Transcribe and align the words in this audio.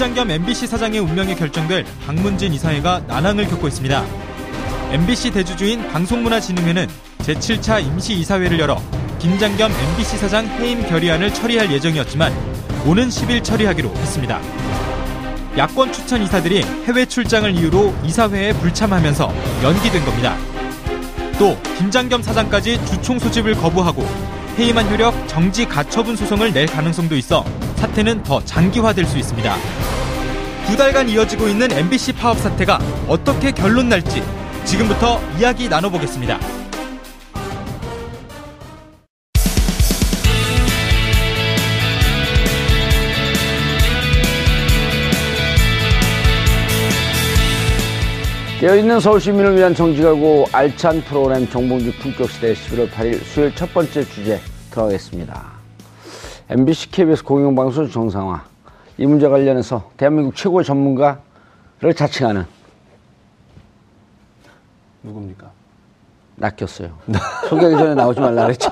김장겸 0.00 0.30
MBC 0.30 0.66
사장의 0.66 0.98
운명이 0.98 1.34
결정될 1.34 1.84
박문진 2.06 2.54
이사회가 2.54 3.00
난항을 3.00 3.46
겪고 3.48 3.68
있습니다. 3.68 4.02
MBC 4.92 5.30
대주주인 5.30 5.86
방송문화진흥회는 5.88 6.88
제7차 7.18 7.84
임시이사회를 7.84 8.58
열어 8.60 8.80
김장 9.18 9.54
겸 9.58 9.70
MBC 9.70 10.16
사장 10.16 10.46
해임 10.58 10.82
결의안을 10.88 11.34
처리할 11.34 11.70
예정이었지만 11.70 12.32
오는 12.86 13.10
10일 13.10 13.44
처리하기로 13.44 13.90
했습니다. 13.90 14.40
야권 15.58 15.92
추천 15.92 16.22
이사들이 16.22 16.62
해외 16.86 17.04
출장을 17.04 17.54
이유로 17.54 17.94
이사회에 18.02 18.54
불참하면서 18.54 19.30
연기된 19.62 20.02
겁니다. 20.06 20.34
또 21.38 21.60
김장겸 21.76 22.22
사장까지 22.22 22.86
주총 22.86 23.18
소집을 23.18 23.54
거부하고 23.56 24.06
해임한 24.56 24.90
효력 24.90 25.28
정지 25.28 25.66
가처분 25.66 26.16
소송을 26.16 26.54
낼 26.54 26.64
가능성도 26.64 27.18
있어 27.18 27.44
사태는 27.76 28.22
더 28.22 28.42
장기화될 28.44 29.04
수 29.06 29.18
있습니다. 29.18 29.99
두 30.70 30.76
달간 30.76 31.08
이어지고 31.08 31.48
있는 31.48 31.68
MBC 31.72 32.12
파업 32.12 32.38
사태가 32.38 32.78
어떻게 33.08 33.50
결론 33.50 33.88
날지 33.88 34.22
지금부터 34.64 35.20
이야기 35.36 35.68
나눠보겠습니다. 35.68 36.38
깨어있는 48.60 49.00
서울 49.00 49.20
시민을 49.20 49.56
위한 49.56 49.74
정직하고 49.74 50.46
알찬 50.52 51.02
프로그램 51.02 51.48
정봉주 51.48 51.98
품격시대 51.98 52.54
11월 52.54 52.88
8일 52.90 53.24
수요일 53.24 53.52
첫 53.56 53.74
번째 53.74 54.04
주제 54.04 54.38
들어가겠습니다. 54.70 55.46
MBC 56.48 56.92
KBS 56.92 57.24
공영방송 57.24 57.90
정상화 57.90 58.49
이 59.00 59.06
문제 59.06 59.26
관련해서 59.28 59.90
대한민국 59.96 60.36
최고의 60.36 60.62
전문가를 60.62 61.94
자칭하는 61.96 62.44
누굽니까? 65.02 65.50
낚였어요. 66.36 66.90
소개하기 67.48 67.76
전에 67.78 67.94
나오지 67.94 68.20
말라 68.20 68.42
그랬죠. 68.42 68.70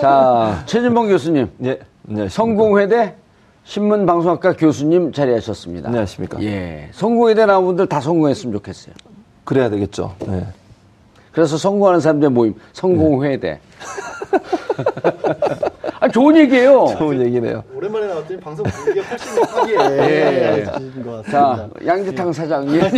자, 0.00 0.62
최진봉 0.64 1.08
교수님. 1.08 1.50
예. 1.64 1.78
안녕하십니까. 2.08 2.28
성공회대 2.30 3.14
신문방송학과 3.64 4.54
교수님 4.54 5.12
자리하셨습니다. 5.12 5.88
안녕하십니까. 5.88 6.42
예. 6.42 6.88
성공회대 6.92 7.44
나온 7.44 7.66
분들 7.66 7.86
다 7.86 8.00
성공했으면 8.00 8.54
좋겠어요. 8.54 8.94
그래야 9.44 9.68
되겠죠. 9.68 10.14
네. 10.26 10.46
그래서 11.32 11.58
성공하는 11.58 12.00
사람들의 12.00 12.30
모임, 12.30 12.54
성공회대. 12.72 13.60
아, 16.04 16.08
좋은 16.08 16.36
얘기예요. 16.36 16.84
좋은 16.98 17.18
얘기네요. 17.24 17.64
오랜만에 17.74 18.06
나왔더니 18.08 18.38
방송 18.38 18.62
분위기가 18.66 19.06
훨씬 19.06 19.42
하기에 19.42 19.76
예. 20.60 20.64
것 21.02 21.24
자, 21.30 21.40
같습니다. 21.40 21.86
양지탕 21.86 22.30
사장님. 22.32 22.82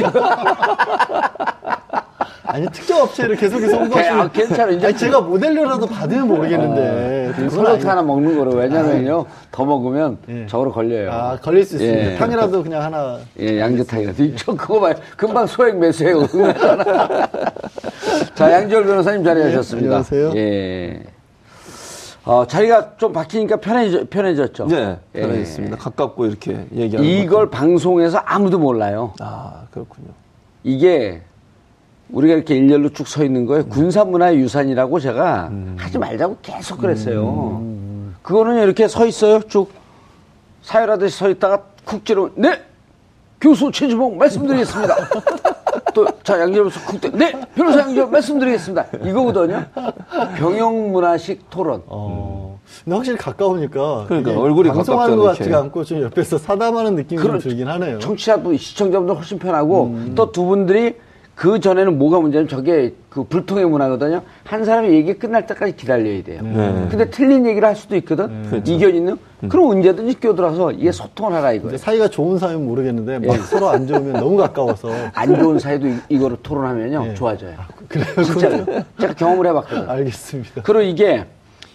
아니 2.48 2.66
특정 2.70 3.02
업체를 3.02 3.36
계속해서 3.36 3.76
아, 3.76 3.80
홍보하시면 3.80 4.32
괜찮아. 4.32 4.72
이제 4.72 4.86
아니, 4.86 4.96
제가 4.96 5.20
모델료라도 5.20 5.86
받으면 5.86 6.26
모르겠는데 6.28 7.32
설렁탕 7.50 7.72
아니- 7.74 7.84
하나 7.84 8.02
먹는 8.02 8.36
거로 8.38 8.52
왜냐면요. 8.52 9.24
더 9.52 9.64
먹으면 9.64 10.18
예. 10.28 10.46
저거로 10.48 10.72
걸려요. 10.72 11.10
아 11.12 11.36
걸릴 11.40 11.64
수 11.64 11.74
있습니다. 11.76 12.12
예. 12.12 12.16
탕이라도 12.16 12.62
그냥 12.64 12.82
하나 12.82 13.18
예, 13.38 13.60
양지탕이라도. 13.60 14.36
저 14.36 14.54
그거 14.54 14.80
봐요. 14.80 14.94
금방 15.16 15.46
소액 15.46 15.76
매수해요. 15.78 16.26
자, 18.34 18.52
양지열 18.52 18.84
변호사님 18.84 19.22
자리하셨습니다. 19.22 19.88
네, 19.88 19.94
안녕하세요. 19.94 20.32
예. 20.36 21.02
어, 22.26 22.44
자리가 22.44 22.96
좀 22.96 23.12
바뀌니까 23.12 23.56
편해져, 23.58 24.04
편해졌죠. 24.10 24.66
네, 24.66 24.98
예. 25.14 25.20
편해졌습니다. 25.20 25.76
가깝고 25.76 26.26
이렇게 26.26 26.66
얘기하는 26.74 27.08
이걸 27.08 27.46
것도. 27.46 27.50
방송에서 27.50 28.18
아무도 28.18 28.58
몰라요. 28.58 29.12
아, 29.20 29.62
그렇군요. 29.70 30.08
이게 30.64 31.22
우리가 32.10 32.34
이렇게 32.34 32.56
일렬로 32.56 32.88
쭉 32.90 33.06
서 33.06 33.24
있는 33.24 33.46
거에 33.46 33.62
군사문화의 33.62 34.38
유산이라고 34.38 34.98
제가 34.98 35.50
하지 35.76 35.98
말자고 35.98 36.38
계속 36.42 36.78
그랬어요. 36.80 37.62
그거는 38.22 38.60
이렇게 38.62 38.88
서 38.88 39.06
있어요. 39.06 39.40
쭉 39.42 39.70
사열하듯이 40.62 41.16
서 41.16 41.28
있다가 41.30 41.62
쿡 41.84 42.04
찌르면 42.04 42.32
네 42.34 42.60
교수 43.40 43.70
최주봉 43.70 44.18
말씀드리겠습니다. 44.18 44.94
또 45.96 46.06
자 46.22 46.38
양재로서 46.38 46.78
쿡 46.80 47.00
때, 47.00 47.08
네 47.10 47.32
변호사 47.54 47.80
양재 47.80 48.04
말씀드리겠습니다. 48.04 48.86
이거거든요. 49.06 49.64
병영문화식 50.36 51.48
토론. 51.48 51.82
어. 51.86 52.58
근데 52.84 52.96
확실히 52.96 53.16
가까우니까 53.16 54.04
그러니까 54.08 54.38
얼굴이 54.38 54.68
방송하는 54.70 55.16
것 55.16 55.22
같지가. 55.22 55.58
않고 55.60 55.84
좀 55.84 56.02
옆에서 56.02 56.36
사담하는 56.36 56.96
느낌이 56.96 57.22
좀 57.22 57.38
들긴 57.38 57.68
하네요. 57.68 57.98
청취자분, 58.00 58.56
시청자분들 58.58 59.16
훨씬 59.16 59.38
편하고 59.38 59.84
음. 59.84 60.12
또두 60.14 60.44
분들이 60.44 60.96
그 61.36 61.60
전에는 61.60 61.98
뭐가 61.98 62.18
문제냐면 62.18 62.48
저게 62.48 62.94
그 63.10 63.22
불통의 63.24 63.66
문화거든요. 63.66 64.22
한 64.44 64.64
사람이 64.64 64.88
얘기 64.88 65.12
끝날 65.12 65.46
때까지 65.46 65.76
기다려야 65.76 66.22
돼요. 66.22 66.40
네. 66.42 66.86
근데 66.90 67.10
틀린 67.10 67.44
얘기를 67.46 67.68
할 67.68 67.76
수도 67.76 67.94
있거든. 67.96 68.42
그렇죠. 68.48 68.72
이견 68.72 68.94
있는. 68.94 69.18
그럼 69.50 69.66
언제든지 69.72 70.18
끼어들어서 70.18 70.72
이게 70.72 70.90
소통을 70.90 71.34
하라 71.34 71.52
이거예요. 71.52 71.76
사이가 71.76 72.08
좋은 72.08 72.38
사이면 72.38 72.64
모르겠는데 72.66 73.18
막 73.18 73.34
예. 73.36 73.38
서로 73.42 73.68
안 73.68 73.86
좋으면 73.86 74.14
너무 74.14 74.38
가까워서 74.38 74.88
안 75.12 75.36
좋은 75.36 75.58
사이도 75.58 75.86
이- 75.88 75.94
이거로 76.08 76.36
토론하면요 76.42 77.08
예. 77.10 77.14
좋아져요. 77.14 77.54
그래요. 77.86 78.06
진짜로. 78.24 78.64
제가 78.98 79.12
경험을 79.12 79.46
해봤거든. 79.48 79.90
알겠습니다. 79.90 80.62
그리고 80.62 80.80
이게 80.80 81.26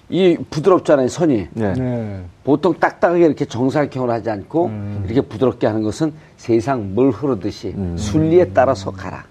이 0.09 0.37
부드럽잖아요 0.49 1.07
선이. 1.07 1.47
네. 1.53 1.73
네. 1.73 2.21
보통 2.43 2.73
딱딱하게 2.79 3.25
이렇게 3.27 3.45
정사각형으로 3.45 4.11
하지 4.11 4.31
않고 4.31 4.65
음. 4.65 5.03
이렇게 5.05 5.21
부드럽게 5.21 5.67
하는 5.67 5.83
것은 5.83 6.13
세상 6.37 6.95
물 6.95 7.11
흐르듯이 7.11 7.75
순리에 7.95 8.45
따라서 8.55 8.89
가라. 8.89 9.23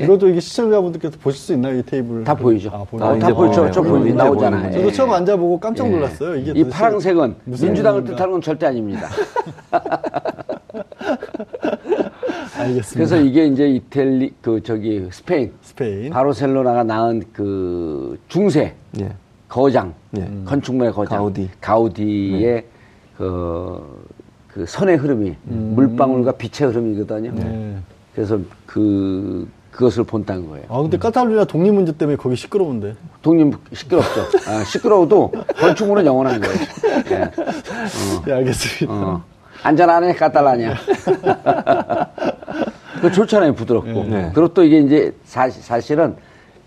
이것도 0.00 0.28
이게 0.28 0.40
시청자분들께서 0.40 1.18
보실 1.18 1.40
수 1.40 1.52
있나요? 1.54 1.78
이 1.78 1.82
테이블 1.82 2.24
다 2.24 2.34
보이죠. 2.34 2.70
아, 2.72 2.80
아, 2.80 2.84
보여요? 2.84 3.18
다 3.18 3.34
보이죠. 3.34 3.70
저 3.70 3.82
보여요. 3.82 3.94
보이죠. 3.98 4.08
이제 4.08 4.16
나오잖아요. 4.16 4.72
저도 4.72 4.86
예. 4.86 4.92
처음 4.92 5.10
앉아보고 5.12 5.58
깜짝 5.58 5.90
놀랐어요. 5.90 6.36
이게 6.36 6.52
이 6.60 6.64
파란색은 6.64 7.34
민주당을? 7.44 8.04
뜻하는 8.04 8.32
건 8.32 8.40
절대 8.40 8.66
아닙니다. 8.66 9.08
알겠습니다. 12.58 12.94
그래서 12.94 13.16
이게 13.20 13.46
이제 13.46 13.68
이탈리 13.68 14.34
그 14.42 14.62
저기 14.62 15.08
스페인 15.10 15.52
스페인. 15.62 16.10
바르셀로나가 16.10 16.84
낳은 16.84 17.22
그 17.32 18.18
중세 18.28 18.74
예. 19.00 19.12
거장 19.48 19.94
예. 20.16 20.28
건축물의 20.44 20.92
거장 20.92 21.18
가우디. 21.18 21.50
가우디의 21.60 22.64
그, 23.16 24.04
그 24.48 24.66
선의 24.66 24.96
흐름이 24.96 25.36
물방울과 25.44 26.32
빛의 26.32 26.70
흐름이거든요. 26.70 27.32
네. 27.32 27.76
그래서 28.14 28.38
그 28.66 29.48
그것을 29.70 30.04
본다는 30.04 30.48
거예요. 30.48 30.66
아, 30.68 30.80
근데 30.80 30.96
카탈루냐 30.98 31.44
독립 31.44 31.72
문제 31.72 31.92
때문에 31.92 32.16
거기 32.16 32.34
시끄러운데. 32.36 32.94
독립 33.22 33.54
시끄럽죠. 33.72 34.22
아, 34.48 34.64
시끄러워도 34.64 35.32
건축물은 35.60 36.04
영원한 36.06 36.40
거예요. 36.40 36.56
예. 37.10 37.30
네, 38.26 38.32
알겠습니다. 38.32 38.92
어. 38.92 39.22
안전하네, 39.62 40.14
까탈라냐. 40.14 40.74
그 43.00 43.12
좋잖아요, 43.12 43.54
부드럽고. 43.54 44.04
네. 44.04 44.30
그리고 44.34 44.52
또 44.54 44.62
이게 44.64 44.80
이제 44.80 45.14
사실, 45.24 45.62
사실은 45.62 46.16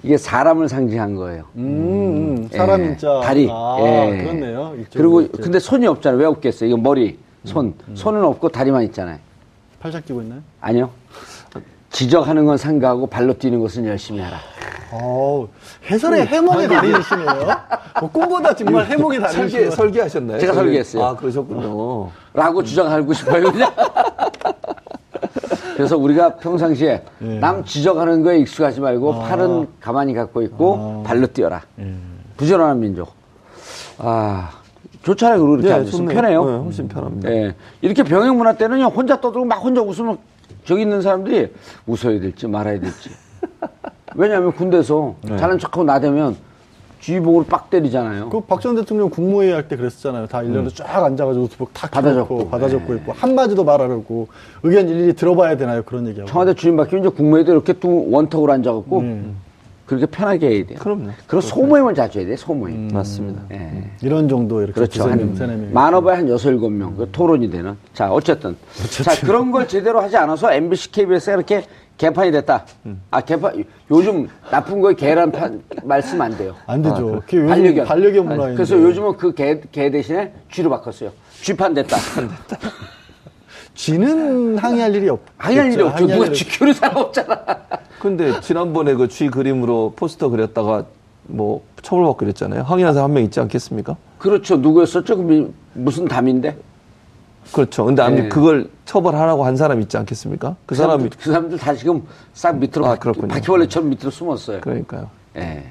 이게 0.03 0.17
사람을 0.17 0.69
상징한 0.69 1.15
거예요. 1.15 1.43
음, 1.55 2.37
음, 2.39 2.49
사람 2.51 2.81
예. 2.81 2.97
다리. 3.23 3.47
아, 3.51 3.77
예. 3.81 4.17
그렇네요. 4.23 4.75
그리고 4.93 5.21
이렇게. 5.21 5.43
근데 5.43 5.59
손이 5.59 5.85
없잖아요. 5.87 6.19
왜 6.19 6.25
없겠어요? 6.25 6.69
이거 6.69 6.77
머리, 6.77 7.19
손. 7.43 7.73
손은 7.93 8.23
없고 8.23 8.49
다리만 8.49 8.83
있잖아요. 8.83 9.17
팔짝 9.79 10.05
끼고 10.05 10.21
있나요? 10.21 10.41
아니요. 10.59 10.89
지적하는 11.91 12.45
건 12.45 12.57
상가하고 12.57 13.07
발로 13.07 13.37
뛰는 13.37 13.59
것은 13.59 13.85
열심히 13.85 14.21
하라. 14.21 14.37
어우, 14.93 15.47
해설에 15.89 16.25
해목이 16.25 16.67
다르시네요. 16.67 17.27
뭐 17.99 18.09
꿈보다 18.11 18.55
정말 18.55 18.85
해목이 18.85 19.19
설계, 19.19 19.33
다르시네요. 19.37 19.71
설계하셨나요? 19.71 20.39
제가 20.39 20.53
설계? 20.53 20.65
설계했어요. 20.67 21.03
아, 21.03 21.15
그러셨군요. 21.15 22.09
라고 22.33 22.63
주장하고 22.63 23.13
싶어요, 23.13 23.51
그냥. 23.51 23.71
그래서 25.75 25.97
우리가 25.97 26.35
평상시에 26.35 27.03
예. 27.23 27.39
남 27.39 27.63
지적하는 27.63 28.21
거에 28.23 28.39
익숙하지 28.39 28.81
말고 28.81 29.13
아. 29.13 29.19
팔은 29.27 29.67
가만히 29.79 30.13
갖고 30.13 30.41
있고 30.43 31.03
발로 31.03 31.27
뛰어라. 31.27 31.61
부지런한 32.37 32.79
민족. 32.79 33.13
아, 33.97 34.51
좋잖아요. 35.03 35.39
그리고 35.39 35.53
이렇게 35.55 35.69
예, 35.69 35.73
앉으면 35.73 35.91
좋네요. 35.91 36.15
편해요. 36.15 36.45
네, 36.45 36.57
훨씬 36.57 36.87
편합니다. 36.87 37.31
예. 37.31 37.55
이렇게 37.81 38.03
병역 38.03 38.35
문화 38.35 38.53
때는요, 38.53 38.85
혼자 38.87 39.19
떠들고 39.19 39.45
막 39.45 39.55
혼자 39.57 39.81
웃으면 39.81 40.17
저기 40.65 40.81
있는 40.83 41.01
사람들이 41.01 41.51
웃어야 41.87 42.19
될지 42.19 42.47
말아야 42.47 42.79
될지. 42.79 43.09
왜냐하면 44.15 44.51
군대에서 44.53 45.15
네. 45.23 45.37
잘난 45.37 45.57
척하고 45.57 45.83
나대면 45.83 46.35
주의복을 46.99 47.45
빡 47.47 47.69
때리잖아요. 47.71 48.29
그 48.29 48.41
박 48.41 48.59
전 48.61 48.75
대통령 48.75 49.09
국무회의 49.09 49.53
할 49.53 49.67
때 49.67 49.75
그랬었잖아요. 49.75 50.27
다 50.27 50.43
일렬로 50.43 50.69
쫙 50.69 51.03
앉아가지고 51.03 51.43
노트북 51.45 51.73
탁 51.73 51.89
받아 51.89 52.09
켜놓고 52.11 52.37
적고. 52.37 52.49
받아 52.51 52.69
적고 52.69 52.93
네. 52.93 52.99
있고 52.99 53.13
한마디도 53.13 53.63
말하려고 53.63 54.27
의견 54.63 54.87
일일이 54.87 55.13
들어봐야 55.13 55.57
되나요? 55.57 55.81
그런 55.83 56.07
얘기하고. 56.07 56.29
청와대 56.29 56.53
주임 56.53 56.77
바뀌면 56.77 57.05
이제 57.05 57.15
국무회의도 57.15 57.51
이렇게 57.53 57.73
또 57.73 58.09
원턱으로 58.11 58.51
앉아갖고 58.53 58.99
음. 58.99 59.35
그렇게 59.91 60.05
편하게 60.05 60.47
해야 60.47 60.65
돼요. 60.65 60.79
그럼요. 60.79 61.09
그리고 61.27 61.41
소모임을 61.41 61.93
자주 61.93 62.19
해야 62.19 62.27
돼요, 62.27 62.37
소모임. 62.37 62.87
맞습니다. 62.93 63.41
예. 63.51 63.91
이런 64.01 64.29
정도 64.29 64.61
이렇게 64.61 64.71
그렇죠. 64.71 65.05
명, 65.05 65.35
한, 66.15 66.29
여섯, 66.29 66.49
일곱 66.49 66.69
명. 66.69 66.95
그 66.95 67.09
토론이 67.11 67.51
되는. 67.51 67.75
자, 67.93 68.09
어쨌든. 68.09 68.55
자, 69.03 69.19
그런 69.19 69.51
걸 69.51 69.67
제대로 69.67 69.99
하지 69.99 70.15
않아서 70.15 70.53
MBC, 70.53 70.91
KBS가 70.93 71.33
이렇게 71.33 71.65
개판이 71.97 72.31
됐다. 72.31 72.65
아, 73.11 73.19
개판, 73.19 73.65
요즘 73.91 74.29
나쁜 74.49 74.79
거에 74.79 74.93
개란 74.93 75.29
판, 75.29 75.61
말씀 75.83 76.21
안 76.21 76.37
돼요. 76.37 76.55
안 76.67 76.81
되죠. 76.81 77.15
아, 77.17 77.21
요즘 77.33 77.47
반려견. 77.47 77.85
반려견 77.85 78.23
문화인데. 78.29 78.55
그래서 78.55 78.81
요즘은 78.81 79.17
그 79.17 79.33
개, 79.33 79.59
개 79.73 79.91
대신에 79.91 80.31
쥐로 80.49 80.69
바꿨어요. 80.69 81.11
쥐판 81.41 81.73
됐다. 81.73 81.97
쥐는 83.75 84.57
항의할 84.57 84.93
일이 84.95 85.09
없. 85.09 85.19
항의할 85.37 85.71
일이 85.73 85.81
없죠. 85.83 85.95
항의할 85.97 86.19
누가 86.19 86.31
키우는 86.31 86.73
사람 86.73 86.97
없잖아. 86.97 87.39
근데 87.99 88.39
지난번에 88.41 88.93
그 88.95 89.07
쥐 89.07 89.29
그림으로 89.29 89.93
포스터 89.95 90.29
그렸다가 90.29 90.85
뭐 91.23 91.63
처벌받고 91.81 92.17
그랬잖아요. 92.17 92.63
항의한 92.63 92.93
사람 92.93 93.11
한 93.11 93.15
명 93.15 93.23
있지 93.23 93.39
않겠습니까? 93.39 93.95
그렇죠. 94.17 94.57
누구였었죠? 94.57 95.17
그 95.17 95.21
미- 95.21 95.47
무슨 95.73 96.05
담인데? 96.07 96.57
그렇죠. 97.53 97.85
근데 97.85 98.01
아니 98.03 98.21
네. 98.23 98.29
그걸 98.29 98.69
처벌하라고 98.85 99.45
한 99.45 99.55
사람 99.55 99.81
있지 99.81 99.97
않겠습니까? 99.97 100.55
그 100.65 100.75
사람이 100.75 101.09
그 101.09 101.31
사람들 101.31 101.57
다 101.57 101.73
지금 101.73 102.03
싹 102.33 102.57
밑으로 102.57 102.85
아, 102.85 102.89
바, 102.89 102.95
그렇군요. 102.97 103.27
바퀴벌레처럼 103.29 103.89
밑으로 103.89 104.11
숨었어요. 104.11 104.61
그러니까요. 104.61 105.09
예. 105.37 105.63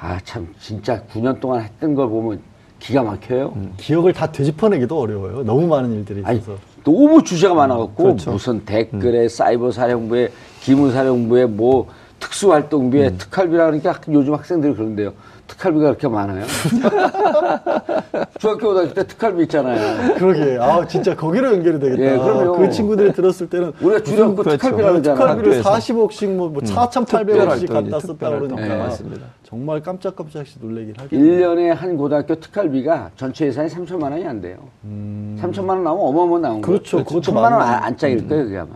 아, 0.00 0.18
참, 0.24 0.48
진짜 0.58 1.02
9년 1.12 1.38
동안 1.40 1.62
했던 1.62 1.94
걸 1.94 2.08
보면 2.08 2.40
기가 2.82 3.04
막혀요. 3.04 3.54
기억을 3.76 4.12
다 4.12 4.32
되짚어내기도 4.32 4.98
어려워요. 4.98 5.44
너무 5.44 5.68
많은 5.68 5.92
일들이 5.92 6.22
아니, 6.24 6.38
있어서. 6.38 6.58
너무 6.82 7.22
주제가 7.22 7.54
많아갖고, 7.54 8.02
그렇죠. 8.02 8.32
무슨 8.32 8.64
댓글에 8.64 9.28
사이버 9.28 9.70
사령부에, 9.70 10.32
기무사령부에, 10.62 11.46
뭐, 11.46 11.86
특수활동비에 12.18 13.08
음. 13.08 13.18
특활비라 13.18 13.66
그러니까 13.66 14.00
요즘 14.10 14.34
학생들이 14.34 14.74
그런데요. 14.74 15.12
특활비가 15.52 15.84
그렇게 15.86 16.08
많아요? 16.08 16.44
중학교 18.40 18.68
고등학교 18.68 18.94
때 18.94 19.06
특활비 19.06 19.42
있잖아요. 19.44 20.14
그러게. 20.14 20.58
아, 20.60 20.86
진짜 20.86 21.14
거기로 21.14 21.52
연결이 21.52 21.78
되겠다. 21.78 22.02
예, 22.02 22.18
그럼요. 22.18 22.56
그 22.58 22.70
친구들이 22.70 23.12
들었을 23.12 23.48
때는 23.48 23.72
우리가 23.80 24.02
그렇죠. 24.02 24.34
특활비라 24.44 24.90
그러잖아. 24.92 25.16
특활비를 25.16 25.58
학교에서. 25.64 25.70
40억씩 25.72 26.28
뭐, 26.34 26.48
뭐 26.48 26.62
4,800억씩 26.62 27.06
특별활동이지, 27.06 27.66
갖다 27.66 28.00
썼다. 28.00 28.28
그러니까. 28.30 28.62
예, 28.62 28.76
맞습니다. 28.78 29.26
정말 29.44 29.80
깜짝깜짝씩 29.82 30.58
놀래긴 30.64 30.94
하겠네요. 30.98 31.50
1년에 31.50 31.74
한 31.74 31.96
고등학교 31.96 32.34
특활비가 32.36 33.10
전체 33.16 33.46
예산이 33.46 33.68
3천만 33.68 34.04
원이 34.12 34.26
안 34.26 34.40
돼요. 34.40 34.56
3천만 34.86 35.68
원 35.70 35.84
나오면 35.84 36.06
어마어마 36.06 36.38
나온 36.38 36.40
거예요. 36.40 36.56
음. 36.56 36.60
그렇죠. 36.62 36.98
그것도 37.04 37.20
천만 37.20 37.52
원. 37.52 37.60
안- 37.62 37.82
안짝일 37.84 38.26
거예요, 38.28 38.44
그게 38.44 38.58
아마. 38.58 38.70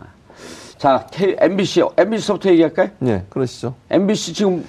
자, 0.77 1.07
K, 1.11 1.35
MBC, 1.39 1.83
MBC부터 1.97 2.49
얘기할까요? 2.51 2.89
네, 2.99 3.23
그러시죠. 3.29 3.73
MBC 3.89 4.33
지금, 4.33 4.63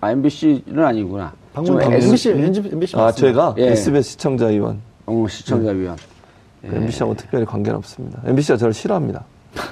아, 0.00 0.10
MBC는 0.12 0.84
아니구나. 0.84 1.32
방금 1.52 1.80
좀 1.80 1.92
MBC, 1.92 2.30
MBC, 2.30 2.68
MBC 2.72 2.96
아, 2.96 3.10
저희가 3.12 3.54
예. 3.58 3.68
SBS 3.72 4.10
시청자 4.10 4.46
위원 4.46 4.80
어, 5.06 5.26
시청자 5.28 5.70
위원. 5.70 5.96
그 6.62 6.74
MBC하고 6.74 7.14
특별히 7.14 7.44
관계는 7.44 7.78
없습니다. 7.78 8.20
MBC가 8.24 8.56
저를 8.58 8.72
싫어합니다. 8.74 9.24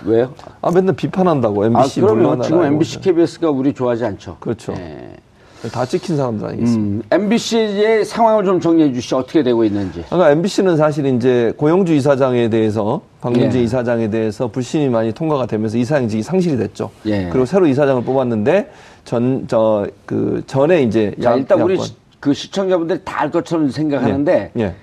왜요? 0.05 0.35
아, 0.63 0.71
맨날 0.73 0.97
비판한다고 0.97 1.63
아, 1.63 1.67
MBC 1.67 2.01
그러면 2.01 2.23
물러나라. 2.25 2.45
지금 2.45 2.63
MBC, 2.65 3.01
KBS가 3.01 3.51
우리 3.51 3.73
좋아하지 3.73 4.05
않죠. 4.05 4.37
그렇죠. 4.41 4.73
예. 4.77 5.17
다 5.73 5.85
찍힌 5.85 6.17
사람들 6.17 6.47
아니겠습니까? 6.47 7.17
음, 7.17 7.23
MBC의 7.23 8.05
상황을 8.05 8.45
좀 8.45 8.61
정리해 8.61 8.93
주시죠. 8.93 9.17
어떻게 9.19 9.43
되고 9.43 9.65
있는지. 9.65 10.05
그러니까 10.07 10.31
MBC는 10.31 10.77
사실 10.77 11.07
이제 11.07 11.53
고영주 11.57 11.95
이사장에 11.95 12.49
대해서 12.51 13.01
박문진 13.21 13.61
예. 13.61 13.65
이사장에 13.65 14.11
대해서 14.11 14.49
불신이 14.49 14.89
많이 14.89 15.13
통과가 15.13 15.47
되면서 15.47 15.77
이사장직이 15.79 16.23
상실이 16.23 16.57
됐죠. 16.59 16.91
예. 17.07 17.29
그리고 17.31 17.45
새로 17.47 17.67
이사장을 17.67 18.03
뽑았는데 18.05 18.71
전 19.05 19.47
저 19.49 19.87
그 20.05 20.43
전에 20.47 20.83
이제 20.83 21.15
자, 21.23 21.33
야- 21.33 21.37
일단 21.37 21.61
우리. 21.63 21.79
시- 21.79 21.95
그 22.21 22.33
시청자분들이 22.35 23.01
다 23.05 23.21
알 23.23 23.31
것처럼 23.31 23.69
생각하는데, 23.71 24.51
예. 24.59 24.75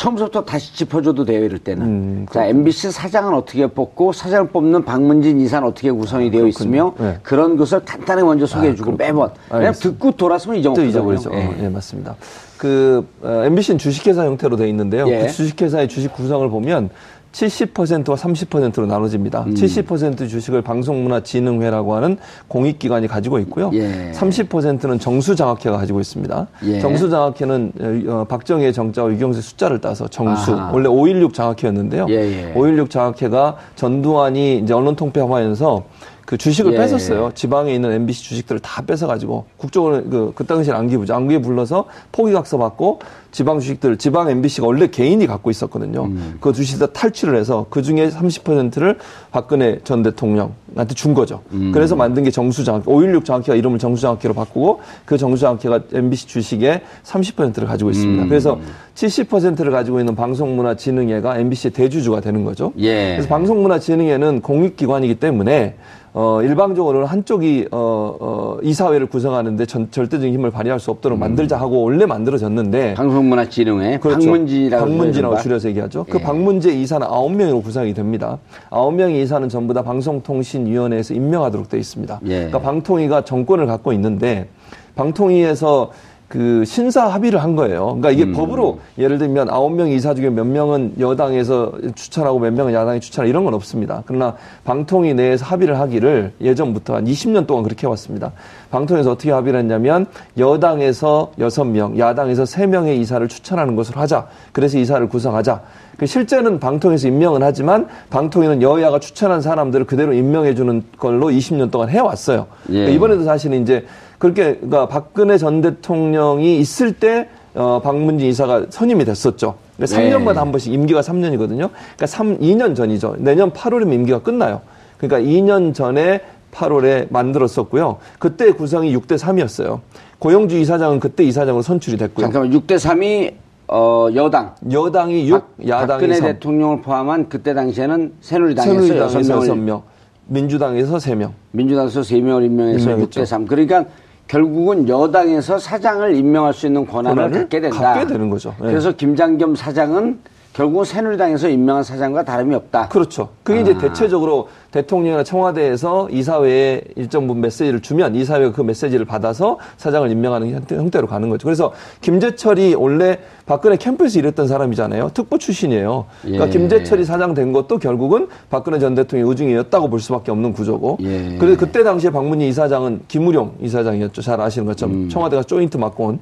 처음부터 0.00 0.42
다시 0.46 0.74
짚어줘도 0.74 1.26
돼요, 1.26 1.44
이럴 1.44 1.58
때는. 1.58 1.86
음, 1.86 2.26
자, 2.32 2.46
MBC 2.46 2.90
사장은 2.90 3.34
어떻게 3.34 3.66
뽑고, 3.66 4.14
사장을 4.14 4.48
뽑는 4.48 4.86
박문진 4.86 5.38
이사는 5.42 5.68
어떻게 5.68 5.90
구성이 5.90 6.30
되어 6.30 6.46
있으며, 6.46 6.94
네. 6.98 7.18
그런 7.22 7.58
것을 7.58 7.84
간단히 7.84 8.22
먼저 8.22 8.46
소개해주고, 8.46 8.92
매번. 8.92 9.30
왜냐면 9.50 9.66
알겠습니다. 9.66 9.90
듣고 9.90 10.16
잊어먹거든요. 10.54 10.88
잊어버리죠. 10.88 11.30
어, 11.30 11.54
예, 11.60 11.68
맞습니다. 11.68 12.16
그 12.56 13.06
어, 13.22 13.42
MBC는 13.44 13.76
주식회사 13.76 14.24
형태로 14.24 14.56
돼 14.56 14.68
있는데요. 14.70 15.06
예. 15.08 15.26
그 15.26 15.32
주식회사의 15.32 15.88
주식 15.88 16.14
구성을 16.14 16.48
보면 16.48 16.88
70%와 17.32 18.16
30%로 18.16 18.86
나눠집니다. 18.86 19.44
음. 19.44 19.54
70% 19.54 20.28
주식을 20.28 20.62
방송문화진흥회라고 20.62 21.94
하는 21.94 22.18
공익기관이 22.48 23.06
가지고 23.06 23.38
있고요. 23.40 23.70
예. 23.74 24.10
30%는 24.12 24.98
정수장학회가 24.98 25.76
가지고 25.76 26.00
있습니다. 26.00 26.46
예. 26.64 26.80
정수장학회는 26.80 27.72
어, 28.08 28.24
박정희의 28.28 28.72
정자와 28.72 29.10
유경수의 29.12 29.42
숫자를 29.42 29.80
따서 29.80 30.08
정수. 30.08 30.52
아하. 30.52 30.72
원래 30.72 30.88
516 30.88 31.34
장학회였는데요. 31.34 32.06
예, 32.08 32.14
예. 32.14 32.52
516 32.54 32.90
장학회가 32.90 33.56
전두환이 33.76 34.58
이제 34.58 34.72
언론 34.74 34.96
통폐하면서 34.96 35.84
그 36.30 36.38
주식을 36.38 36.74
예. 36.74 36.76
뺐었어요. 36.76 37.32
지방에 37.34 37.74
있는 37.74 37.90
MBC 37.90 38.22
주식들을 38.22 38.60
다 38.60 38.82
뺏어가지고 38.82 39.46
국정원 39.56 40.08
그, 40.10 40.30
그 40.32 40.46
당시에 40.46 40.72
안기부죠. 40.72 41.12
안기에 41.12 41.40
불러서 41.40 41.86
포기각서 42.12 42.56
받고 42.56 43.00
지방 43.32 43.58
주식들, 43.58 43.96
지방 43.96 44.30
MBC가 44.30 44.64
원래 44.64 44.86
개인이 44.86 45.26
갖고 45.26 45.50
있었거든요. 45.50 46.04
음. 46.04 46.38
그 46.40 46.52
주식을 46.52 46.86
다 46.86 46.92
탈취를 46.92 47.36
해서 47.36 47.66
그 47.68 47.82
중에 47.82 48.10
30%를 48.10 48.98
박근혜 49.32 49.80
전 49.82 50.04
대통령한테 50.04 50.94
준 50.94 51.14
거죠. 51.14 51.42
음. 51.50 51.72
그래서 51.72 51.96
만든 51.96 52.22
게 52.22 52.30
정수장학회, 52.30 52.84
516 52.88 53.24
장학회가 53.24 53.56
이름을 53.56 53.80
정수장학회로 53.80 54.32
바꾸고 54.32 54.82
그 55.04 55.18
정수장학회가 55.18 55.80
MBC 55.92 56.28
주식의 56.28 56.82
30%를 57.02 57.66
가지고 57.66 57.90
있습니다. 57.90 58.22
음. 58.22 58.28
그래서 58.28 58.60
70%를 58.94 59.72
가지고 59.72 59.98
있는 59.98 60.14
방송문화진흥회가 60.14 61.38
MBC의 61.38 61.72
대주주가 61.72 62.20
되는 62.20 62.44
거죠. 62.44 62.72
예. 62.78 63.14
그래서 63.14 63.28
방송문화진흥회는 63.28 64.42
공익기관이기 64.42 65.16
때문에 65.16 65.74
어, 66.12 66.42
일방적으로는 66.42 67.06
한쪽이 67.06 67.68
어, 67.70 68.16
어, 68.20 68.58
이사회를 68.62 69.06
구성하는데 69.06 69.64
전, 69.66 69.90
절대적인 69.90 70.34
힘을 70.34 70.50
발휘할 70.50 70.80
수 70.80 70.90
없도록 70.90 71.18
만들자 71.18 71.56
하고 71.58 71.82
원래 71.82 72.04
만들어졌는데 72.04 72.94
방송문화진흥회 72.94 73.98
그렇죠. 74.00 74.18
방문진이라고 74.18 74.86
그러는가? 74.86 75.36
줄여서 75.36 75.68
얘기하죠. 75.68 76.04
그 76.08 76.18
예. 76.18 76.22
방문제 76.22 76.72
이사는 76.72 77.06
아홉 77.06 77.32
명으로 77.32 77.62
구성이 77.62 77.94
됩니다. 77.94 78.38
아홉 78.70 78.94
명의 78.94 79.22
이사는 79.22 79.48
전부 79.48 79.72
다 79.72 79.82
방송통신위원회에서 79.82 81.14
임명하도록 81.14 81.68
되어 81.68 81.78
있습니다. 81.78 82.20
예. 82.24 82.28
그러니까 82.28 82.58
방통위가 82.60 83.24
정권을 83.24 83.66
갖고 83.66 83.92
있는데 83.92 84.48
방통위에서 84.96 85.90
그 86.30 86.64
신사 86.64 87.08
합의를 87.08 87.42
한 87.42 87.56
거예요. 87.56 87.96
그러니까 88.00 88.12
이게 88.12 88.30
법으로 88.30 88.78
예를 88.98 89.18
들면 89.18 89.50
아홉 89.50 89.72
명 89.72 89.88
이사 89.88 90.14
중에 90.14 90.30
몇 90.30 90.44
명은 90.46 90.94
여당에서 91.00 91.72
추천하고 91.96 92.38
몇 92.38 92.52
명은 92.52 92.72
야당이 92.72 93.00
추천하고 93.00 93.28
이런 93.28 93.44
건 93.44 93.52
없습니다. 93.54 94.04
그러나 94.06 94.36
방통위 94.64 95.12
내에서 95.14 95.44
합의를 95.44 95.80
하기를 95.80 96.34
예전부터 96.40 96.94
한 96.94 97.04
20년 97.04 97.48
동안 97.48 97.64
그렇게 97.64 97.88
해왔습니다. 97.88 98.30
방통위에서 98.70 99.10
어떻게 99.10 99.32
합의를 99.32 99.58
했냐면 99.58 100.06
여당에서 100.38 101.32
여섯 101.40 101.64
명, 101.64 101.98
야당에서 101.98 102.44
세 102.44 102.64
명의 102.64 103.00
이사를 103.00 103.26
추천하는 103.26 103.74
것으로 103.74 104.00
하자. 104.00 104.28
그래서 104.52 104.78
이사를 104.78 105.08
구성하자. 105.08 105.62
그 105.96 106.06
실제는 106.06 106.60
방통위에서 106.60 107.08
임명은 107.08 107.42
하지만 107.42 107.88
방통위는 108.08 108.62
여야가 108.62 109.00
추천한 109.00 109.40
사람들을 109.40 109.84
그대로 109.84 110.12
임명해 110.12 110.54
주는 110.54 110.84
걸로 110.96 111.26
20년 111.26 111.72
동안 111.72 111.88
해왔어요. 111.88 112.46
예. 112.68 112.72
그러니까 112.72 112.94
이번에도 112.94 113.24
사실은 113.24 113.62
이제 113.62 113.84
그렇게 114.20 114.56
그러니까 114.56 114.86
박근혜 114.86 115.38
전 115.38 115.62
대통령이 115.62 116.58
있을 116.60 116.92
때 116.92 117.28
어, 117.54 117.80
박문진 117.82 118.28
이사가 118.28 118.66
선임이 118.68 119.04
됐었죠. 119.06 119.54
네. 119.78 119.86
3년마다 119.86 120.34
한 120.36 120.52
번씩 120.52 120.72
임기가 120.74 121.00
3년이거든요. 121.00 121.70
그러니까 121.70 122.06
3, 122.06 122.38
2년 122.38 122.76
전이죠. 122.76 123.16
내년 123.18 123.50
8월이면 123.50 123.94
임기가 123.94 124.20
끝나요. 124.20 124.60
그러니까 124.98 125.26
2년 125.28 125.74
전에 125.74 126.20
8월에 126.52 127.06
만들었었고요. 127.10 127.96
그때 128.18 128.52
구성이 128.52 128.94
6대 128.94 129.18
3이었어요. 129.18 129.80
고영주 130.18 130.58
이사장은 130.58 131.00
그때 131.00 131.24
이사장으로 131.24 131.62
선출이 131.62 131.96
됐고요. 131.96 132.26
잠깐만 132.26 132.50
6대 132.52 132.74
3이 132.76 133.32
어, 133.68 134.08
여당 134.14 134.54
여당이 134.70 135.28
6, 135.30 135.32
박- 135.32 135.48
야당이 135.66 135.88
박근혜 135.88 136.14
3. 136.16 136.26
대통령을 136.32 136.82
포함한 136.82 137.28
그때 137.30 137.54
당시에는 137.54 138.12
새누리당에서 138.20 138.82
새누리당에서 138.82 139.18
6명을 139.40 139.48
6명, 139.48 139.82
민주당에서 140.26 140.96
3명. 140.98 141.30
민주당에서 141.52 142.00
3명을 142.02 142.44
임명해서 142.44 142.90
임명했죠. 142.90 143.22
6대 143.22 143.24
3. 143.24 143.46
그러니까 143.46 143.86
결국은 144.30 144.88
여당에서 144.88 145.58
사장을 145.58 146.14
임명할 146.14 146.54
수 146.54 146.68
있는 146.68 146.86
권한을 146.86 147.16
권한을 147.16 147.40
갖게 147.40 147.60
된다. 147.60 147.94
갖게 147.94 148.06
되는 148.06 148.30
거죠. 148.30 148.54
네. 148.60 148.68
그래서 148.68 148.92
김장겸 148.92 149.56
사장은 149.56 150.20
결국은 150.52 150.84
새누리당에서 150.84 151.48
임명한 151.48 151.84
사장과 151.84 152.24
다름이 152.24 152.54
없다. 152.56 152.88
그렇죠. 152.88 153.28
그게 153.44 153.60
이제 153.60 153.78
대체적으로 153.78 154.48
대통령이나 154.72 155.22
청와대에서 155.22 156.08
이사회에 156.10 156.82
일정 156.96 157.28
부분 157.28 157.40
메시지를 157.42 157.80
주면 157.80 158.16
이사회가 158.16 158.52
그 158.52 158.60
메시지를 158.62 159.04
받아서 159.06 159.58
사장을 159.76 160.10
임명하는 160.10 160.50
형태- 160.52 160.76
형태로 160.76 161.06
가는 161.06 161.28
거죠. 161.30 161.44
그래서 161.46 161.72
김재철이 162.00 162.74
원래 162.74 163.18
박근혜 163.46 163.76
캠프에서 163.76 164.18
일했던 164.18 164.48
사람이잖아요. 164.48 165.10
특보 165.14 165.38
출신이에요. 165.38 166.06
그러니까 166.22 166.46
예. 166.48 166.50
김재철이 166.50 167.04
사장 167.04 167.32
된 167.34 167.52
것도 167.52 167.78
결국은 167.78 168.28
박근혜 168.48 168.80
전 168.80 168.96
대통령의 168.96 169.30
의중이었다고 169.30 169.88
볼 169.88 170.00
수밖에 170.00 170.32
없는 170.32 170.52
구조고. 170.52 170.98
예. 171.02 171.36
그래서 171.38 171.58
그때 171.58 171.84
당시에 171.84 172.10
박문희 172.10 172.48
이사장은 172.48 173.02
김우룡 173.06 173.54
이사장이었죠. 173.60 174.20
잘 174.22 174.40
아시는 174.40 174.66
것처럼 174.66 175.08
청와대가 175.08 175.44
조인트 175.44 175.76
맡고 175.76 176.04
온 176.04 176.18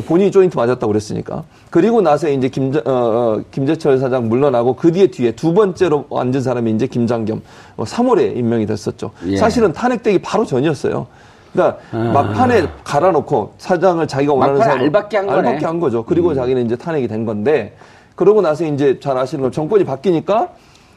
본인이 0.00 0.30
조인트 0.30 0.56
맞았다고 0.56 0.88
그랬으니까. 0.88 1.44
그리고 1.70 2.00
나서 2.00 2.28
이제 2.28 2.48
김, 2.48 2.74
어, 2.74 2.80
어, 2.86 3.40
김재철 3.50 3.98
사장 3.98 4.28
물러나고 4.28 4.74
그 4.74 4.92
뒤에 4.92 5.08
뒤에 5.08 5.32
두 5.32 5.54
번째로 5.54 6.06
앉은 6.10 6.40
사람이 6.40 6.70
이제 6.72 6.86
김장겸. 6.86 7.42
어, 7.76 7.84
3월에 7.84 8.36
임명이 8.36 8.66
됐었죠. 8.66 9.10
예. 9.26 9.36
사실은 9.36 9.72
탄핵되기 9.72 10.18
바로 10.22 10.44
전이었어요. 10.44 11.06
그러니까 11.52 11.78
막판에 11.92 12.66
갈아놓고 12.82 13.54
사장을 13.58 14.04
자기가 14.08 14.32
원하는 14.32 14.58
사람 14.58 14.80
알박기 14.80 15.16
한 15.16 15.26
거네. 15.26 15.38
음. 15.38 15.46
알박기 15.46 15.64
한 15.64 15.80
거죠. 15.80 16.04
그리고 16.04 16.34
자기는 16.34 16.66
이제 16.66 16.74
탄핵이 16.74 17.06
된 17.06 17.24
건데 17.24 17.76
그러고 18.16 18.40
나서 18.42 18.64
이제 18.64 18.98
잘 19.00 19.16
아시는 19.16 19.42
걸 19.42 19.52
정권이 19.52 19.84
바뀌니까 19.84 20.48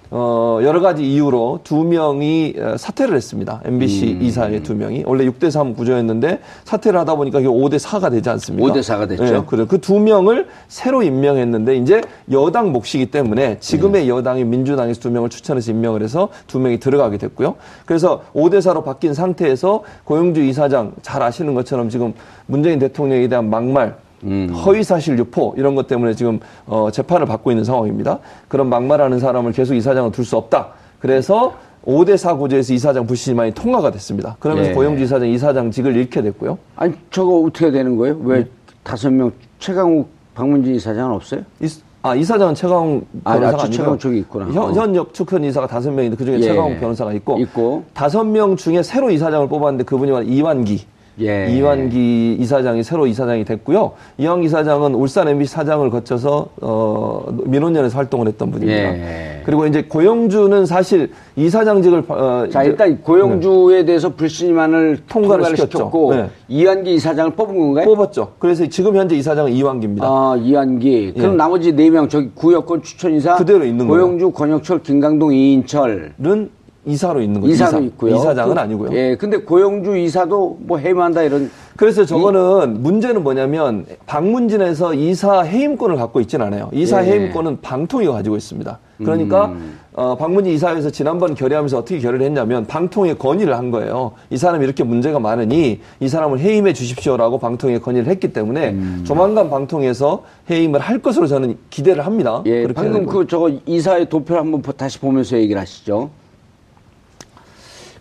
어, 0.09 0.59
여러 0.63 0.79
가지 0.79 1.03
이유로 1.03 1.59
두 1.63 1.83
명이 1.83 2.55
어, 2.57 2.77
사퇴를 2.77 3.15
했습니다. 3.15 3.61
MBC 3.65 4.17
음. 4.19 4.21
이사의 4.21 4.63
두 4.63 4.75
명이. 4.75 5.03
원래 5.05 5.25
6대3 5.25 5.75
구조였는데 5.75 6.39
사퇴를 6.63 6.99
하다 7.01 7.15
보니까 7.15 7.39
이게 7.39 7.47
5대4가 7.47 8.09
되지 8.11 8.29
않습니까? 8.29 8.73
5대 8.73 8.79
4가 8.79 9.07
됐죠. 9.09 9.23
네, 9.23 9.43
그래. 9.45 9.65
그두 9.65 9.99
명을 9.99 10.47
새로 10.67 11.03
임명했는데 11.03 11.75
이제 11.75 12.01
여당 12.31 12.71
몫이기 12.71 13.07
때문에 13.07 13.59
지금의 13.59 14.03
네. 14.03 14.07
여당이 14.07 14.45
민주당에서 14.45 14.99
두 15.01 15.11
명을 15.11 15.29
추천해서 15.29 15.71
임명을 15.71 16.01
해서 16.03 16.29
두 16.47 16.59
명이 16.59 16.79
들어가게 16.79 17.17
됐고요. 17.17 17.55
그래서 17.85 18.21
5대4로 18.33 18.85
바뀐 18.85 19.13
상태에서 19.13 19.83
고영주 20.05 20.41
이사장 20.41 20.93
잘 21.01 21.21
아시는 21.21 21.53
것처럼 21.53 21.89
지금 21.89 22.13
문재인 22.45 22.79
대통령에 22.79 23.27
대한 23.27 23.49
막말 23.49 23.95
음. 24.23 24.49
허위사실 24.49 25.17
유포 25.19 25.53
이런 25.57 25.75
것 25.75 25.87
때문에 25.87 26.13
지금 26.13 26.39
어, 26.65 26.89
재판을 26.91 27.25
받고 27.25 27.51
있는 27.51 27.63
상황입니다. 27.63 28.19
그런 28.47 28.69
막말하는 28.69 29.19
사람을 29.19 29.51
계속 29.51 29.75
이사장을 29.75 30.11
둘 30.11 30.25
수 30.25 30.37
없다. 30.37 30.69
그래서 30.99 31.53
5대4 31.85 32.37
구조에서 32.37 32.73
이사장 32.73 33.05
부심안이 33.07 33.51
통과가 33.53 33.91
됐습니다. 33.91 34.35
그러면서 34.39 34.71
예. 34.71 34.73
고영주 34.73 35.03
이사장 35.03 35.29
이사장직을 35.29 35.95
잃게 35.95 36.21
됐고요. 36.21 36.57
아니 36.75 36.93
저거 37.11 37.39
어떻게 37.41 37.71
되는 37.71 37.95
거예요? 37.95 38.17
왜 38.23 38.39
네. 38.39 38.49
다섯 38.83 39.09
명 39.11 39.31
최강욱 39.59 40.09
박문진 40.35 40.75
이사장은 40.75 41.15
없어요? 41.15 41.41
이, 41.61 41.67
아, 42.01 42.13
이사장은 42.15 42.55
최강욱 42.55 43.07
아, 43.23 43.33
변호사가 43.35 43.63
아, 43.63 43.69
최강욱 43.69 43.99
쪽이 43.99 44.17
있구나. 44.19 44.45
현, 44.47 44.57
어. 44.57 44.73
현역 44.73 45.13
측근 45.13 45.43
이사가 45.45 45.67
다섯 45.67 45.91
명인데 45.91 46.17
그중에 46.17 46.37
예. 46.37 46.41
최강욱 46.41 46.79
변호사가 46.79 47.13
있고 47.13 47.39
있고. 47.39 47.83
다섯 47.93 48.23
명 48.25 48.57
중에 48.57 48.83
새로 48.83 49.09
이사장을 49.09 49.47
뽑았는데 49.47 49.85
그분이 49.85 50.11
바로 50.11 50.23
이완기 50.25 50.85
예. 51.19 51.47
이완기 51.49 52.37
이사장이 52.39 52.83
새로 52.83 53.07
이사장이 53.07 53.43
됐고요. 53.45 53.93
이완기 54.17 54.45
이사장은 54.47 54.93
울산 54.93 55.27
MBC 55.27 55.51
사장을 55.51 55.89
거쳐서 55.89 56.47
어, 56.61 57.25
민원연에서 57.45 57.97
활동을 57.97 58.27
했던 58.27 58.51
분입니다. 58.51 58.79
예. 58.81 59.41
그리고 59.43 59.65
이제 59.65 59.83
고영주는 59.83 60.65
사실 60.65 61.11
이사장직을 61.35 62.03
어, 62.09 62.45
자 62.51 62.63
일단 62.63 63.01
고영주에 63.01 63.85
대해서 63.85 64.09
불신임안을 64.09 64.99
통과를 65.07 65.43
통과를. 65.45 65.57
시켰고 65.57 66.13
네. 66.13 66.29
이한기 66.49 66.93
이사장을 66.95 67.31
뽑은 67.31 67.57
건가요? 67.57 67.85
뽑았죠. 67.85 68.33
그래서 68.39 68.67
지금 68.67 68.95
현재 68.95 69.15
이사장은 69.15 69.51
이완기입니다. 69.53 70.05
아 70.05 70.35
이한기. 70.39 71.13
그럼 71.17 71.33
예. 71.33 71.35
나머지 71.37 71.71
네 71.73 71.89
명 71.89 72.09
저기 72.09 72.29
구여권 72.35 72.83
추천이사 72.83 73.35
그대로 73.37 73.63
있는 73.65 73.87
거예요. 73.87 74.03
고영주, 74.05 74.31
권혁철, 74.31 74.83
김강동, 74.83 75.33
이인철 75.33 76.13
는 76.17 76.49
이사로 76.87 77.21
있는 77.21 77.41
거죠. 77.41 77.53
이사로 77.53 77.69
이사. 77.69 77.79
있고요. 77.85 78.15
이사장은 78.15 78.55
그- 78.55 78.59
아니고요. 78.61 78.89
예, 78.93 79.15
근데 79.17 79.37
고영주 79.37 79.97
이사도 79.97 80.57
뭐 80.61 80.77
해임한다 80.77 81.23
이런. 81.23 81.51
그래서 81.75 82.05
저거는 82.05 82.81
문제는 82.81 83.21
뭐냐면 83.21 83.85
방문진에서 84.07 84.95
이사 84.95 85.41
해임권을 85.41 85.95
갖고 85.97 86.19
있진 86.21 86.41
않아요. 86.41 86.69
이사 86.71 87.05
예. 87.05 87.11
해임권은 87.11 87.61
방통위가 87.61 88.13
가지고 88.13 88.35
있습니다. 88.35 88.79
그러니까 88.97 89.45
음. 89.47 89.77
어, 89.93 90.15
방문진 90.15 90.53
이사회에서 90.53 90.89
지난번 90.89 91.35
결의하면서 91.35 91.77
어떻게 91.77 91.99
결의를 91.99 92.25
했냐면 92.25 92.65
방통위에 92.65 93.13
건의를 93.15 93.55
한 93.55 93.69
거예요. 93.69 94.13
이 94.31 94.37
사람이 94.37 94.63
이렇게 94.65 94.83
문제가 94.83 95.19
많으니 95.19 95.81
이 95.99 96.07
사람을 96.07 96.39
해임해 96.39 96.73
주십시오라고 96.73 97.37
방통위에 97.37 97.77
건의를 97.79 98.09
했기 98.09 98.33
때문에 98.33 98.69
음. 98.69 99.03
조만간 99.05 99.49
방통위에서 99.51 100.23
해임을 100.49 100.79
할 100.79 100.99
것으로 100.99 101.27
저는 101.27 101.57
기대를 101.69 102.05
합니다. 102.07 102.41
예, 102.47 102.63
그렇게 102.63 102.73
방금. 102.73 103.05
그 103.05 103.27
저거 103.27 103.51
이사의 103.67 104.09
도표를 104.09 104.41
한번 104.41 104.61
보- 104.63 104.71
다시 104.71 104.99
보면서 104.99 105.37
얘기를 105.37 105.61
하시죠. 105.61 106.09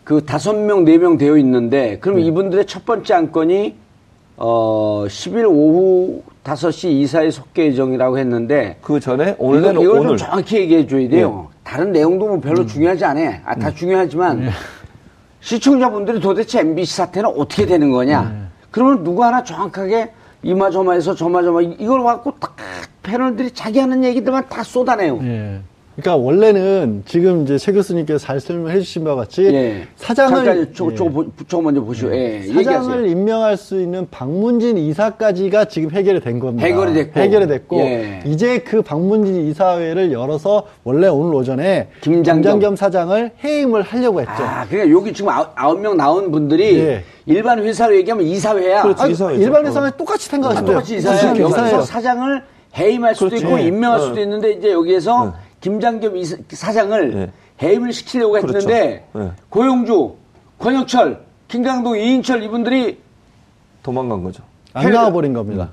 그 0.06 0.25
다섯 0.25 0.54
명, 0.54 0.84
네 0.84 0.98
명 0.98 1.18
되어 1.18 1.36
있는데, 1.38 1.80
네. 1.90 1.98
그럼 1.98 2.20
이분들의 2.20 2.66
첫 2.66 2.86
번째 2.86 3.12
안건이, 3.14 3.75
어, 4.36 5.04
10일 5.08 5.46
오후 5.48 6.22
5시 6.44 6.90
이사의 6.92 7.32
속개 7.32 7.66
예정이라고 7.66 8.16
했는데, 8.16 8.78
그 8.82 9.00
전에 9.00 9.30
이거, 9.32 9.44
원래는 9.44 9.80
이걸 9.80 9.88
오늘 9.98 10.02
네. 10.02 10.06
좀 10.06 10.16
정확히 10.16 10.58
얘기해 10.60 10.86
줘야 10.86 11.08
돼요. 11.08 11.48
다른 11.64 11.90
내용도 11.90 12.28
뭐 12.28 12.38
별로 12.38 12.64
중요하지 12.64 13.04
않아. 13.04 13.20
아, 13.46 13.54
음. 13.54 13.58
다 13.58 13.68
중요하지만, 13.72 14.42
네. 14.44 14.50
시청자분들이 15.40 16.20
도대체 16.20 16.60
MBC 16.60 16.94
사태는 16.98 17.28
어떻게 17.36 17.66
되는 17.66 17.90
거냐. 17.90 18.22
네. 18.22 18.36
그러면 18.70 19.02
누구 19.02 19.25
하나 19.25 19.42
정확하게 19.42 20.12
이마저마해서 20.44 21.16
저마저마 21.16 21.62
이- 21.62 21.76
이걸 21.80 22.04
갖고 22.04 22.32
딱 22.38 22.54
패널들이 23.02 23.50
자기 23.50 23.80
하는 23.80 24.04
얘기들만 24.04 24.44
다 24.48 24.62
쏟아내요. 24.62 25.18
예. 25.98 26.02
그러니까 26.02 26.16
원래는 26.16 27.02
지금 27.06 27.42
이제 27.42 27.58
최 27.58 27.72
교수님께서 27.72 28.18
잘 28.18 28.40
설명해 28.40 28.78
주신 28.80 29.04
바와 29.04 29.16
같이 29.16 29.44
예. 29.44 29.86
사장을 29.96 30.44
잠깐 30.44 30.74
저거, 30.74 31.24
예. 31.24 31.62
먼저 31.62 31.80
보시오. 31.80 32.14
예. 32.14 32.42
사장을 32.42 32.58
얘기하세요. 32.58 33.06
임명할 33.06 33.56
수 33.56 33.80
있는 33.80 34.06
박문진 34.10 34.76
이사까지가 34.76 35.66
지금 35.66 35.90
해결이 35.90 36.20
된 36.20 36.38
겁니다. 36.38 36.66
해결이 36.66 36.92
됐고. 36.92 37.20
해결이 37.20 37.46
됐고 37.46 37.80
예. 37.80 38.22
이제 38.26 38.58
그 38.58 38.82
박문진 38.82 39.48
이사회를 39.48 40.12
열어서 40.12 40.66
원래 40.84 41.08
오늘 41.08 41.34
오전에 41.34 41.88
김장겸. 42.02 42.76
사장을 42.76 43.30
해임을 43.42 43.82
하려고 43.82 44.20
했죠. 44.20 44.32
아, 44.38 44.66
그러니까 44.68 44.94
여기 44.94 45.12
지금 45.12 45.30
아홉, 45.30 45.80
명 45.80 45.96
나온 45.96 46.30
분들이 46.30 46.78
예. 46.78 47.04
일반 47.26 47.58
회사로 47.58 47.94
얘기하면 47.96 48.26
이사회야. 48.26 48.82
그렇죠. 48.82 49.02
아, 49.04 49.06
이사회죠. 49.06 49.42
일반 49.42 49.64
어. 49.64 49.68
회사는 49.68 49.90
똑같이 49.96 50.28
생각하시면 50.28 50.64
돼요. 50.66 50.74
똑같이 50.76 50.96
이사회야. 50.96 51.32
이사회예요? 51.34 51.82
사장을 51.82 52.42
해임할 52.76 53.14
수도 53.14 53.30
그렇죠. 53.30 53.46
있고 53.46 53.58
예. 53.60 53.64
임명할 53.64 53.98
어. 54.00 54.02
수도 54.02 54.20
있는데 54.20 54.52
이제 54.52 54.72
여기에서 54.72 55.34
김장겸 55.66 56.14
사장을 56.49 57.32
예. 57.61 57.66
해임을 57.66 57.92
시키려고 57.92 58.35
그렇죠. 58.35 58.58
했는데 58.58 59.08
예. 59.16 59.32
고용주 59.50 60.14
권혁철, 60.61 61.25
김강동, 61.49 61.99
이인철 61.99 62.44
이분들이 62.44 63.00
도망간 63.82 64.23
거죠. 64.23 64.44
안 64.75 64.92
나와버린 64.92 65.32
겁니다. 65.32 65.70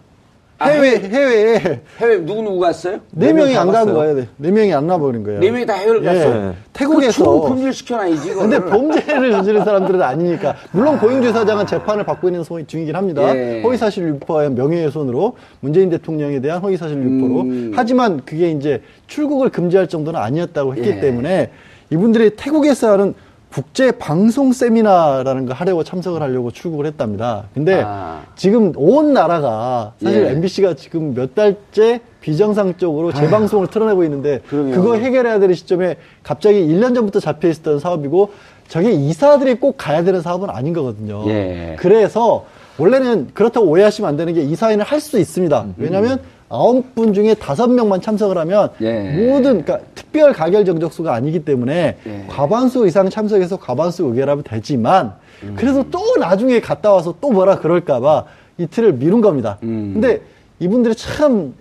아, 0.59 0.67
해외, 0.69 0.97
해외에 0.99 1.81
해외 1.99 2.17
누구 2.25 2.41
누구 2.41 2.59
갔어요? 2.59 2.99
네 3.11 3.33
명이 3.33 3.57
안간 3.57 3.73
갔어요. 3.85 3.93
거예요. 3.95 4.15
네. 4.15 4.27
네 4.37 4.51
명이 4.51 4.73
안 4.73 4.87
나와버린 4.87 5.23
거예요. 5.23 5.39
네 5.41 5.51
명이 5.51 5.65
다 5.65 5.73
해외를 5.73 6.01
예. 6.03 6.05
갔어요. 6.05 6.53
그 6.53 6.69
태국에서. 6.71 7.11
추후 7.23 7.47
품질 7.49 7.73
시켜놔야지. 7.73 8.29
이거를. 8.31 8.49
근데 8.49 8.69
범죄를 8.69 9.31
저지른 9.31 9.65
사람들은 9.65 10.01
아니니까. 10.01 10.55
물론 10.71 10.99
고영주 10.99 11.33
사장은 11.33 11.67
재판을 11.67 12.05
받고 12.05 12.29
있는 12.29 12.43
소- 12.43 12.65
중이긴 12.65 12.95
합니다. 12.95 13.35
예. 13.35 13.61
허위사실 13.61 14.07
유포와 14.07 14.49
명예훼손으로 14.49 15.35
문재인 15.59 15.89
대통령에 15.89 16.39
대한 16.39 16.61
허위사실 16.61 16.97
유포로. 16.97 17.41
음. 17.41 17.71
하지만 17.75 18.21
그게 18.23 18.51
이제 18.51 18.81
출국을 19.07 19.49
금지할 19.49 19.87
정도는 19.89 20.19
아니었다고 20.19 20.75
했기 20.75 20.89
예. 20.89 20.99
때문에 21.01 21.49
이분들이 21.89 22.31
태국에서 22.37 22.93
하는 22.93 23.13
국제 23.53 23.91
방송 23.91 24.51
세미나라는 24.51 25.45
거 25.45 25.53
하려고 25.53 25.83
참석을 25.83 26.23
하려고 26.23 26.49
출국을 26.49 26.87
했답니다. 26.87 27.43
근데 27.53 27.83
아. 27.85 28.21
지금 28.35 28.73
온 28.75 29.13
나라가 29.13 29.93
사실 30.01 30.25
예. 30.25 30.31
MBC가 30.31 30.73
지금 30.73 31.13
몇 31.13 31.35
달째 31.35 32.01
비정상적으로 32.19 33.13
재방송을 33.13 33.67
틀어내고 33.67 34.03
있는데 34.05 34.39
그러게요. 34.47 34.73
그거 34.75 34.95
해결해야 34.95 35.37
될 35.39 35.53
시점에 35.53 35.97
갑자기 36.23 36.65
1년 36.67 36.95
전부터 36.95 37.19
잡혀 37.19 37.47
있었던 37.49 37.79
사업이고 37.79 38.31
저게 38.69 38.91
이사들이 38.91 39.55
꼭 39.55 39.75
가야 39.77 40.03
되는 40.03 40.21
사업은 40.21 40.49
아닌 40.49 40.73
거거든요. 40.73 41.23
예. 41.27 41.75
그래서 41.77 42.45
원래는 42.79 43.29
그렇다고 43.35 43.67
오해하시면 43.67 44.09
안 44.09 44.17
되는 44.17 44.33
게 44.33 44.41
이사회는 44.41 44.83
할 44.83 44.99
수 44.99 45.19
있습니다. 45.19 45.65
왜냐하면 45.77 46.19
아홉 46.53 46.93
분 46.93 47.13
중에 47.15 47.33
다섯 47.33 47.67
명만 47.67 47.99
참석을 47.99 48.37
하면 48.37 48.69
예. 48.81 49.01
모든 49.25 49.63
그러니까 49.63 49.79
특별 49.95 50.33
가결 50.33 50.65
정적수가 50.65 51.11
아니기 51.11 51.43
때문에 51.43 51.97
예. 52.05 52.25
과반수 52.29 52.85
이상 52.85 53.09
참석해서 53.09 53.57
과반수 53.57 54.03
의결하면 54.05 54.43
되지만 54.43 55.13
음. 55.41 55.55
그래서 55.57 55.83
또 55.89 55.99
나중에 56.19 56.61
갔다 56.61 56.93
와서 56.93 57.15
또 57.19 57.31
뭐라 57.31 57.57
그럴까봐 57.57 58.25
이틀을 58.59 58.93
미룬 58.93 59.19
겁니다. 59.21 59.57
음. 59.63 59.93
근데 59.93 60.21
이분들이 60.59 60.93
참 60.93 61.55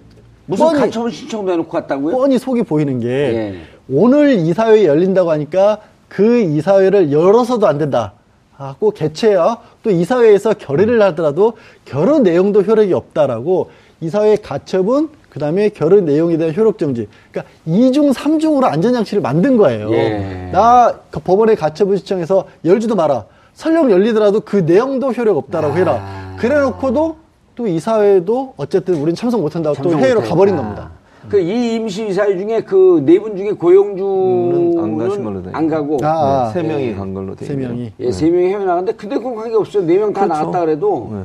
무슨 0.44 0.66
뻔히- 0.66 0.80
가처분 0.80 1.10
신청도 1.10 1.52
해놓고 1.52 1.70
갔다고요? 1.70 2.14
뻔히 2.14 2.38
속이 2.38 2.64
보이는 2.64 3.00
게 3.00 3.08
예. 3.08 3.54
오늘 3.88 4.32
이사회 4.34 4.84
열린다고 4.84 5.30
하니까 5.30 5.78
그 6.08 6.38
이사회를 6.40 7.10
열어서도 7.12 7.66
안 7.66 7.78
된다. 7.78 8.12
하고 8.54 8.90
개최야 8.90 9.56
또 9.82 9.90
이사회에서 9.90 10.52
결의를 10.54 11.00
하더라도 11.02 11.54
결의 11.86 12.20
내용도 12.20 12.60
효력이 12.62 12.92
없다라고 12.92 13.70
이사회 14.02 14.36
가처분 14.36 15.08
그 15.30 15.38
다음에 15.38 15.70
결의 15.70 16.02
내용에 16.02 16.36
대한 16.36 16.54
효력 16.54 16.76
정지. 16.76 17.08
그러니까 17.30 17.50
이중삼중으로 17.64 18.66
안전장치를 18.66 19.22
만든 19.22 19.56
거예요. 19.56 19.90
예. 19.92 20.50
나그 20.52 21.20
법원의 21.20 21.56
가처분 21.56 21.96
신청해서 21.96 22.44
열지도 22.66 22.96
마라. 22.96 23.24
설령 23.54 23.90
열리더라도 23.90 24.40
그 24.40 24.56
내용도 24.56 25.12
효력 25.12 25.36
없다라고 25.38 25.72
아. 25.72 25.76
해라. 25.76 26.34
그래 26.38 26.60
놓고도 26.60 27.16
또 27.54 27.66
이사회도 27.66 28.54
어쨌든 28.56 28.94
우리는 28.96 29.14
참석 29.14 29.40
못 29.40 29.54
한다고 29.54 29.76
또 29.76 29.82
참석 29.84 30.00
회의로 30.00 30.16
못했다. 30.20 30.34
가버린 30.34 30.56
겁니다. 30.56 30.90
그 31.30 31.38
이 31.40 31.76
임시 31.76 32.08
이사회 32.08 32.36
중에 32.36 32.62
그 32.62 33.00
네 33.06 33.18
분 33.20 33.36
중에 33.36 33.52
고용주는 33.52 34.78
안 34.82 34.98
가신 34.98 35.22
걸로 35.22 35.40
돼 35.42 35.50
안 35.52 35.68
가고 35.68 35.96
아, 36.02 36.08
아. 36.08 36.52
네, 36.52 36.60
세 36.60 36.66
명이 36.66 36.84
예. 36.88 36.94
간 36.94 37.14
걸로 37.14 37.34
돼 37.36 37.44
세. 37.46 37.54
명이. 37.54 37.92
예, 38.00 38.10
세 38.10 38.28
명이 38.28 38.48
해외 38.48 38.64
나갔는데 38.64 38.92
근데 38.96 39.16
그건 39.16 39.36
관계 39.36 39.54
없어요. 39.56 39.84
네 39.86 39.96
명다 39.98 40.24
그렇죠. 40.24 40.40
나갔다 40.40 40.60
그래도 40.60 41.10
네. 41.12 41.18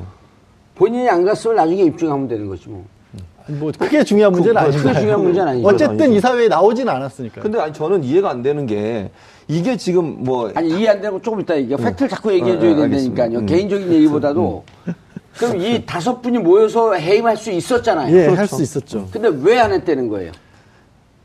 본인이 0.78 1.10
안 1.10 1.26
갔으면 1.26 1.56
나중에 1.56 1.84
입증하면 1.84 2.28
되는 2.28 2.48
거지 2.48 2.70
뭐. 2.70 2.86
뭐 3.50 3.72
크게 3.80 4.04
중요한 4.04 4.34
문제는 4.34 4.56
그- 4.56 4.60
아니죠. 4.60 4.84
크게 4.84 5.00
중요한 5.00 5.24
문제는 5.24 5.48
아니죠. 5.48 5.68
어쨌든 5.68 6.12
이 6.12 6.20
사회에 6.20 6.48
나오진 6.50 6.88
않았으니까. 6.90 7.42
근데 7.42 7.60
아니 7.60 7.74
저는 7.74 8.04
이해가 8.04 8.30
안 8.30 8.42
되는 8.44 8.66
게 8.68 9.10
이게 9.48 9.78
지금 9.78 10.18
뭐 10.24 10.52
아니 10.54 10.70
이해 10.70 10.90
안 10.90 11.02
되고 11.02 11.22
조금 11.22 11.40
이따 11.42 11.56
얘기해. 11.58 11.78
팩트를 11.78 12.10
자꾸 12.10 12.32
얘기해 12.34 12.60
줘야 12.60 12.76
네, 12.76 12.82
알겠습니다. 12.84 13.24
된다니까요. 13.24 13.40
음. 13.40 13.46
개인적인 13.46 13.92
얘기보다도. 13.94 14.64
그럼 15.38 15.62
이 15.62 15.86
다섯 15.86 16.22
분이 16.22 16.40
모여서 16.40 16.94
해임할 16.94 17.38
수 17.38 17.50
있었잖아요. 17.52 18.16
예, 18.18 18.28
할수 18.28 18.62
있었죠. 18.62 19.08
근데 19.12 19.30
왜 19.30 19.58
안 19.60 19.72
했다는 19.72 20.10
거예요? 20.10 20.32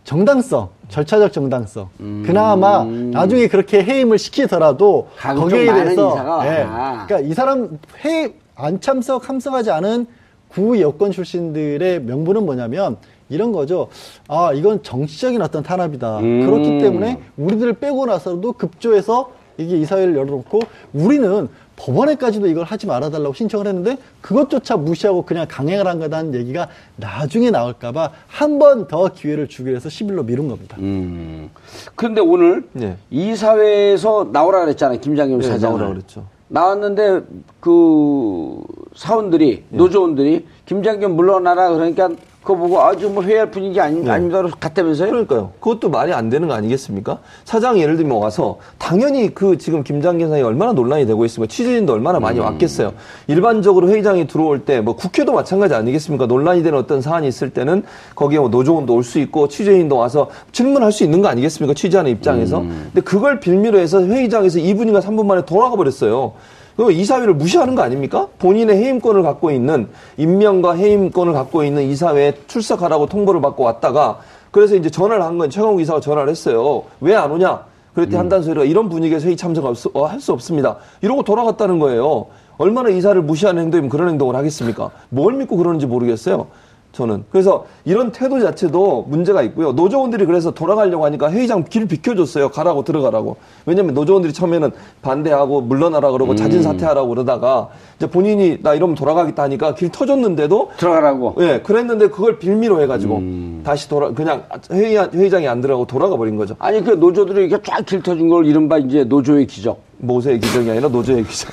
정당성, 0.04 0.68
절차적 0.88 1.32
정당성. 1.32 1.88
그나마 2.24 2.84
나중에 2.84 3.48
그렇게 3.48 3.82
해임을 3.82 4.18
시키더라도 4.18 5.08
거기에 5.20 5.64
대해서 5.72 6.10
인사가 6.10 6.46
예, 6.46 6.62
와. 6.62 7.04
그러니까 7.06 7.20
이 7.30 7.34
사람 7.34 7.78
해임 8.04 8.32
안 8.56 8.80
참석, 8.80 9.28
함석하지 9.28 9.70
않은 9.70 10.06
구 10.48 10.80
여권 10.80 11.10
출신들의 11.12 12.02
명분은 12.02 12.44
뭐냐면 12.44 12.96
이런 13.30 13.52
거죠. 13.52 13.88
아, 14.28 14.52
이건 14.52 14.82
정치적인 14.82 15.40
어떤 15.40 15.62
탄압이다. 15.62 16.18
음. 16.18 16.46
그렇기 16.46 16.78
때문에 16.80 17.18
우리들을 17.38 17.74
빼고 17.74 18.04
나서도 18.06 18.52
급조해서 18.52 19.30
이게 19.56 19.78
이사회를 19.78 20.14
열어놓고 20.16 20.60
우리는 20.92 21.48
법원에까지도 21.76 22.46
이걸 22.46 22.64
하지 22.64 22.86
말아달라고 22.86 23.32
신청을 23.34 23.66
했는데 23.66 23.96
그것조차 24.20 24.76
무시하고 24.76 25.24
그냥 25.24 25.46
강행을 25.48 25.86
한 25.86 25.98
거다는 25.98 26.34
얘기가 26.34 26.68
나중에 26.96 27.50
나올까봐 27.50 28.10
한 28.28 28.58
번 28.58 28.86
더 28.86 29.08
기회를 29.08 29.48
주기로 29.48 29.76
해서 29.76 29.88
10일로 29.88 30.24
미룬 30.24 30.48
겁니다. 30.48 30.76
음. 30.80 31.48
그런데 31.94 32.20
오늘 32.20 32.68
네. 32.72 32.96
이사회에서 33.10 34.28
나오라 34.32 34.60
그랬잖아요. 34.60 35.00
김장겸 35.00 35.40
네, 35.40 35.48
사장. 35.48 35.70
나오라 35.70 35.88
그랬죠. 35.88 36.24
나왔는데 36.48 37.22
그 37.62 38.56
사원들이 38.96 39.62
네. 39.68 39.78
노조원들이 39.78 40.46
김장겸 40.66 41.14
물러나라 41.14 41.70
그러니까 41.70 42.08
그거 42.42 42.56
보고 42.56 42.80
아주 42.80 43.08
뭐 43.08 43.22
회의할 43.22 43.52
분위기 43.52 43.80
아니, 43.80 44.00
네. 44.00 44.10
아닙니다. 44.10 44.42
갔다면서요? 44.58 45.10
그러니까요. 45.10 45.52
그것도 45.60 45.88
말이 45.90 46.12
안 46.12 46.28
되는 46.28 46.48
거 46.48 46.54
아니겠습니까? 46.54 47.20
사장이 47.44 47.80
예를 47.80 47.96
들면 47.96 48.18
와서 48.18 48.58
당연히 48.78 49.32
그 49.32 49.58
지금 49.58 49.84
김장겸 49.84 50.22
사장이 50.28 50.42
얼마나 50.42 50.72
논란이 50.72 51.06
되고 51.06 51.24
있습니까? 51.26 51.48
취재진도 51.48 51.92
얼마나 51.92 52.18
많이 52.18 52.40
음. 52.40 52.44
왔겠어요. 52.44 52.94
일반적으로 53.28 53.88
회의장에 53.90 54.26
들어올 54.26 54.64
때 54.64 54.80
뭐 54.80 54.96
국회도 54.96 55.32
마찬가지 55.32 55.74
아니겠습니까? 55.74 56.26
논란이 56.26 56.64
되는 56.64 56.76
어떤 56.76 57.00
사안이 57.00 57.28
있을 57.28 57.50
때는 57.50 57.84
거기에 58.16 58.40
뭐 58.40 58.48
노조원도 58.48 58.92
올 58.92 59.04
수 59.04 59.20
있고 59.20 59.46
취재인도 59.46 59.96
와서 59.96 60.28
질문할 60.50 60.90
수 60.90 61.04
있는 61.04 61.22
거 61.22 61.28
아니겠습니까? 61.28 61.74
취재하는 61.74 62.10
입장에서. 62.10 62.58
음. 62.58 62.90
근데 62.92 63.02
그걸 63.02 63.38
빌미로 63.38 63.78
해서 63.78 64.02
회의장에서 64.04 64.58
2분인가 64.58 65.00
3분 65.00 65.26
만에 65.26 65.44
돌아가 65.44 65.76
버렸어요. 65.76 66.32
그 66.76 66.90
이사회를 66.92 67.34
무시하는 67.34 67.74
거 67.74 67.82
아닙니까? 67.82 68.28
본인의 68.38 68.76
해임권을 68.76 69.22
갖고 69.22 69.50
있는 69.50 69.88
임명과 70.16 70.74
해임권을 70.74 71.32
갖고 71.32 71.64
있는 71.64 71.82
이사회에 71.84 72.34
출석하라고 72.46 73.06
통보를 73.06 73.40
받고 73.40 73.62
왔다가 73.64 74.18
그래서 74.50 74.74
이제 74.74 74.90
전화를 74.90 75.22
한 75.22 75.38
건 75.38 75.50
최강욱 75.50 75.80
이사가 75.80 76.00
전화를 76.00 76.30
했어요. 76.30 76.82
왜 77.00 77.14
안 77.14 77.30
오냐? 77.30 77.64
그랬더니 77.94 78.16
한단 78.16 78.42
소리가 78.42 78.64
이런 78.64 78.88
분위기에서 78.88 79.26
회의 79.26 79.36
참석 79.36 79.64
할 79.66 79.74
수, 79.74 79.90
어, 79.92 80.06
할 80.06 80.18
수 80.20 80.32
없습니다. 80.32 80.76
이러고 81.02 81.22
돌아갔다는 81.24 81.78
거예요. 81.78 82.26
얼마나 82.58 82.88
이사를 82.90 83.20
무시하는 83.22 83.62
행동이면 83.64 83.90
그런 83.90 84.08
행동을 84.08 84.34
하겠습니까? 84.36 84.90
뭘 85.10 85.34
믿고 85.34 85.56
그러는지 85.56 85.86
모르겠어요. 85.86 86.46
저는. 86.92 87.24
그래서 87.30 87.64
이런 87.84 88.12
태도 88.12 88.38
자체도 88.38 89.06
문제가 89.08 89.42
있고요. 89.42 89.72
노조원들이 89.72 90.26
그래서 90.26 90.50
돌아가려고 90.50 91.04
하니까 91.06 91.30
회의장 91.30 91.64
길 91.64 91.86
비켜줬어요. 91.88 92.50
가라고 92.50 92.84
들어가라고. 92.84 93.36
왜냐면 93.64 93.94
노조원들이 93.94 94.34
처음에는 94.34 94.70
반대하고 95.00 95.62
물러나라 95.62 96.10
그러고 96.12 96.34
자진 96.34 96.62
사퇴하라고 96.62 97.08
그러다가 97.08 97.68
이제 97.96 98.06
본인이 98.06 98.58
나 98.62 98.74
이러면 98.74 98.94
돌아가겠다 98.94 99.42
하니까 99.44 99.74
길 99.74 99.88
터줬는데도 99.88 100.72
들어가라고. 100.76 101.36
예, 101.40 101.60
그랬는데 101.64 102.08
그걸 102.08 102.38
빌미로 102.38 102.82
해가지고 102.82 103.22
다시 103.64 103.88
돌아 103.88 104.12
그냥 104.12 104.44
회의 104.70 104.96
회의장에 104.96 105.48
안 105.48 105.62
들어가고 105.62 105.86
돌아가 105.86 106.16
버린 106.16 106.36
거죠. 106.36 106.56
아니 106.58 106.84
그 106.84 106.90
노조들이 106.90 107.46
이렇게 107.46 107.62
쫙 107.62 107.86
길 107.86 108.02
터진 108.02 108.28
걸 108.28 108.46
이른바 108.46 108.78
이제 108.78 109.04
노조의 109.04 109.46
기적. 109.46 109.80
모세의 109.98 110.40
기적이 110.40 110.70
아니라 110.70 110.88
노조의 110.88 111.24
기적. 111.24 111.50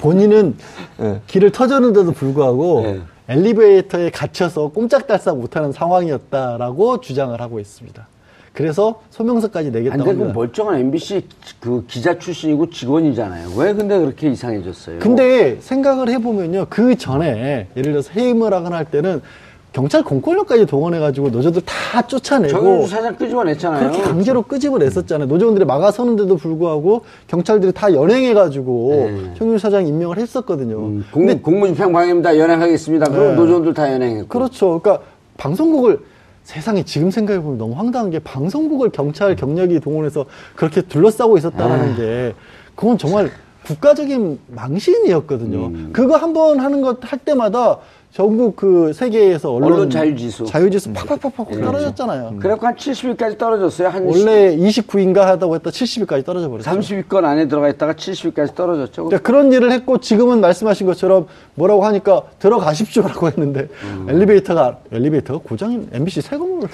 본인은 0.00 0.56
예. 1.00 1.20
길을 1.26 1.52
터졌는데도 1.52 2.12
불구하고 2.12 2.82
네. 2.82 3.00
엘리베이터에 3.30 4.10
갇혀서 4.10 4.70
꼼짝달싹 4.70 5.38
못하는 5.38 5.70
상황이었다라고 5.70 7.00
주장을 7.00 7.40
하고 7.40 7.60
있습니다. 7.60 8.08
그래서 8.52 9.00
소명서까지 9.10 9.70
내겠다고 9.70 9.98
근데 9.98 10.14
그 10.16 10.20
합니다. 10.22 10.34
멀쩡한 10.34 10.80
MBC 10.80 11.28
그 11.60 11.84
기자 11.86 12.18
출신이고 12.18 12.70
직원이잖아요. 12.70 13.50
왜 13.56 13.72
근데 13.72 13.96
그렇게 13.96 14.28
이상해졌어요? 14.28 14.98
근데 14.98 15.58
생각을 15.60 16.08
해보면요. 16.08 16.66
그 16.68 16.96
전에 16.96 17.68
예를 17.76 17.92
들어서 17.92 18.10
해임을 18.12 18.52
하거나 18.52 18.76
할 18.78 18.86
때는 18.86 19.22
경찰 19.72 20.02
공권력까지 20.02 20.66
동원해가지고 20.66 21.30
노조들 21.30 21.62
다 21.64 22.02
쫓아내고 22.02 22.86
사장 22.88 23.14
끄집어냈잖아요. 23.14 23.80
그렇게 23.90 24.02
강제로 24.02 24.42
끄집어냈었잖아요. 24.42 25.28
노조원들이 25.28 25.64
막아서는데도 25.64 26.36
불구하고 26.36 27.02
경찰들이 27.28 27.72
다 27.72 27.92
연행해가지고 27.92 28.90
네. 28.90 29.34
정윤 29.38 29.58
사장 29.58 29.86
임명을 29.86 30.18
했었거든요. 30.18 30.76
음, 30.78 31.04
공, 31.12 31.26
공무집행 31.40 31.92
방해입니다. 31.92 32.36
연행하겠습니다. 32.36 33.06
그럼 33.10 33.28
네. 33.28 33.34
노조원들 33.36 33.74
다 33.74 33.92
연행했고. 33.92 34.28
그렇죠. 34.28 34.80
그러니까 34.80 35.04
방송국을 35.36 36.00
세상에 36.42 36.82
지금 36.82 37.12
생각해보면 37.12 37.58
너무 37.58 37.74
황당한 37.74 38.10
게 38.10 38.18
방송국을 38.18 38.90
경찰 38.90 39.36
경력이 39.36 39.78
동원해서 39.78 40.24
그렇게 40.56 40.82
둘러싸고 40.82 41.38
있었다는 41.38 41.94
게 41.96 42.34
그건 42.74 42.98
정말 42.98 43.30
국가적인 43.66 44.40
망신이었거든요. 44.48 45.66
음. 45.66 45.90
그거 45.92 46.16
한 46.16 46.32
번 46.32 46.58
하는 46.58 46.80
것 46.80 46.98
할 47.02 47.18
때마다 47.20 47.78
전국 48.12 48.56
그 48.56 48.92
세계에서 48.92 49.52
언론, 49.52 49.72
언론 49.72 49.90
자유지수. 49.90 50.44
자유지수 50.44 50.92
팍팍팍팍 50.92 51.46
예. 51.52 51.60
떨어졌잖아요. 51.60 52.38
그래갖고 52.40 52.66
한 52.66 52.74
70위까지 52.74 53.38
떨어졌어요. 53.38 53.88
한 53.88 54.04
원래 54.04 54.56
29인가 54.56 55.18
하다고 55.20 55.54
했다 55.54 55.70
70위까지 55.70 56.24
떨어져 56.24 56.48
버렸죠. 56.48 56.68
30위권 56.68 57.24
안에 57.24 57.46
들어가 57.46 57.68
있다가 57.68 57.92
70위까지 57.92 58.56
떨어졌죠. 58.56 59.04
그러니까 59.04 59.24
그런 59.24 59.52
일을 59.52 59.70
했고 59.70 59.98
지금은 59.98 60.40
말씀하신 60.40 60.88
것처럼 60.88 61.28
뭐라고 61.54 61.84
하니까 61.84 62.22
들어가십시오라고 62.40 63.28
했는데 63.28 63.68
음. 63.84 64.06
엘리베이터가 64.08 64.78
엘리베이터가 64.90 65.38
고장이 65.48 65.86
MBC 65.92 66.20
새 66.22 66.36
건물 66.36 66.68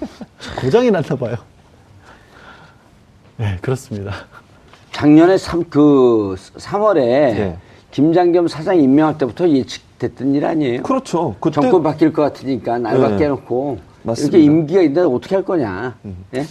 고장이 0.62 0.90
났나 0.90 1.14
봐요. 1.16 1.36
네 3.36 3.58
그렇습니다. 3.60 4.14
작년에 4.92 5.36
3, 5.36 5.64
그 5.68 6.36
3월에 6.56 6.94
네. 6.96 7.58
김장겸 7.90 8.48
사장 8.48 8.80
임명할 8.80 9.18
때부터 9.18 9.48
예측됐던 9.48 10.34
일 10.34 10.44
아니에요? 10.46 10.82
그렇죠. 10.82 11.34
그때 11.40 11.60
정권 11.60 11.82
바뀔 11.82 12.12
것 12.12 12.22
같으니까 12.22 12.78
날 12.78 12.98
밖에 12.98 13.16
네. 13.16 13.24
해놓고 13.24 13.78
맞습니다. 14.02 14.38
이렇게 14.38 14.44
임기가 14.52 14.80
있는데 14.82 15.00
어떻게 15.02 15.34
할 15.34 15.44
거냐? 15.44 15.96
예? 16.34 16.44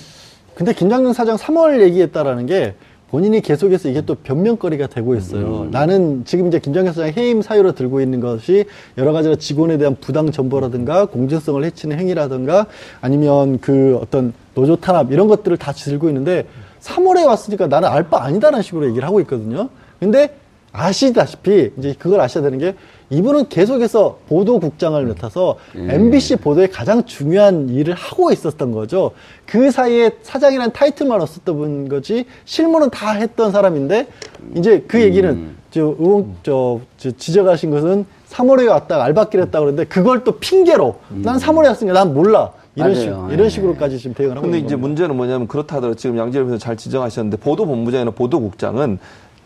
근데 0.55 0.73
김장준 0.73 1.13
사장 1.13 1.37
3월 1.37 1.79
얘기했다라는 1.81 2.45
게 2.45 2.75
본인이 3.09 3.41
계속해서 3.41 3.89
이게 3.89 4.01
또 4.01 4.13
변명거리가 4.15 4.85
되고 4.87 5.15
있어요. 5.15 5.67
나는 5.71 6.25
지금 6.25 6.47
이제 6.47 6.59
김장준 6.59 6.93
사장 6.93 7.11
해임 7.15 7.41
사유로 7.41 7.71
들고 7.71 8.01
있는 8.01 8.19
것이 8.19 8.65
여러 8.97 9.13
가지로 9.13 9.37
직원에 9.37 9.77
대한 9.77 9.95
부당 9.99 10.29
정보라든가 10.31 11.05
공정성을 11.05 11.63
해치는 11.63 11.97
행위라든가 11.97 12.67
아니면 13.01 13.59
그 13.61 13.97
어떤 14.01 14.33
노조 14.53 14.75
탄압 14.75 15.11
이런 15.11 15.27
것들을 15.27 15.57
다 15.57 15.71
들고 15.71 16.09
있는데 16.09 16.45
3월에 16.81 17.25
왔으니까 17.25 17.67
나는 17.67 17.87
알 17.89 18.03
바 18.09 18.23
아니다라는 18.23 18.61
식으로 18.61 18.87
얘기를 18.89 19.07
하고 19.07 19.19
있거든요. 19.21 19.69
근데 19.99 20.35
아시다시피 20.79 21.71
이제 21.77 21.93
그걸 21.99 22.21
아셔야 22.21 22.43
되는 22.43 22.57
게 22.57 22.73
이분은 23.09 23.49
계속해서 23.49 24.19
보도국장을 24.29 25.03
맡아서 25.05 25.57
MBC 25.75 26.37
보도에 26.37 26.67
가장 26.67 27.03
중요한 27.05 27.69
일을 27.69 27.93
하고 27.95 28.31
있었던 28.31 28.71
거죠. 28.71 29.11
그 29.45 29.71
사이에 29.71 30.11
사장이라는 30.21 30.71
타이틀만 30.71 31.19
없었던 31.21 31.89
거지 31.89 32.25
실무는 32.45 32.89
다 32.89 33.11
했던 33.11 33.51
사람인데 33.51 34.07
이제 34.55 34.85
그 34.87 35.01
얘기는 35.01 35.55
저 35.71 35.81
의원 35.81 36.35
저, 36.43 36.79
저 36.97 37.11
지적하신 37.11 37.71
것은 37.71 38.05
3월에 38.29 38.69
왔다 38.69 39.03
알바끼를 39.03 39.45
했다 39.45 39.59
그러는데 39.59 39.85
그걸 39.85 40.23
또 40.23 40.33
핑계로 40.33 40.99
난 41.09 41.37
3월에 41.37 41.65
왔으니까 41.65 41.93
난 41.93 42.13
몰라 42.13 42.51
이런 42.75 42.91
맞아요. 42.93 43.01
식 43.01 43.31
예. 43.31 43.33
이런 43.33 43.49
식으로까지 43.49 43.97
지금 43.97 44.13
대응을 44.13 44.37
하고 44.37 44.43
근데 44.43 44.57
있는 44.59 44.67
이제 44.67 44.75
겁니다. 44.75 44.87
문제는 44.87 45.17
뭐냐면 45.17 45.47
그렇다 45.47 45.77
하더라도 45.77 45.97
지금 45.97 46.17
양재열 46.17 46.45
변호사 46.45 46.63
잘 46.63 46.77
지적하셨는데 46.77 47.37
보도본부장이나 47.37 48.11
보도국장은 48.11 48.99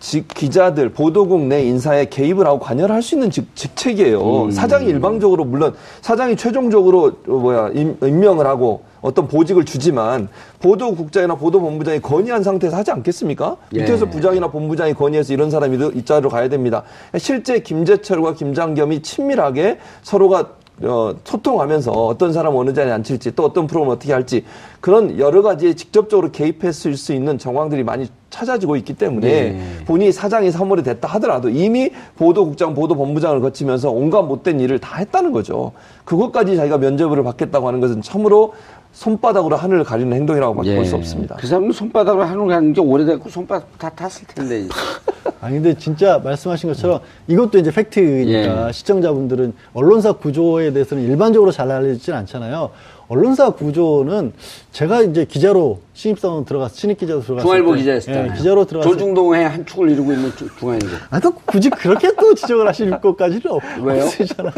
지- 0.03 0.27
기자들, 0.27 0.89
보도국 0.89 1.39
내 1.43 1.63
인사에 1.63 2.05
개입을 2.05 2.45
하고 2.45 2.59
관여를 2.59 2.93
할 2.93 3.01
수 3.01 3.15
있는 3.15 3.31
직, 3.31 3.55
직책이에요. 3.55 4.51
사장이 4.51 4.85
일방적으로 4.87 5.45
물론 5.45 5.73
사장이 6.01 6.35
최종적으로 6.35 7.13
어, 7.27 7.31
뭐야 7.31 7.69
임, 7.73 7.95
임명을 8.03 8.45
하고 8.45 8.81
어떤 8.99 9.29
보직을 9.29 9.63
주지만 9.63 10.27
보도국장이나 10.61 11.35
보도본부장이 11.35 12.01
건의한 12.01 12.43
상태에서 12.43 12.75
하지 12.77 12.91
않겠습니까? 12.91 13.55
예. 13.75 13.79
밑에서 13.79 14.05
부장이나 14.09 14.51
본부장이 14.51 14.93
건의해서 14.93 15.31
이런 15.33 15.49
사람이 15.49 15.77
이 15.95 16.03
자리로 16.03 16.29
가야 16.29 16.49
됩니다. 16.49 16.83
실제 17.17 17.59
김재철과 17.59 18.33
김장겸이 18.33 19.01
친밀하게 19.03 19.79
서로가 20.01 20.49
어, 20.83 21.15
소통하면서 21.23 21.91
어떤 21.91 22.33
사람 22.33 22.55
어느 22.55 22.73
자리에 22.73 22.91
앉힐지 22.91 23.35
또 23.35 23.45
어떤 23.45 23.67
프로그램 23.67 23.91
어떻게 23.91 24.13
할지 24.13 24.43
그런 24.81 25.17
여러 25.19 25.41
가지에 25.41 25.73
직접적으로 25.73 26.31
개입했을 26.31 26.97
수 26.97 27.13
있는 27.13 27.37
정황들이 27.37 27.83
많이 27.83 28.07
찾아지고 28.29 28.75
있기 28.77 28.95
때문에 28.95 29.27
네. 29.27 29.61
본인이 29.85 30.11
사장이 30.11 30.49
3월에 30.49 30.83
됐다 30.83 31.07
하더라도 31.09 31.49
이미 31.49 31.91
보도국장, 32.17 32.73
보도본부장을 32.73 33.41
거치면서 33.41 33.91
온갖 33.91 34.23
못된 34.23 34.59
일을 34.59 34.79
다 34.79 34.97
했다는 34.97 35.31
거죠. 35.31 35.71
그것까지 36.03 36.55
자기가 36.55 36.79
면접을 36.79 37.23
받겠다고 37.23 37.67
하는 37.67 37.79
것은 37.79 38.01
참으로 38.01 38.53
손바닥으로 38.93 39.55
하늘을 39.55 39.83
가리는 39.83 40.15
행동이라고 40.15 40.55
밖에 40.55 40.75
볼수 40.75 40.93
예. 40.93 40.99
없습니다. 40.99 41.35
그 41.35 41.47
사람은 41.47 41.71
손바닥으로 41.71 42.23
하는 42.23 42.45
거 42.45 42.53
하는 42.53 42.73
게 42.73 42.79
오래됐고 42.79 43.27
손바닥 43.29 43.77
다 43.77 43.89
탔을 43.89 44.25
텐데. 44.27 44.67
아니 45.41 45.55
근데 45.55 45.73
진짜 45.73 46.19
말씀하신 46.23 46.69
것처럼 46.69 46.99
이것도 47.27 47.57
이제 47.57 47.71
팩트니까 47.71 48.67
예. 48.67 48.71
시청자분들은 48.71 49.53
언론사 49.73 50.13
구조에 50.13 50.71
대해서는 50.71 51.03
일반적으로 51.03 51.51
잘 51.51 51.69
알려지진 51.69 52.13
않잖아요. 52.13 52.69
언론사 53.09 53.51
구조는 53.51 54.33
제가 54.71 55.01
이제 55.01 55.25
기자로 55.25 55.81
신입사원 55.93 56.45
들어갔 56.45 56.73
신입 56.73 56.97
기자로 56.97 57.21
들어갔을 57.21 57.43
중앙일보 57.45 57.73
때, 57.73 57.79
기자였어요. 57.79 58.15
예, 58.31 58.33
기자로 58.37 58.65
때 58.65 58.81
조중동의 58.81 59.47
한 59.49 59.65
축을 59.65 59.89
이루고 59.91 60.13
있는 60.13 60.31
주- 60.35 60.47
중앙일보. 60.57 60.87
아, 61.09 61.19
또 61.19 61.31
굳이 61.45 61.69
그렇게 61.69 62.11
또 62.15 62.33
지적을 62.33 62.67
하실 62.67 62.89
것까지는 62.99 63.41
없, 63.47 63.61
왜요? 63.83 64.03
없으시잖아요. 64.05 64.53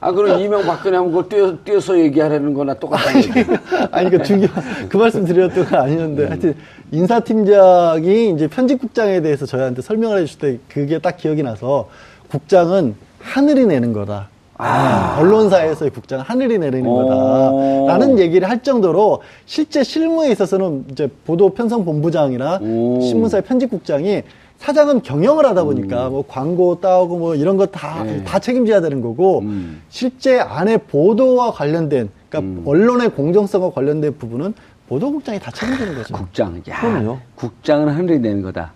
아, 0.00 0.12
그럼 0.12 0.40
이명박근혜 0.40 0.96
하면 0.96 1.12
그걸 1.12 1.28
뛰어, 1.28 1.56
뛰어서 1.64 1.98
얘기하라는 1.98 2.52
거나 2.52 2.74
똑같은 2.74 3.16
얘기. 3.22 3.50
아니, 3.90 4.10
그 4.10 4.22
중요, 4.22 4.48
그 4.88 4.96
말씀 4.96 5.24
드렸던 5.24 5.64
건 5.66 5.80
아니었는데, 5.80 6.26
하여튼, 6.26 6.54
인사팀장이 6.90 8.30
이제 8.30 8.48
편집국장에 8.48 9.20
대해서 9.22 9.46
저희한테 9.46 9.82
설명을 9.82 10.18
해주실 10.18 10.38
때 10.38 10.58
그게 10.68 10.98
딱 10.98 11.16
기억이 11.16 11.42
나서, 11.42 11.88
국장은 12.28 12.94
하늘이 13.20 13.66
내는 13.66 13.92
거다. 13.92 14.28
아, 14.58 15.18
언론사에서의 15.20 15.90
국장은 15.90 16.24
하늘이 16.24 16.58
내리는 16.58 16.88
오. 16.88 16.96
거다. 16.96 17.92
라는 17.92 18.18
얘기를 18.18 18.48
할 18.48 18.62
정도로, 18.62 19.22
실제 19.44 19.82
실무에 19.82 20.30
있어서는 20.30 20.86
이제 20.90 21.08
보도 21.24 21.50
편성 21.50 21.84
본부장이나 21.84 22.60
오. 22.62 23.00
신문사의 23.00 23.42
편집국장이 23.42 24.22
사장은 24.58 25.02
경영을 25.02 25.44
하다 25.44 25.64
보니까 25.64 26.08
뭐 26.08 26.24
광고 26.26 26.80
따오고 26.80 27.18
뭐 27.18 27.34
이런 27.34 27.58
거다다 27.58 28.04
네. 28.04 28.24
책임져야 28.40 28.80
되는 28.80 29.02
거고 29.02 29.40
음. 29.40 29.82
실제 29.90 30.40
안에 30.40 30.78
보도와 30.78 31.52
관련된 31.52 32.08
그러니까 32.30 32.62
언론의 32.70 33.10
공정성과 33.10 33.72
관련된 33.72 34.16
부분은 34.16 34.54
보도국장이 34.88 35.38
다 35.40 35.50
책임지는 35.50 35.96
거죠. 35.96 36.14
국장. 36.14 36.62
야, 36.68 36.80
그럼요. 36.80 37.18
국장은 37.34 37.88
하늘이 37.88 38.18
내는 38.18 38.40
거다. 38.40 38.72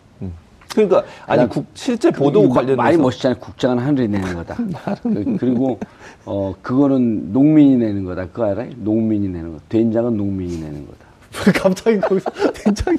그러니까 0.74 1.04
아니 1.26 1.42
나- 1.42 1.48
국, 1.48 1.66
실제 1.74 2.10
보도 2.10 2.42
그 2.42 2.48
관련해서 2.54 2.76
말이 2.76 2.96
멋있잖아요. 2.96 3.38
국장은 3.40 3.78
하늘이 3.78 4.08
내는 4.08 4.34
거다. 4.34 4.56
그- 5.02 5.36
그리고 5.38 5.78
어 6.24 6.54
그거는 6.62 7.32
농민이 7.32 7.76
내는 7.76 8.04
거다. 8.04 8.26
그거 8.26 8.44
알아 8.50 8.64
요? 8.66 8.70
농민이 8.76 9.28
내는 9.28 9.52
거. 9.52 9.58
된장은 9.68 10.16
농민이 10.16 10.58
내는 10.60 10.86
거다. 10.86 11.52
갑자기 11.60 11.98
거기서 12.00 12.30
된장이 12.54 12.98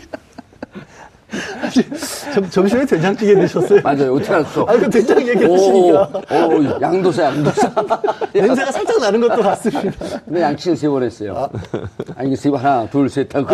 점, 2.33 2.49
점심에 2.49 2.85
된장찌개 2.85 3.35
드셨어요? 3.35 3.79
맞아요. 3.81 4.13
어떻게 4.15 4.33
알았어? 4.33 4.65
아니 4.65 4.79
그 4.81 4.89
된장 4.89 5.25
얘기하시니까 5.25 6.11
오, 6.29 6.57
오, 6.57 6.81
양도사, 6.81 7.23
양도사. 7.23 7.71
냄새가 8.35 8.71
살짝 8.73 8.99
나는 8.99 9.21
것도 9.21 9.41
같습니다. 9.41 9.91
근데 10.25 10.41
양치를 10.41 10.75
세번 10.75 11.03
했어요. 11.03 11.49
아, 12.17 12.23
이게 12.23 12.35
세 12.35 12.49
번, 12.49 12.59
하나, 12.59 12.85
둘, 12.89 13.07
셋 13.09 13.33
하고. 13.33 13.47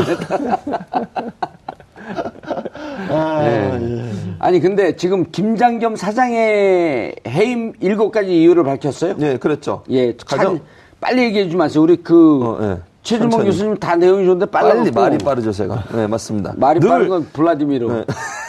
아, 3.10 3.42
네. 3.44 3.80
예. 3.82 4.34
아니, 4.40 4.60
근데 4.60 4.96
지금 4.96 5.26
김장겸 5.32 5.96
사장의 5.96 7.16
해임 7.28 7.74
일곱 7.80 8.12
가지 8.12 8.42
이유를 8.42 8.64
밝혔어요? 8.64 9.16
네, 9.18 9.38
그렇죠. 9.38 9.84
예, 9.90 10.16
가장- 10.26 10.58
참, 10.58 10.60
빨리 11.00 11.24
얘기해 11.24 11.46
주지 11.46 11.56
마세요. 11.58 11.84
우리 11.84 11.98
그, 11.98 12.42
어, 12.44 12.60
예. 12.62 12.78
최준봉. 13.04 13.46
교수님 13.46 13.78
다 13.78 13.96
내용이 13.96 14.26
좋은데 14.26 14.46
빨리. 14.48 14.70
빨리 14.78 14.92
말이 14.92 15.18
빠르죠, 15.20 15.52
제가. 15.52 15.84
네, 15.94 16.08
맞습니다. 16.08 16.54
말이 16.58 16.80
늘 16.80 16.90
빠른 16.90 17.08
건 17.08 17.28
블라디미르. 17.32 17.88
네. 17.92 18.04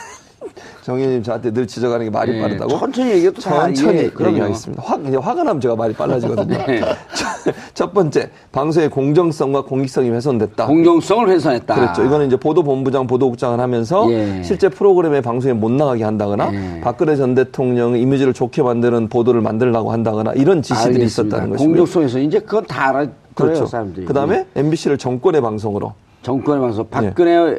정현님 0.88 1.22
저한테 1.22 1.51
늘 1.53 1.66
지적하는 1.66 2.07
게 2.07 2.11
말이 2.11 2.35
예, 2.35 2.40
빠르다고. 2.40 2.79
천천히 2.79 3.11
얘기해도 3.11 3.42
다 3.42 3.51
천천히 3.61 4.09
그럼요. 4.09 4.33
얘기하겠습니다. 4.37 4.83
화, 4.83 4.96
이제 5.07 5.16
화가 5.18 5.42
나면 5.42 5.61
제가 5.61 5.77
말이 5.77 5.92
빨라지거든요. 5.92 6.57
네. 6.66 6.81
첫- 7.14 7.55
첫 7.74 7.92
번째, 7.92 8.31
방송의 8.53 8.88
공정성과 8.88 9.64
공익성이 9.66 10.09
훼손됐다. 10.09 10.66
공정성을 10.66 11.29
훼손했다. 11.29 11.74
그렇죠. 11.74 12.05
이거는 12.07 12.29
이제 12.29 12.37
보도본부장, 12.37 13.07
보도국장을 13.07 13.61
하면서 13.61 14.11
예. 14.11 14.42
실제 14.42 14.70
프로그램에 14.70 15.20
방송에 15.20 15.53
못 15.53 15.70
나가게 15.70 16.05
한다거나 16.05 16.51
예. 16.55 16.81
박근혜 16.81 17.16
전 17.16 17.35
대통령의 17.35 18.01
이미지를 18.01 18.33
좋게 18.33 18.62
만드는 18.62 19.11
보도를 19.11 19.42
만들려고 19.42 19.92
한다거나 19.92 20.33
이런 20.33 20.62
지시들이 20.62 20.94
알겠습니다. 20.94 21.37
있었다는 21.37 21.51
것이고요. 21.51 21.68
공정성에서 21.77 22.18
이제 22.20 22.38
그건 22.38 22.64
다 22.64 22.88
알아. 22.88 23.07
그렇죠. 23.35 23.66
사람들이. 23.66 24.07
그 24.07 24.14
다음에 24.14 24.46
MBC를 24.57 24.96
정권의 24.96 25.42
방송으로 25.42 25.92
정권의 26.22 26.61
방송. 26.62 26.87
박근혜, 26.90 27.59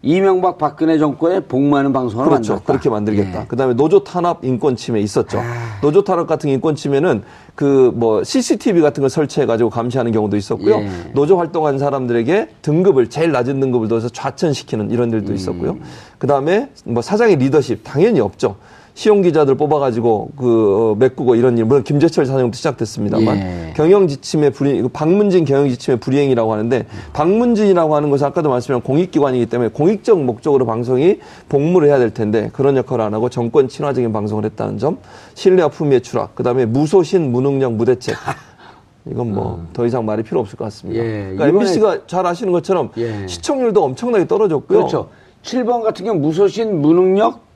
이명박 0.00 0.58
박근혜 0.58 0.96
정권의 0.96 1.42
복무하는 1.48 1.92
방송을 1.92 2.24
그렇죠. 2.24 2.52
만들었다. 2.52 2.64
그렇게 2.64 2.88
만들겠다. 2.88 3.40
예. 3.42 3.46
그다음에 3.46 3.74
노조 3.74 4.04
탄압 4.04 4.44
인권 4.44 4.76
침해 4.76 5.00
있었죠. 5.00 5.42
노조 5.82 6.04
탄압 6.04 6.26
같은 6.28 6.48
인권 6.50 6.76
침해는 6.76 7.22
그 7.54 7.92
뭐 7.94 8.22
CCTV 8.22 8.80
같은 8.80 9.00
걸 9.00 9.10
설치해 9.10 9.44
가지고 9.46 9.70
감시하는 9.70 10.12
경우도 10.12 10.36
있었고요. 10.36 10.76
예. 10.76 10.88
노조 11.14 11.36
활동한 11.38 11.78
사람들에게 11.78 12.48
등급을 12.62 13.10
제일 13.10 13.32
낮은 13.32 13.58
등급을 13.58 13.88
둬서 13.88 14.08
좌천시키는 14.08 14.90
이런 14.92 15.10
일도 15.10 15.32
있었고요. 15.32 15.76
그다음에 16.18 16.70
뭐 16.84 17.02
사장의 17.02 17.36
리더십 17.36 17.80
당연히 17.82 18.20
없죠. 18.20 18.56
시용 18.98 19.22
기자들 19.22 19.54
뽑아가지고 19.54 20.30
그 20.36 20.90
어, 20.90 20.94
메꾸고 20.96 21.36
이런 21.36 21.56
일 21.56 21.66
물론 21.66 21.84
김재철 21.84 22.26
사장부터 22.26 22.56
시작됐습니다만 22.56 23.36
예. 23.36 23.72
경영 23.76 24.08
지침의 24.08 24.50
불이행 24.50 24.88
박문진 24.88 25.44
경영 25.44 25.68
지침의 25.68 26.00
불이행이라고 26.00 26.52
하는데 26.52 26.84
박문진이라고 27.12 27.94
하는 27.94 28.10
것은 28.10 28.26
아까도 28.26 28.48
말씀드린 28.48 28.80
공익기관이기 28.80 29.46
때문에 29.46 29.70
공익적 29.70 30.20
목적으로 30.24 30.66
방송이 30.66 31.20
복무를 31.48 31.86
해야 31.86 32.00
될 32.00 32.12
텐데 32.12 32.50
그런 32.52 32.76
역할을 32.76 33.04
안 33.04 33.14
하고 33.14 33.28
정권 33.28 33.68
친화적인 33.68 34.12
방송을 34.12 34.44
했다는 34.46 34.78
점 34.78 34.98
신뢰와 35.34 35.68
품위의 35.68 36.00
추락 36.00 36.34
그다음에 36.34 36.66
무소신 36.66 37.30
무능력 37.30 37.74
무대책 37.74 38.16
이건 39.08 39.32
뭐더 39.32 39.86
이상 39.86 40.06
말이 40.06 40.24
필요 40.24 40.40
없을 40.40 40.58
것 40.58 40.64
같습니다. 40.64 41.00
음. 41.00 41.06
예, 41.06 41.36
그러니까 41.36 41.46
MBC가 41.46 42.06
잘 42.08 42.26
아시는 42.26 42.52
것처럼 42.52 42.90
예. 42.96 43.28
시청률도 43.28 43.80
엄청나게 43.80 44.26
떨어졌고요. 44.26 44.76
그렇죠. 44.76 45.10
7번 45.44 45.84
같은 45.84 46.04
경우 46.04 46.18
무소신, 46.18 46.82
무능력, 46.82 47.47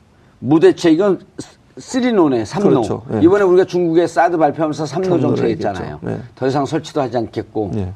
무대체 0.44 0.90
이건 0.90 1.20
쓰리노네, 1.78 2.44
삼노. 2.44 2.68
그렇죠. 2.68 3.02
예. 3.14 3.20
이번에 3.22 3.44
우리가 3.44 3.64
중국에 3.64 4.06
사드 4.08 4.36
발표하면서 4.36 4.86
삼노 4.86 5.20
정책했잖아요. 5.20 5.84
얘기했죠. 5.84 6.06
네. 6.06 6.20
더 6.34 6.46
이상 6.48 6.66
설치도 6.66 7.00
하지 7.00 7.16
않겠고. 7.16 7.70
예. 7.76 7.92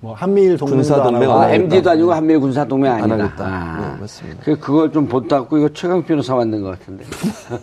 뭐 0.00 0.14
한미일 0.14 0.56
동맹도 0.56 0.76
군사 0.76 0.96
안 0.96 1.02
동맹 1.12 1.28
하고. 1.30 1.40
안 1.40 1.50
아. 1.50 1.52
MD도 1.52 1.90
아니고 1.90 2.12
한미일 2.12 2.40
군사 2.40 2.64
동맹 2.64 2.92
안 2.92 3.02
아니다. 3.10 3.24
하겠다. 3.24 3.44
아, 3.44 3.94
네, 3.94 4.00
맞습니다. 4.00 4.42
그 4.44 4.58
그걸 4.58 4.92
좀 4.92 5.06
본다고 5.06 5.58
이거 5.58 5.68
최강 5.74 6.02
변호사 6.04 6.34
만든 6.36 6.62
것 6.62 6.78
같은데. 6.78 7.04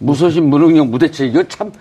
무소신, 0.00 0.48
무능력, 0.50 0.88
무대체 0.88 1.26
이거 1.26 1.42
참 1.44 1.72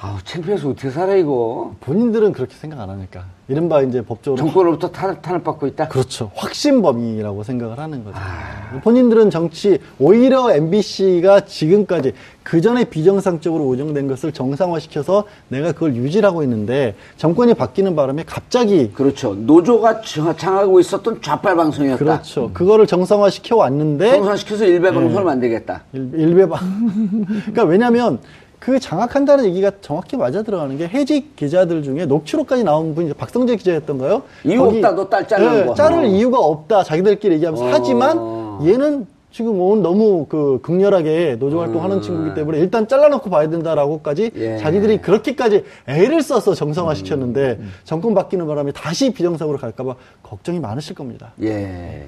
아우 0.00 0.16
창피해서 0.24 0.70
어떻게 0.70 0.90
살아 0.90 1.14
이거. 1.14 1.74
본인들은 1.80 2.32
그렇게 2.32 2.54
생각 2.56 2.80
안 2.80 2.90
하니까. 2.90 3.24
이른바 3.46 3.82
이제 3.82 4.02
법적으로 4.02 4.38
정권으로부터 4.38 4.90
탄, 4.90 5.20
탄압받고 5.22 5.66
있다. 5.68 5.88
그렇죠. 5.88 6.30
확신범이라고 6.34 7.42
생각을 7.42 7.78
하는 7.78 8.02
거죠. 8.02 8.16
아. 8.18 8.80
본인들은 8.80 9.30
정치, 9.30 9.78
오히려 9.98 10.50
MBC가 10.52 11.40
지금까지 11.44 12.12
그 12.42 12.60
전에 12.60 12.84
비정상적으로 12.84 13.64
운영된 13.64 14.08
것을 14.08 14.32
정상화시켜서 14.32 15.24
내가 15.48 15.72
그걸 15.72 15.94
유지하고 15.94 16.42
있는데 16.42 16.94
정권이 17.18 17.54
바뀌는 17.54 17.94
바람에 17.94 18.24
갑자기 18.26 18.90
그렇죠. 18.92 19.34
노조가 19.34 20.00
저- 20.00 20.34
장하고 20.36 20.80
있었던 20.80 21.20
좌빨 21.22 21.54
방송이었다. 21.54 21.98
그렇죠. 22.04 22.50
그거를 22.52 22.86
정상화시켜 22.86 23.56
왔는데 23.56 24.10
정상시켜서 24.12 24.64
일배 24.64 24.90
방송을 24.90 25.22
만들겠다. 25.22 25.82
일- 25.92 26.10
일배방. 26.14 26.58
그러니까 27.44 27.64
왜냐하면 27.64 28.18
그 28.64 28.80
장악한다는 28.80 29.44
얘기가 29.44 29.72
정확히 29.82 30.16
맞아 30.16 30.42
들어가는 30.42 30.78
게 30.78 30.88
해직 30.88 31.36
기자들 31.36 31.82
중에 31.82 32.06
녹취록까지 32.06 32.64
나온 32.64 32.94
분이 32.94 33.12
박성재 33.12 33.56
기자였던가요? 33.56 34.22
이유 34.44 34.62
없다, 34.62 34.92
너 34.94 35.06
딸 35.10 35.28
자르는 35.28 35.66
거. 35.66 35.74
자를 35.74 35.98
어. 35.98 36.04
이유가 36.04 36.38
없다. 36.38 36.82
자기들끼리 36.82 37.34
얘기하면서 37.34 37.62
어. 37.62 37.68
하지만 37.70 38.66
얘는 38.66 39.06
지금 39.30 39.60
온 39.60 39.82
너무 39.82 40.24
그 40.30 40.60
극렬하게 40.62 41.36
노조 41.38 41.60
활동하는 41.60 42.00
친구이기 42.00 42.34
때문에 42.36 42.58
일단 42.58 42.88
잘라놓고 42.88 43.28
봐야 43.28 43.50
된다라고까지 43.50 44.30
음. 44.34 44.40
예. 44.40 44.56
자기들이 44.58 44.98
그렇게까지 45.02 45.64
애를 45.86 46.22
써서 46.22 46.54
정상화 46.54 46.94
시켰는데 46.94 47.58
정권 47.84 48.14
바뀌는 48.14 48.46
바람에 48.46 48.72
다시 48.72 49.12
비정상으로 49.12 49.58
갈까봐 49.58 49.94
걱정이 50.22 50.58
많으실 50.58 50.94
겁니다. 50.94 51.32
예. 51.42 52.02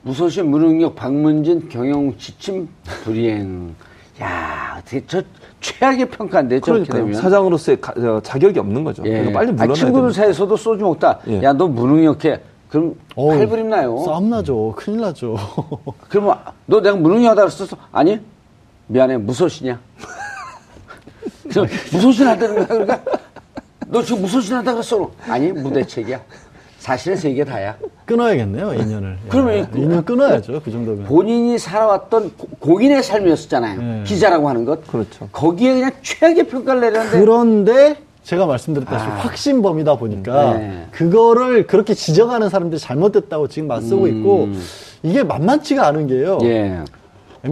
무소신 0.00 0.48
무능력 0.50 0.94
박문진 0.94 1.68
경영 1.68 2.16
지침 2.16 2.68
불이행. 3.04 3.74
야, 4.20 4.76
어떻게 4.78 5.04
저 5.06 5.22
최악의 5.60 6.06
평가인데 6.10 6.60
저렇게 6.60 6.84
그러니까요. 6.86 7.04
되면. 7.04 7.20
사장으로서의 7.22 7.80
가- 7.80 7.92
어, 7.96 8.20
자격이 8.22 8.58
없는 8.58 8.82
거죠. 8.84 9.02
예. 9.06 9.10
그러니까 9.10 9.38
빨리 9.38 9.48
아, 9.50 9.52
물러나야 9.52 9.74
친구들 9.74 10.00
됩니다. 10.08 10.20
사이에서도 10.22 10.56
소주 10.56 10.84
먹다. 10.84 11.18
예. 11.28 11.42
야, 11.42 11.52
너 11.52 11.68
무능력해. 11.68 12.40
그럼 12.68 12.94
어우, 13.14 13.30
팔부림 13.30 13.70
나요. 13.70 14.02
싸움 14.04 14.28
나죠. 14.30 14.74
큰일 14.76 15.00
나죠. 15.00 15.36
그러면 16.08 16.36
너 16.66 16.80
내가 16.80 16.96
무능력하다 16.96 17.42
그랬었어? 17.42 17.76
아니 17.92 18.20
미안해 18.88 19.16
무소신이야. 19.18 19.78
무소신하다는 21.92 22.54
거야 22.56 22.66
그러니까 22.66 23.00
너 23.86 24.02
지금 24.02 24.22
무소신하다 24.22 24.72
그랬어? 24.72 25.10
아니 25.28 25.50
무대책이야. 25.52 26.20
사실은 26.78 27.16
세개 27.16 27.44
다야. 27.44 27.76
끊어야겠네요, 28.06 28.72
인연을. 28.74 29.18
예. 29.24 29.28
그러면 29.28 29.68
그- 29.70 29.78
인연 29.78 30.04
끊어야죠, 30.04 30.60
그 30.64 30.70
정도면. 30.70 31.04
본인이 31.06 31.58
살아왔던 31.58 32.32
고- 32.38 32.48
공인의 32.60 33.02
삶이었잖아요. 33.02 33.80
네. 33.80 34.02
기자라고 34.04 34.48
하는 34.48 34.64
것. 34.64 34.86
그렇죠. 34.86 35.28
거기에 35.32 35.74
그냥 35.74 35.90
최악의 36.02 36.44
평가를 36.48 36.80
내렸는데 36.80 37.18
그런데 37.20 37.96
제가 38.22 38.46
말씀드렸다시피 38.46 39.10
확신범이다 39.10 39.96
보니까 39.96 40.50
아. 40.50 40.54
네. 40.54 40.86
그거를 40.92 41.66
그렇게 41.66 41.94
지적하는 41.94 42.48
사람들이 42.48 42.78
잘못됐다고 42.80 43.48
지금 43.48 43.68
맞서고 43.68 44.06
있고 44.08 44.48
이게 45.02 45.22
만만치가 45.22 45.86
않은 45.88 46.06
게요. 46.06 46.38
음. 46.42 46.46
예. 46.46 46.78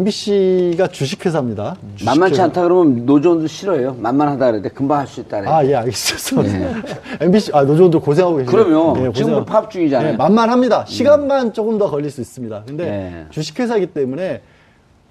MBC가 0.06 0.88
주식회사입니다. 0.88 1.76
만만치 2.04 2.34
주식회사. 2.34 2.44
않다 2.44 2.62
그러면 2.62 3.06
노조원도 3.06 3.46
싫어요. 3.46 3.94
만만하다 3.98 4.38
그랬는데 4.46 4.68
금방 4.70 4.98
할 4.98 5.06
수 5.06 5.20
있다 5.20 5.40
그래. 5.40 5.50
아, 5.50 5.64
예, 5.64 5.74
알겠습니다. 5.74 6.82
MBC, 7.24 7.50
아, 7.54 7.62
노조원도 7.62 8.00
고생하고 8.00 8.36
계시네요. 8.38 8.58
네. 8.64 8.64
그럼요. 8.68 9.06
예, 9.06 9.12
지금 9.14 9.30
고생- 9.30 9.44
파업 9.46 9.70
중이잖아요. 9.70 10.12
예, 10.12 10.16
만만합니다. 10.16 10.84
시간만 10.86 11.52
조금 11.54 11.78
더 11.78 11.88
걸릴 11.90 12.10
수 12.10 12.20
있습니다. 12.20 12.64
근데 12.66 12.84
예. 12.84 13.26
주식회사이기 13.30 13.86
때문에 13.88 14.42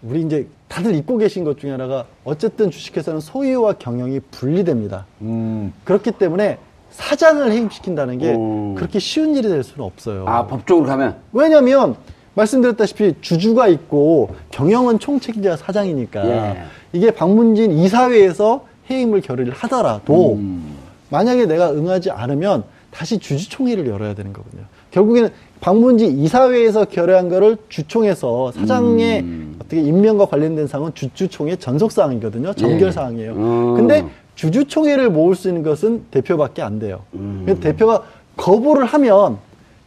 우리 0.04 0.22
이제 0.22 0.48
다들 0.68 0.94
잊고 0.94 1.18
계신 1.18 1.44
것 1.44 1.58
중에 1.58 1.72
하나가 1.72 2.06
어쨌든 2.24 2.70
주식회사는 2.70 3.22
소유와 3.22 3.74
경영이 3.80 4.20
분리됩니다. 4.30 5.06
음. 5.22 5.74
그렇기 5.84 6.12
때문에 6.12 6.60
사장을 6.92 7.52
해임시킨다는 7.52 8.20
게 8.20 8.34
오. 8.36 8.76
그렇게 8.76 9.00
쉬운 9.00 9.36
일이 9.36 9.48
될 9.50 9.64
수는 9.64 9.84
없어요. 9.84 10.26
아 10.28 10.46
법적으로 10.46 10.86
가면 10.86 11.16
왜냐하면 11.34 11.96
말씀드렸다시피 12.36 13.16
주주가 13.22 13.68
있고 13.68 14.36
경영은 14.52 15.00
총책임자 15.00 15.58
사장이니까 15.58 16.28
예. 16.28 16.64
이게 16.94 17.12
박문진 17.12 17.72
이사회에서 17.72 18.66
해임을 18.90 19.22
결의를 19.22 19.54
하더라도 19.54 20.36
음. 20.36 20.76
만약에 21.10 21.46
내가 21.46 21.72
응하지 21.72 22.12
않으면 22.12 22.64
다시 22.92 23.18
주주총회를 23.18 23.88
열어야 23.88 24.14
되는 24.14 24.32
거거든요. 24.32 24.64
결국에는 24.92 25.30
박문진 25.60 26.20
이사회에서 26.20 26.86
결의한 26.86 27.28
거를 27.30 27.58
주총에서 27.68 28.52
사장의 28.52 29.20
음. 29.22 29.56
어떻게 29.60 29.82
임명과 29.82 30.28
관련된 30.28 30.68
사항은 30.68 30.92
주주총회 30.94 31.56
전속 31.58 31.92
사항이거든요. 31.92 32.54
정결 32.54 32.88
예. 32.88 32.92
사항이에요. 32.92 33.32
음. 33.34 33.74
근데 33.76 34.06
주주총회를 34.36 35.10
모을 35.10 35.36
수 35.36 35.48
있는 35.48 35.64
것은 35.64 36.06
대표밖에 36.12 36.62
안 36.62 36.80
돼요. 36.80 37.02
음. 37.16 37.58
대표가 37.62 38.04
거부를 38.38 38.86
하면 38.86 39.38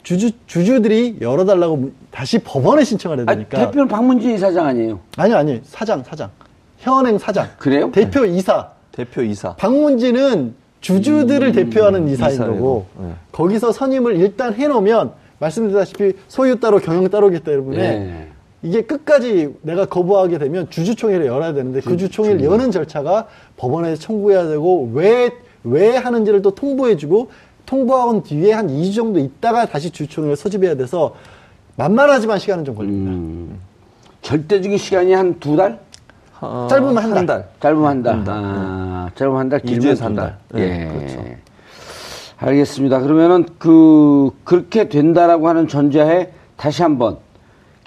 주주 0.09 0.31
주주들이 0.47 1.19
열어달라고 1.21 1.77
문- 1.77 1.93
다시 2.11 2.39
법원에 2.39 2.83
신청을 2.83 3.19
해야 3.19 3.25
아, 3.29 3.35
되니까. 3.35 3.59
대표는 3.59 3.89
박문진 3.89 4.37
이사장 4.37 4.65
아니에요. 4.65 5.01
아니 5.19 5.35
아니 5.35 5.61
사장 5.65 6.03
사장 6.03 6.31
현행 6.79 7.19
사장. 7.19 7.47
그래요? 7.59 7.91
대표 7.93 8.25
이사. 8.25 8.71
대표 8.91 9.21
이사. 9.21 9.53
박문진은 9.57 10.55
주주들을 10.81 11.53
대표하는 11.53 12.09
이사인 12.09 12.37
이사예요. 12.37 12.55
거고 12.55 12.87
네. 12.99 13.11
거기서 13.33 13.71
선임을 13.73 14.17
일단 14.17 14.55
해놓으면 14.55 15.13
말씀드렸다시피 15.41 16.15
소유 16.27 16.59
따로 16.59 16.79
경영 16.79 17.07
따로기 17.11 17.41
때문에 17.41 17.79
예. 17.79 18.29
이게 18.63 18.81
끝까지 18.81 19.57
내가 19.61 19.85
거부하게 19.85 20.39
되면 20.39 20.71
주주총회를 20.71 21.27
열어야 21.27 21.53
되는데 21.53 21.81
그 21.83 21.91
주주총회를 21.99 22.45
여는 22.45 22.71
절차가 22.71 23.27
법원에 23.59 23.95
청구해야 23.95 24.49
되고 24.49 24.91
왜, 24.95 25.33
왜 25.65 25.97
하는지를 25.97 26.41
또 26.41 26.53
통보해주고 26.55 27.29
통보한 27.79 28.23
뒤에 28.23 28.55
한 28.55 28.67
2주 28.69 28.95
정도 28.95 29.19
있다가 29.19 29.67
다시 29.67 29.91
주주총회를 29.91 30.37
소집해야 30.37 30.75
돼서 30.75 31.15
만만하지만 31.77 32.39
시간은 32.39 32.65
좀 32.65 32.75
걸립니다. 32.75 33.13
음. 33.13 33.59
절대적인 34.23 34.79
시간이 34.79 35.13
한 35.13 35.39
두 35.39 35.55
달? 35.55 35.79
어, 36.41 36.67
짧으면 36.71 36.97
한 36.97 37.27
달. 37.27 37.47
짧으면 37.61 37.87
한 37.87 38.03
달. 38.03 38.25
아, 38.27 39.11
짧으면 39.15 39.39
한 39.39 39.49
달, 39.51 39.61
길면 39.61 39.97
한 39.99 40.15
달. 40.15 40.39
달. 40.49 40.61
예. 40.61 40.67
네, 40.67 40.89
그렇죠. 40.89 41.25
알겠습니다. 42.39 43.01
그러면은 43.01 43.45
그, 43.59 44.31
그렇게 44.45 44.89
된다라고 44.89 45.49
하는 45.49 45.69
전제하에 45.69 46.31
다시 46.57 46.83
한번 46.83 47.19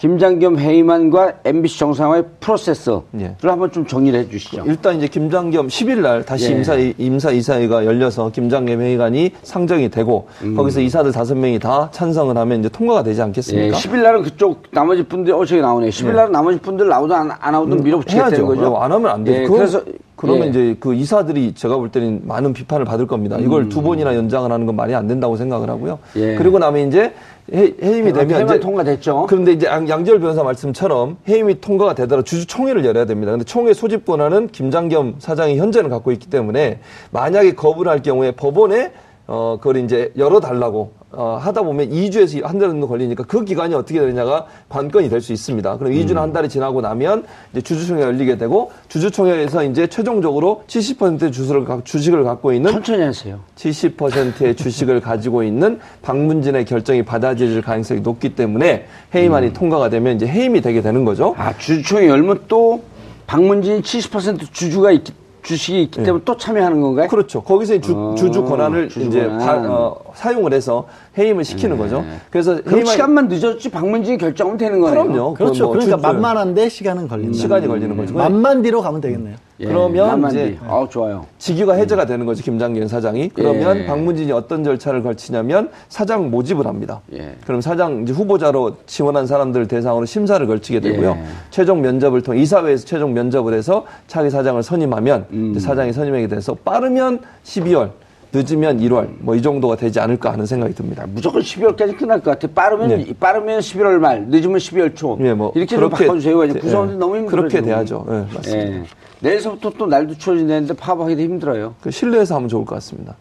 김장겸 0.01 0.57
해임안과 0.57 1.33
MBC 1.45 1.77
정상화의 1.77 2.23
프로세스를 2.39 3.01
예. 3.19 3.35
한번 3.43 3.71
좀 3.71 3.85
정리를 3.85 4.19
해 4.19 4.27
주시죠. 4.27 4.63
일단 4.65 4.97
이제 4.97 5.07
김장겸 5.07 5.67
10일 5.67 5.99
날 5.99 6.25
다시 6.25 6.51
예. 6.51 6.55
임사 6.55 6.75
임사 6.97 7.29
이사회가 7.29 7.85
열려서 7.85 8.31
김장겸 8.31 8.81
회의관이 8.81 9.29
상정이 9.43 9.89
되고 9.89 10.27
거기서 10.55 10.81
이사들 10.81 11.11
다섯 11.11 11.35
명이 11.35 11.59
다 11.59 11.89
찬성을 11.91 12.35
하면 12.35 12.61
이제 12.61 12.69
통과가 12.69 13.03
되지 13.03 13.19
예, 13.19 13.25
않겠습니까? 13.25 13.77
10일 13.77 14.01
날은 14.01 14.23
그쪽 14.23 14.63
나머지 14.71 15.03
분들 15.03 15.35
어 15.35 15.45
저기 15.45 15.61
나오네. 15.61 15.89
10일 15.89 16.15
날은 16.15 16.31
나머지 16.31 16.57
분들 16.59 16.87
나오든 16.87 17.15
안, 17.15 17.31
안 17.39 17.51
나오든 17.51 17.83
밀어붙이겠다는 17.83 18.31
해야죠. 18.31 18.47
거죠. 18.47 18.77
안 18.77 18.91
하면 18.91 19.11
안 19.11 19.23
되죠. 19.23 19.43
예, 19.43 19.47
그래서 19.47 19.83
그러면 20.15 20.45
예. 20.45 20.49
이제 20.49 20.77
그 20.79 20.95
이사들이 20.95 21.53
제가 21.53 21.77
볼 21.77 21.89
때는 21.89 22.21
많은 22.25 22.53
비판을 22.53 22.85
받을 22.85 23.05
겁니다. 23.05 23.37
이걸 23.39 23.69
두 23.69 23.83
번이나 23.83 24.15
연장을 24.15 24.51
하는 24.51 24.65
건 24.65 24.75
말이 24.75 24.95
안 24.95 25.07
된다고 25.07 25.35
생각을 25.35 25.69
하고요. 25.69 25.99
음. 26.15 26.21
예. 26.21 26.35
그리고 26.35 26.57
나면 26.57 26.87
이제 26.87 27.13
해, 27.54 27.73
해임이 27.82 28.13
되면 28.13 28.45
이제 28.45 28.60
통과됐죠. 28.60 29.25
그런데 29.27 29.51
이제 29.51 29.67
양- 29.67 29.88
양지열 29.88 30.19
변호사 30.19 30.43
말씀처럼 30.43 31.17
해임이 31.27 31.60
통과가 31.62 31.95
되더라도 31.95 32.23
주주총회를 32.23 32.86
열어야 32.86 33.06
됩니다. 33.06 33.32
근데 33.32 33.43
총회 33.45 33.73
소집 33.73 34.06
권한은 34.06 34.47
김장겸 34.47 35.15
사장이 35.19 35.58
현재는 35.58 35.89
갖고 35.89 36.12
있기 36.12 36.30
때문에 36.30 36.80
만약에 37.12 37.56
거부를 37.56 37.91
할 37.91 38.01
경우에 38.01 38.32
법원에 38.32 38.91
어, 39.34 39.56
그걸 39.62 39.78
이제 39.78 40.12
열어달라고, 40.17 40.91
어, 41.13 41.39
하다 41.41 41.62
보면 41.62 41.89
2주에서 41.89 42.44
한 42.44 42.60
달 42.60 42.67
정도 42.67 42.86
걸리니까 42.89 43.24
그 43.24 43.46
기간이 43.46 43.74
어떻게 43.74 43.98
되느냐가 44.02 44.46
관건이 44.67 45.08
될 45.08 45.22
수 45.22 45.32
있습니다. 45.32 45.78
그럼 45.78 45.94
2주나 45.94 46.15
한 46.15 46.34
달이 46.34 46.50
지나고 46.50 46.82
나면 46.82 47.24
이제 47.54 47.62
주주총회가 47.62 48.08
열리게 48.08 48.38
되고 48.38 48.72
주주총회에서 48.89 49.63
이제 49.63 49.88
최종적으로 49.88 50.63
70%의 50.67 51.32
주식을, 51.32 51.63
가- 51.63 51.80
주식을 51.86 52.26
갖고 52.26 52.52
있는 52.52 52.72
천천히 52.74 53.04
하세요. 53.04 53.39
70%의 53.56 54.54
주식을 54.58 55.00
가지고 55.02 55.44
있는 55.44 55.80
박문진의 56.02 56.65
결정이 56.65 57.04
받아들일 57.04 57.62
가능성이 57.62 58.02
높기 58.02 58.36
때문에 58.36 58.86
해임안이 59.15 59.54
통과가 59.54 59.89
되면 59.89 60.17
이제 60.17 60.28
해임이 60.28 60.60
되게 60.60 60.82
되는 60.82 61.06
거죠. 61.06 61.36
아, 61.38 61.58
주주총회 61.58 62.10
열면 62.10 62.41
또 62.50 62.82
박문진이 63.28 63.82
70% 63.82 64.52
주주가 64.52 64.91
있기, 64.91 65.13
주식이 65.43 65.82
있기 65.84 66.04
때문에 66.04 66.23
또 66.25 66.38
참여하는 66.38 66.82
건가요? 66.82 67.08
그렇죠. 67.08 67.41
거기서 67.41 67.80
주, 67.82 67.93
어, 67.95 68.15
주주 68.15 68.43
권한을 68.43 68.89
주주 68.89 69.08
이제 69.08 69.25
권한. 69.27 69.39
바- 69.63 69.73
어, 69.73 69.95
사용을 70.15 70.54
해서 70.54 70.88
해임을 71.17 71.43
시키는 71.43 71.78
거죠. 71.78 72.04
그래서 72.30 72.62
그럼 72.63 72.82
해임안이- 72.82 72.88
시간만 72.88 73.28
늦었지 73.28 73.69
박문진이 73.69 74.17
결정하면 74.17 74.58
되는 74.58 74.80
거네요. 74.80 75.04
그럼요. 75.04 75.34
그렇죠. 75.34 75.65
뭐 75.65 75.74
그러니까 75.74 75.97
만만한데 75.97 76.69
시간은 76.69 77.08
걸린다. 77.08 77.38
시간이 77.38 77.67
걸리는 77.67 77.95
거죠. 77.97 78.13
만만 78.13 78.62
뒤로 78.62 78.82
가면 78.82 79.02
되겠네요. 79.02 79.36
예, 79.60 79.65
그러면 79.67 80.08
만만 80.08 80.32
이제 80.32 80.45
뒤. 80.52 80.58
아, 80.67 80.88
좋아요. 80.89 81.26
직위가 81.38 81.74
해제가 81.74 82.06
되는 82.08 82.26
거죠. 82.26 82.41
김장현 82.43 82.88
사장이. 82.88 83.30
그러면 83.30 83.78
예. 83.78 83.86
박문진이 83.86 84.32
어떤 84.32 84.63
절차를 84.63 85.04
걸치냐면 85.04 85.69
사장 85.88 86.32
모집을 86.32 86.65
합니다. 86.65 87.02
예. 87.13 87.36
그럼 87.45 87.62
사장 87.62 88.02
이제 88.02 88.12
후보자로 88.12 88.78
지원한 88.88 89.28
사람들 89.28 89.67
대상으로 89.67 90.06
심사를 90.08 90.45
걸치게 90.47 90.80
되고요. 90.80 91.12
예. 91.12 91.24
최종 91.52 91.82
면접을 91.82 92.21
통해 92.24 92.39
이사회에서 92.41 92.86
최종 92.86 93.13
면접을 93.13 93.54
해서 93.54 93.86
차기 94.08 94.32
사장을 94.32 94.62
선임하면 94.63 95.26
음. 95.32 95.52
이제 95.52 95.60
사장이 95.60 95.93
선임하게 95.93 96.28
돼서 96.28 96.56
빠르면 96.56 97.19
12월, 97.43 97.91
늦으면 98.34 98.80
1월 98.80 99.10
뭐 99.20 99.36
이 99.36 99.41
정도가 99.41 99.76
되지 99.76 100.00
않을까 100.00 100.32
하는 100.32 100.46
생각이 100.46 100.74
듭니다. 100.74 101.06
무조건 101.13 101.41
12월까지 101.41 101.98
끝날 101.98 102.22
것 102.22 102.32
같아. 102.32 102.48
빠르면 102.54 102.88
네. 102.89 103.13
빠르면 103.20 103.60
11월 103.60 103.98
말, 104.00 104.26
늦으면 104.28 104.58
12월 104.58 104.96
초. 104.96 105.17
예, 105.22 105.34
뭐 105.34 105.52
이렇게 105.56 105.76
좀 105.76 105.89
바꿔주세요. 105.89 106.44
이제 106.46 106.54
예, 106.56 106.60
구성원들 106.60 106.98
너무 106.98 107.17
힘들어요. 107.17 107.30
그렇게 107.41 107.58
지금. 107.58 107.65
돼야죠. 107.65 108.06
예, 108.10 108.13
맞습니다. 108.36 108.72
예. 108.72 108.84
내일서부터 109.20 109.72
또 109.78 109.86
날도 109.86 110.17
추워진다는데 110.17 110.74
파업하기도 110.76 111.22
힘들어요. 111.22 111.76
그 111.82 111.91
실내에서 111.91 112.36
하면 112.36 112.48
좋을 112.50 112.65
것 112.65 112.76
같습니다. 112.76 113.15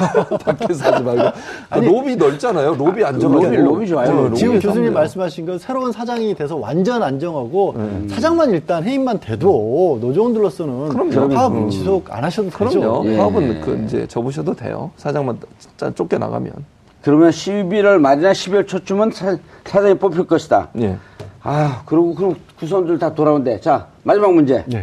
밖에서 0.44 0.92
하지 0.92 1.02
말고. 1.04 1.30
그 1.70 1.78
로비 1.80 2.16
넓잖아요. 2.16 2.74
로비 2.74 3.04
안정하고. 3.04 3.42
로비- 3.44 3.56
로비 3.56 3.88
좋아요. 3.88 4.06
네, 4.06 4.12
지금 4.12 4.24
로비에서 4.24 4.36
지금 4.36 4.60
교수님. 4.60 4.92
말씀하신 4.94 5.46
건 5.46 5.58
새로운 5.58 5.92
사장이 5.92 6.34
돼서 6.34 6.56
완전 6.56 7.02
안정하고 7.02 7.74
네. 7.76 8.08
사장만 8.08 8.50
일단 8.50 8.84
해임만 8.84 9.20
돼도 9.20 9.98
노조원들로서는 10.00 10.88
그럼요. 10.90 11.28
파업 11.34 11.52
음. 11.54 11.70
지속 11.70 12.12
안 12.14 12.24
하셔도 12.24 12.50
되죠. 12.50 12.80
그럼요. 12.80 13.06
예. 13.06 13.16
파업은 13.16 13.60
그 13.60 13.82
이제 13.86 14.06
접으셔도 14.06 14.54
돼요. 14.54 14.90
사장만 14.96 15.38
진짜 15.58 15.90
쫓겨나가면. 15.94 16.52
그러면 17.02 17.30
11월 17.30 17.98
말이나 17.98 18.32
12월 18.32 18.66
초쯤은 18.68 19.10
사, 19.12 19.36
사장이 19.64 19.94
뽑힐 19.94 20.26
것이다. 20.26 20.68
예. 20.80 20.96
아, 21.42 21.82
그리고 21.86 22.14
그럼 22.14 22.36
구성원들 22.58 22.98
다 22.98 23.14
돌아온대. 23.14 23.58
자, 23.60 23.86
마지막 24.02 24.34
문제. 24.34 24.62
네. 24.66 24.82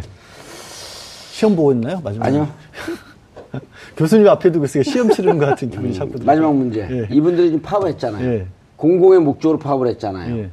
시험 1.30 1.54
보고 1.54 1.70
있나요? 1.70 2.00
마지막 2.02 2.26
아니요. 2.26 2.48
교수님 3.96 4.28
앞에 4.28 4.50
두고 4.52 4.64
있으니까 4.66 4.90
시험 4.90 5.10
치르는 5.10 5.38
것 5.38 5.46
같은 5.46 5.70
기분이 5.70 5.94
자꾸 5.94 6.12
들어요. 6.12 6.26
마지막 6.26 6.54
문제. 6.54 6.80
예. 6.90 7.08
이분들이 7.14 7.48
지금 7.48 7.62
파업을 7.62 7.88
했잖아요. 7.90 8.32
예. 8.32 8.46
공공의 8.76 9.20
목적으로 9.20 9.58
파업을 9.58 9.88
했잖아요. 9.88 10.36
예. 10.38 10.50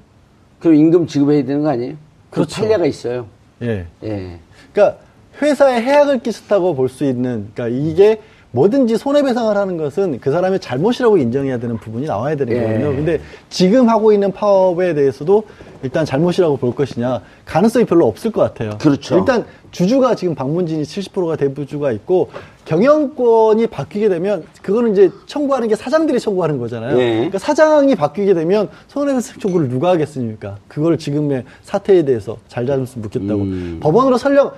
그럼 0.60 0.76
임금 0.76 1.08
지급해야 1.08 1.44
되는 1.46 1.62
거 1.62 1.70
아니에요? 1.70 1.94
그 2.30 2.36
그렇죠. 2.36 2.62
판례가 2.62 2.86
있어요. 2.86 3.28
예. 3.62 3.86
예. 4.04 4.40
그러니까 4.74 5.00
회사에 5.42 5.82
해악을 5.82 6.20
끼쳤다고 6.20 6.76
볼 6.76 6.90
수 6.90 7.04
있는 7.04 7.50
그러니까 7.54 7.68
이게 7.78 8.22
뭐든지 8.56 8.98
손해배상을 8.98 9.56
하는 9.56 9.76
것은 9.76 10.20
그 10.22 10.32
사람의 10.32 10.62
잘못이라고 10.62 11.18
인정해야 11.18 11.60
되는 11.60 11.78
부분이 11.78 12.06
나와야 12.06 12.36
되는 12.36 12.56
예. 12.56 12.62
거거든요. 12.62 12.96
근데 12.96 13.20
지금 13.50 13.90
하고 13.90 14.14
있는 14.14 14.32
파업에 14.32 14.94
대해서도 14.94 15.44
일단 15.84 16.06
잘못이라고 16.06 16.58
볼 16.58 16.74
것이냐 16.74 17.22
가능성이 17.44 17.86
별로 17.86 18.08
없을 18.08 18.32
것 18.32 18.42
같아요. 18.42 18.78
그렇죠. 18.80 19.18
일단 19.18 19.46
주주가 19.72 20.16
지금 20.16 20.36
박문진이 20.36 20.84
70%가 20.84 21.36
대부주가 21.36 21.92
있고 21.92 22.30
경영권이 22.64 23.68
바뀌게 23.68 24.08
되면 24.08 24.46
그거는 24.62 24.94
이제 24.94 25.12
청구하는 25.28 25.68
게 25.68 25.76
사장들이 25.76 26.20
청구하는 26.22 26.58
거잖아요. 26.58 26.98
예. 26.98 27.14
그러니까 27.16 27.40
사장이 27.40 27.94
바뀌게 27.96 28.34
되면 28.34 28.70
손해배상 28.88 29.40
청구를 29.42 29.68
누가 29.68 29.90
하겠습니까? 29.90 30.58
그걸 30.70 30.98
지금의 30.98 31.44
사태에 31.62 32.06
대해서 32.06 32.38
잘 32.48 32.66
잘못을 32.66 33.02
묻겠다고 33.02 33.42
음. 33.42 33.80
법원으로 33.82 34.18
설령 34.18 34.52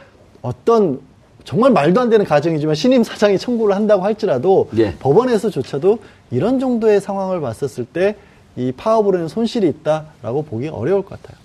어떤 0.43 0.99
정말 1.47 1.71
말도 1.71 2.01
안 2.01 2.09
되는 2.09 2.25
가정이지만 2.25 2.75
신임 2.75 3.03
사장이 3.03 3.37
청구를 3.37 3.73
한다고 3.73 4.03
할지라도 4.03 4.69
예. 4.77 4.93
법원에서조차도 4.99 5.99
이런 6.31 6.59
정도의 6.59 7.01
상황을 7.01 7.41
봤었을 7.41 7.85
때 7.85 8.15
이 8.57 8.71
파업으로 8.71 9.17
인한 9.17 9.27
손실이 9.27 9.67
있다라고 9.67 10.43
보기 10.43 10.67
어려울 10.67 11.03
것 11.03 11.21
같아요. 11.21 11.37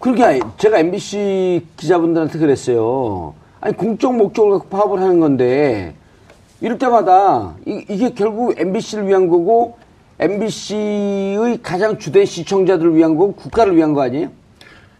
그러니까 0.00 0.54
제가 0.58 0.80
MBC 0.80 1.64
기자분들한테 1.76 2.38
그랬어요. 2.38 3.34
아니 3.60 3.74
공적 3.76 4.14
목적을 4.16 4.50
갖고 4.58 4.68
파업을 4.68 5.00
하는 5.00 5.20
건데 5.20 5.94
이럴 6.60 6.76
때마다 6.76 7.54
이, 7.64 7.84
게 7.84 8.10
결국 8.10 8.58
MBC를 8.58 9.06
위한 9.06 9.28
거고 9.28 9.78
MBC의 10.18 11.62
가장 11.62 11.98
주된 11.98 12.26
시청자들을 12.26 12.96
위한 12.96 13.16
거고 13.16 13.34
국가를 13.34 13.76
위한 13.76 13.94
거 13.94 14.02
아니에요? 14.02 14.30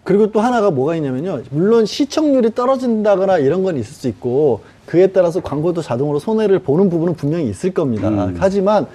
그리고 0.04 0.30
또 0.30 0.40
하나가 0.40 0.70
뭐가 0.70 0.94
있냐면요. 0.96 1.40
물론 1.50 1.86
시청률이 1.86 2.54
떨어진다거나 2.54 3.38
이런 3.38 3.62
건 3.62 3.76
있을 3.78 3.92
수 3.94 4.06
있고 4.08 4.60
그에 4.86 5.06
따라서 5.08 5.40
광고도 5.40 5.80
자동으로 5.82 6.18
손해를 6.18 6.58
보는 6.60 6.90
부분은 6.90 7.14
분명히 7.14 7.48
있을 7.48 7.72
겁니다. 7.72 8.08
음. 8.08 8.36
하지만 8.38 8.86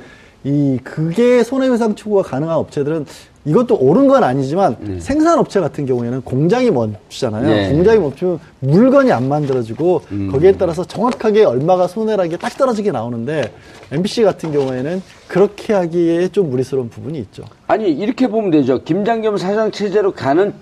이 0.44 0.78
그게 0.84 1.44
손해배상 1.44 1.96
청구가 1.96 2.22
가능한 2.30 2.56
업체들은 2.56 3.06
이것도 3.46 3.78
옳은 3.78 4.08
건 4.08 4.24
아니지만 4.24 5.00
생산업체 5.00 5.60
같은 5.60 5.86
경우에는 5.86 6.22
공장이 6.22 6.70
멈추잖아요. 6.70 7.48
네. 7.48 7.72
공장이 7.72 7.98
멈추면 8.00 8.40
물건이 8.60 9.12
안 9.12 9.28
만들어지고 9.28 10.02
음. 10.12 10.30
거기에 10.32 10.52
따라서 10.58 10.84
정확하게 10.86 11.44
얼마가 11.46 11.88
손해라는 11.88 12.30
게 12.30 12.38
딱 12.38 12.56
떨어지게 12.56 12.92
나오는데 12.92 13.52
MBC 13.92 14.24
같은 14.24 14.52
경우에는 14.52 15.02
그렇게 15.28 15.74
하기에 15.74 16.28
좀 16.30 16.52
무리스러운 16.52 16.90
부분이 16.90 17.18
있죠. 17.20 17.44
아니 17.68 17.90
이렇게 17.92 18.28
보면 18.28 18.52
되죠. 18.52 18.84
김장겸 18.84 19.38
사장 19.38 19.72
체제로 19.72 20.12
가는 20.12 20.54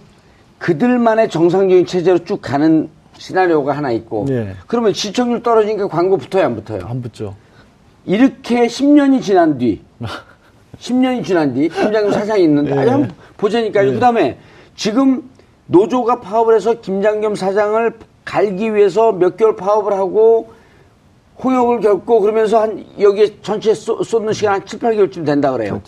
그들만의 0.60 1.30
정상적인 1.30 1.86
체제로 1.86 2.20
쭉 2.20 2.42
가는 2.42 2.90
시나리오가 3.18 3.76
하나 3.76 3.92
있고 3.92 4.26
네. 4.28 4.56
그러면 4.68 4.94
시청률 4.94 5.42
떨어지니까 5.44 5.88
광고 5.88 6.18
붙어요 6.18 6.46
안 6.46 6.56
붙어요? 6.56 6.82
안 6.86 7.02
붙죠. 7.02 7.36
이렇게 8.06 8.68
10년이 8.68 9.22
지난 9.22 9.58
뒤, 9.58 9.82
10년이 10.80 11.26
지난 11.26 11.54
뒤, 11.54 11.68
김장겸 11.68 12.12
사장이 12.12 12.44
있는데, 12.44 12.72
예. 12.72 12.80
아니, 12.80 12.90
한번 12.90 13.12
보자니까요. 13.36 13.92
그 13.92 14.00
다음에 14.00 14.38
지금 14.76 15.30
노조가 15.66 16.22
파업을 16.22 16.56
해서 16.56 16.80
김장겸 16.80 17.36
사장을 17.36 17.94
갈기 18.24 18.74
위해서 18.74 19.12
몇 19.12 19.36
개월 19.36 19.56
파업을 19.56 19.94
하고 19.94 20.52
홍역을 21.44 21.82
겪고 21.82 22.22
그러면서 22.22 22.62
한 22.62 22.86
여기에 23.00 23.42
전체에 23.42 23.74
쏟, 23.74 24.04
쏟는 24.04 24.34
시간 24.34 24.56
한 24.56 24.66
7, 24.66 24.80
8개월쯤 24.80 25.26
된다 25.26 25.52
그래요. 25.52 25.82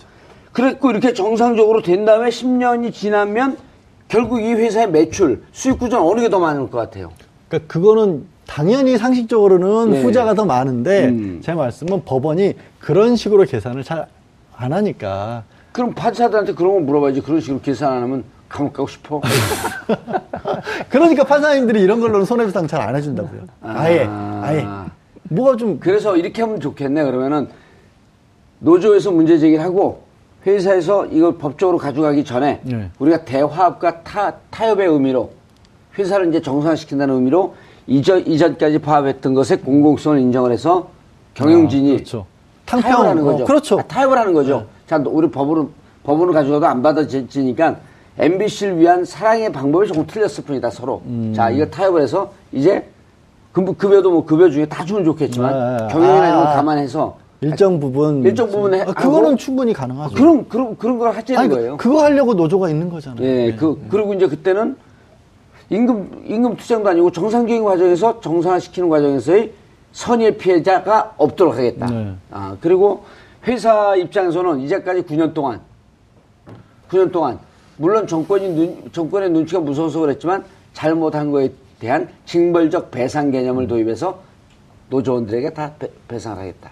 그랬고 0.51 0.91
이렇게 0.91 1.13
정상적으로 1.13 1.81
된 1.81 2.05
다음에 2.05 2.29
10년이 2.29 2.93
지나면 2.93 3.57
결국 4.09 4.41
이 4.41 4.53
회사의 4.53 4.89
매출, 4.91 5.43
수익 5.53 5.79
구조는 5.79 6.05
어느 6.05 6.19
게 6.21 6.29
더 6.29 6.39
많을 6.39 6.69
것 6.69 6.77
같아요? 6.77 7.11
그러니까 7.47 7.71
그거는 7.71 8.25
당연히 8.45 8.97
상식적으로는 8.97 9.91
네. 9.91 10.01
후자가 10.03 10.33
더 10.33 10.43
많은데 10.45 11.05
음. 11.09 11.39
제 11.43 11.53
말씀은 11.53 12.03
법원이 12.03 12.55
그런 12.79 13.15
식으로 13.15 13.45
계산을 13.45 13.83
잘 13.83 14.07
안 14.61 14.73
하니까 14.73 15.43
그럼 15.71 15.93
판사들한테 15.93 16.53
그런 16.53 16.73
거 16.73 16.79
물어봐야지. 16.81 17.21
그런 17.21 17.39
식으로 17.39 17.61
계산 17.61 17.93
안 17.93 18.03
하면 18.03 18.23
감옥 18.49 18.73
가고 18.73 18.89
싶어. 18.89 19.21
그러니까 20.89 21.23
판사님들이 21.23 21.79
이런 21.81 22.01
걸로는 22.01 22.25
손해배상 22.25 22.67
잘 22.67 22.81
안 22.81 22.93
해준다고요. 22.93 23.43
아 23.61 23.89
예 23.89 24.05
아예 24.09 24.67
뭐가 25.29 25.55
좀 25.55 25.79
그래서 25.79 26.17
이렇게 26.17 26.41
하면 26.41 26.59
좋겠네. 26.59 27.05
그러면은 27.05 27.47
노조에서 28.59 29.11
문제 29.11 29.37
제기를 29.37 29.63
하고 29.63 30.03
회사에서 30.49 31.05
이걸 31.07 31.37
법적으로 31.37 31.77
가져가기 31.77 32.23
전에 32.23 32.61
네. 32.63 32.89
우리가 32.99 33.25
대화합과 33.25 34.03
타, 34.03 34.33
타협의 34.49 34.87
의미로 34.87 35.31
회사를 35.97 36.29
이제 36.29 36.41
정상화시킨다는 36.41 37.15
의미로 37.15 37.55
이전, 37.87 38.25
이전까지 38.25 38.79
파업했던 38.79 39.33
것의 39.33 39.61
공공성을 39.61 40.19
인정을 40.19 40.51
해서 40.51 40.89
경영진이 41.33 41.91
아, 41.91 41.95
그렇죠. 41.95 42.25
타협을 42.65 43.07
하는 43.07 43.23
거죠. 43.23 43.43
어, 43.43 43.47
그렇죠. 43.47 43.79
아, 43.79 43.83
타협을 43.83 44.17
하는 44.17 44.33
거죠. 44.33 44.65
자, 44.87 45.01
우리 45.05 45.29
법으로, 45.29 45.69
법으로 46.03 46.33
가져가도 46.33 46.67
안 46.67 46.81
받아지니까 46.81 47.77
MBC를 48.17 48.77
위한 48.79 49.05
사랑의 49.05 49.51
방법이 49.51 49.87
조금 49.87 50.05
틀렸을 50.05 50.43
뿐이다, 50.43 50.69
서로. 50.69 51.01
음. 51.05 51.33
자, 51.35 51.49
이거 51.49 51.65
타협을 51.65 52.01
해서 52.01 52.31
이제 52.51 52.87
급, 53.51 53.77
급여도 53.77 54.11
뭐 54.11 54.25
급여 54.25 54.49
중에 54.49 54.65
다 54.65 54.85
주면 54.85 55.03
좋겠지만 55.05 55.53
아, 55.53 55.87
경영이나 55.87 56.27
이런 56.27 56.39
걸 56.43 56.47
아. 56.47 56.55
감안해서 56.55 57.17
일정 57.41 57.79
부분 57.79 58.23
일정 58.23 58.49
부분 58.49 58.73
해- 58.73 58.81
아, 58.81 58.85
그거는 58.93 59.37
충분히 59.37 59.73
가능하죠. 59.73 60.13
그런, 60.15 60.47
그런, 60.49 60.77
그런 60.77 60.97
걸 60.97 61.11
하자는 61.15 61.39
아니, 61.39 61.49
거예요. 61.49 61.77
그, 61.77 61.89
거 61.89 62.03
하려고 62.03 62.33
노조가 62.33 62.69
있는 62.69 62.89
거잖아요. 62.89 63.25
예, 63.25 63.51
네. 63.51 63.55
그, 63.55 63.81
그리고 63.89 64.13
이제 64.13 64.27
그때는 64.27 64.75
임금, 65.69 66.23
임금 66.25 66.57
투쟁도 66.57 66.89
아니고 66.89 67.11
정상적인 67.11 67.63
과정에서 67.63 68.19
정상화시키는 68.19 68.89
과정에서의 68.89 69.53
선의의 69.93 70.37
피해자가 70.37 71.13
없도록 71.17 71.55
하겠다. 71.55 71.85
네. 71.85 72.13
아, 72.31 72.57
그리고 72.59 73.03
회사 73.47 73.95
입장에서는 73.95 74.59
이제까지 74.59 75.03
9년 75.03 75.33
동안 75.33 75.61
9년 76.89 77.11
동안 77.11 77.39
물론 77.77 78.05
정권이 78.05 78.49
눈, 78.49 78.91
정권의 78.91 79.29
눈치가 79.29 79.61
무서워서 79.61 79.99
그랬지만 80.01 80.43
잘못한 80.73 81.31
거에 81.31 81.49
대한 81.79 82.09
징벌적 82.25 82.91
배상 82.91 83.31
개념을 83.31 83.67
도입해서 83.67 84.19
노조원들에게 84.89 85.51
다 85.51 85.71
배, 85.79 85.87
배상을 86.09 86.37
하겠다. 86.37 86.71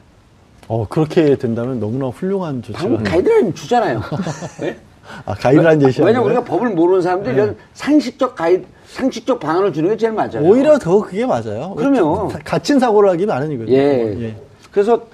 어, 0.67 0.85
그렇게 0.87 1.37
된다면 1.37 1.79
너무나 1.79 2.07
훌륭한 2.07 2.61
조치가. 2.61 2.79
방금 2.87 3.03
가이드라인 3.03 3.53
주잖아요. 3.53 4.01
네? 4.59 4.77
아, 5.25 5.33
가이드라인 5.33 5.79
제시하는 5.79 6.07
왜냐면 6.13 6.25
우리가? 6.27 6.43
법을 6.43 6.71
모르는 6.71 7.01
사람들이 7.01 7.35
이런 7.35 7.55
상식적 7.73 8.35
가이드, 8.35 8.65
상식적 8.87 9.39
방안을 9.39 9.71
주는 9.71 9.89
게 9.89 9.95
제일 9.97 10.11
맞아요. 10.13 10.41
오히려 10.41 10.77
더 10.77 11.01
그게 11.01 11.25
맞아요. 11.25 11.75
가- 11.75 12.39
갇힌 12.43 12.79
사고를 12.79 13.09
하기 13.11 13.25
마련이거든요. 13.25 13.75
예. 13.77 14.35
그래서 14.71 15.07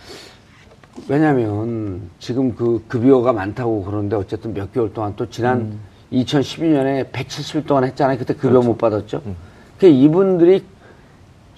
왜냐면 1.07 2.01
지금 2.19 2.55
그 2.55 2.83
급여가 2.87 3.33
많다고 3.33 3.83
그러는데 3.83 4.15
어쨌든 4.15 4.53
몇 4.53 4.71
개월 4.73 4.91
동안 4.93 5.13
또 5.15 5.29
지난 5.29 5.77
2012년에 6.11 7.11
170일 7.11 7.65
동안 7.67 7.83
했잖아요. 7.85 8.17
그때 8.17 8.33
급여 8.33 8.61
못 8.61 8.77
받았죠. 8.77 9.21
그 9.79 9.87
이분들이 9.87 10.63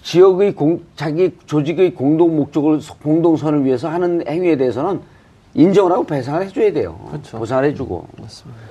지역의 0.05 0.53
공, 0.53 0.81
자기 0.95 1.35
조직의 1.47 1.95
공동 1.95 2.35
목적을 2.35 2.79
공동선을 3.01 3.65
위해서 3.65 3.89
하는 3.89 4.23
행위에 4.27 4.55
대해서는 4.55 5.01
인정을 5.55 5.91
하고 5.91 6.05
배상을 6.05 6.45
해줘야 6.45 6.71
돼요. 6.71 6.95
보상을 7.31 7.63
해주고. 7.65 8.05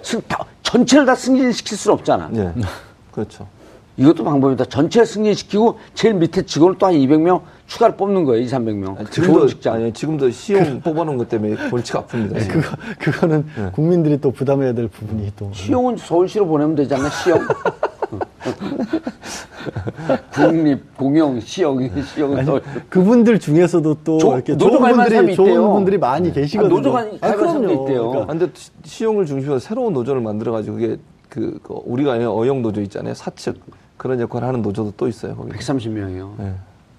승, 0.03 0.23
다, 0.29 0.45
전체를 0.63 1.07
다 1.07 1.15
승진시킬 1.17 1.77
수는 1.77 1.95
없잖아. 1.95 2.31
예. 2.37 2.53
그렇죠. 3.11 3.49
이것도 3.97 4.23
방법이다. 4.23 4.67
전체 4.67 5.05
승진시키고 5.05 5.79
제일 5.95 6.15
밑에 6.15 6.43
직원을 6.43 6.79
또 6.79 6.87
한 6.87 6.95
200명 6.95 7.41
추가로 7.67 7.97
뽑는 7.97 8.25
거예요. 8.25 8.45
2, 8.45 8.47
300명. 8.47 8.97
아니, 8.97 9.07
좋은 9.07 9.11
지금도 9.11 9.47
직장. 9.49 9.75
아니 9.75 9.93
지금도 9.93 10.31
시용 10.31 10.81
뽑아놓은 10.83 11.17
것 11.19 11.29
때문에 11.29 11.69
골치가 11.69 12.05
아픕니다. 12.05 12.41
지금. 12.41 12.61
그거, 12.61 12.77
그거는 13.01 13.45
국민들이 13.73 14.21
또 14.21 14.31
부담해야 14.31 14.73
될 14.73 14.87
부분이 14.87 15.33
또. 15.37 15.51
시용은 15.53 15.97
서울시로 15.97 16.47
보내면 16.47 16.77
되지 16.77 16.95
않나? 16.95 17.09
시용. 17.11 17.41
국립, 20.33 20.97
공영, 20.97 21.41
시용, 21.41 22.03
시용은 22.03 22.39
아니, 22.39 22.47
서울. 22.47 22.63
그분들 22.89 23.39
중에서도 23.39 23.97
또 24.05 24.19
조- 24.19 24.35
이렇게 24.35 24.53
노조 24.55 24.79
좋은 24.79 24.93
분들이, 24.95 25.35
좋은 25.35 25.49
있대요. 25.49 25.73
분들이 25.73 25.99
많이 25.99 26.33
계시거든요. 26.33 26.67
아, 26.67 26.77
노조 26.77 26.93
가입- 26.93 27.21
가입한 27.21 27.47
사람도 27.49 27.73
있대요. 27.73 28.09
그러니까 28.11 28.23
아, 28.23 28.27
근데 28.37 28.49
시- 28.55 28.71
시용을 28.85 29.27
중심으로 29.27 29.59
새로운 29.59 29.93
노조를 29.93 30.21
만들어가지고 30.23 30.77
그게 30.77 30.97
그, 31.29 31.59
그 31.63 31.75
우리가 31.85 32.13
아는 32.15 32.29
어용 32.29 32.63
노조 32.63 32.81
있잖아요. 32.83 33.15
사측 33.15 33.61
그런 33.97 34.21
역할을 34.21 34.47
하는 34.47 34.63
노조도 34.63 34.95
또 34.97 35.09
있어요. 35.09 35.35
거기. 35.37 35.53
130명이요. 35.53 36.31
네. 36.39 36.53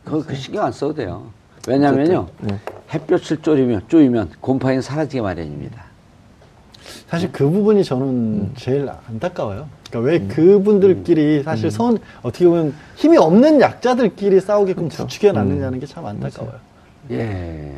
그거 0.03 0.23
그 0.25 0.35
신경 0.35 0.65
안 0.65 0.71
써도 0.71 0.93
돼요. 0.93 1.23
왜냐면요. 1.67 2.27
네. 2.41 2.59
햇볕을 2.93 3.37
쪼이면, 3.37 3.83
쪼이면 3.87 4.29
곰팡이는 4.39 4.81
사라지기 4.81 5.21
마련입니다. 5.21 5.83
사실 7.09 7.31
그 7.31 7.49
부분이 7.49 7.83
저는 7.83 8.51
제일 8.55 8.89
안타까워요. 9.09 9.67
그러니까 9.89 10.11
왜 10.11 10.19
그분들끼리 10.27 11.43
사실 11.43 11.69
선 11.71 11.97
어떻게 12.23 12.45
보면 12.45 12.73
힘이 12.95 13.17
없는 13.17 13.61
약자들끼리 13.61 14.41
싸우게끔 14.41 14.89
부추겨 14.89 15.31
놨느냐는 15.31 15.79
게 15.79 15.85
참 15.85 16.05
안타까워요. 16.05 16.53
예. 17.11 17.71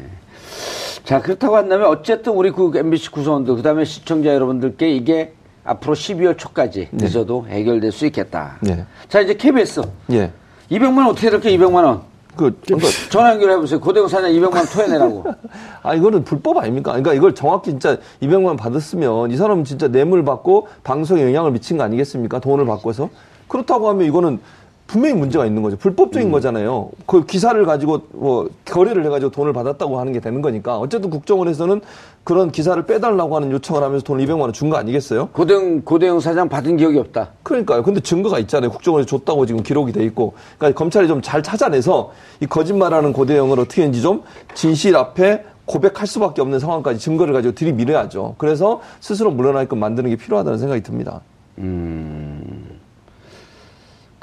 자, 1.03 1.21
그렇다고 1.21 1.55
한다면 1.57 1.87
어쨌든 1.87 2.33
우리 2.33 2.51
그 2.51 2.71
MBC 2.75 3.11
구성원들, 3.11 3.55
그 3.55 3.61
다음에 3.61 3.85
시청자 3.85 4.33
여러분들께 4.33 4.89
이게 4.89 5.33
앞으로 5.63 5.93
12월 5.93 6.37
초까지 6.37 6.89
늦어도 6.93 7.45
해결될 7.47 7.91
수 7.91 8.05
있겠다. 8.05 8.57
네. 8.61 8.85
자, 9.09 9.19
이제 9.19 9.33
KBS. 9.33 9.81
예. 10.13 10.31
200만 10.71 10.97
원 10.97 11.07
어떻게 11.07 11.27
이렇게 11.27 11.55
200만 11.57 11.83
원? 11.83 12.01
그, 12.37 12.57
그러니까 12.65 12.87
전화 13.09 13.31
연결해보세요. 13.31 13.79
고대공 13.79 14.07
사장 14.07 14.31
200만 14.31 14.55
원 14.55 14.65
토해내라고. 14.65 15.25
아, 15.83 15.95
이거는 15.95 16.23
불법 16.23 16.57
아닙니까? 16.57 16.91
그러니까 16.91 17.13
이걸 17.13 17.35
정확히 17.35 17.71
진짜 17.71 17.97
200만 18.21 18.45
원 18.45 18.55
받았으면 18.55 19.31
이 19.31 19.35
사람은 19.35 19.65
진짜 19.65 19.87
뇌물 19.87 20.23
받고 20.23 20.67
방송에 20.83 21.23
영향을 21.23 21.51
미친 21.51 21.77
거 21.77 21.83
아니겠습니까? 21.83 22.39
돈을 22.39 22.65
받고서. 22.65 23.09
그렇다고 23.47 23.89
하면 23.89 24.05
이거는 24.05 24.39
분명히 24.87 25.15
문제가 25.15 25.45
있는 25.45 25.61
거죠. 25.61 25.77
불법적인 25.77 26.31
거잖아요. 26.31 26.89
그 27.05 27.25
기사를 27.25 27.63
가지고 27.65 28.03
뭐 28.13 28.49
거래를 28.65 29.05
해가지고 29.05 29.31
돈을 29.31 29.53
받았다고 29.53 29.99
하는 29.99 30.13
게 30.13 30.19
되는 30.21 30.41
거니까 30.41 30.77
어쨌든 30.79 31.09
국정원에서는 31.09 31.81
그런 32.23 32.51
기사를 32.51 32.81
빼달라고 32.85 33.35
하는 33.35 33.51
요청을 33.51 33.83
하면서 33.83 34.03
돈 34.03 34.19
200만 34.19 34.39
원 34.39 34.53
준 34.53 34.69
거 34.69 34.77
아니겠어요? 34.77 35.27
고대영, 35.33 35.81
고대영 35.81 36.19
사장 36.19 36.49
받은 36.49 36.77
기억이 36.77 36.97
없다. 36.97 37.31
그러니까요. 37.43 37.83
근데 37.83 37.99
증거가 37.99 38.39
있잖아요. 38.39 38.71
국정원에서 38.71 39.07
줬다고 39.07 39.45
지금 39.45 39.61
기록이 39.61 39.91
돼 39.91 40.03
있고. 40.05 40.33
그러니까 40.57 40.77
검찰이 40.77 41.07
좀 41.07 41.21
잘 41.21 41.43
찾아내서 41.43 42.11
이 42.39 42.45
거짓말하는 42.45 43.11
고대영을 43.11 43.59
어떻게 43.59 43.81
했는지 43.81 44.01
좀 44.01 44.23
진실 44.53 44.95
앞에 44.95 45.43
고백할 45.65 46.07
수밖에 46.07 46.41
없는 46.41 46.59
상황까지 46.59 46.99
증거를 46.99 47.33
가지고 47.33 47.53
들이밀어야죠. 47.55 48.35
그래서 48.37 48.79
스스로 49.01 49.31
물러나게끔 49.31 49.79
만드는 49.79 50.09
게 50.11 50.15
필요하다는 50.15 50.57
생각이 50.59 50.81
듭니다. 50.81 51.21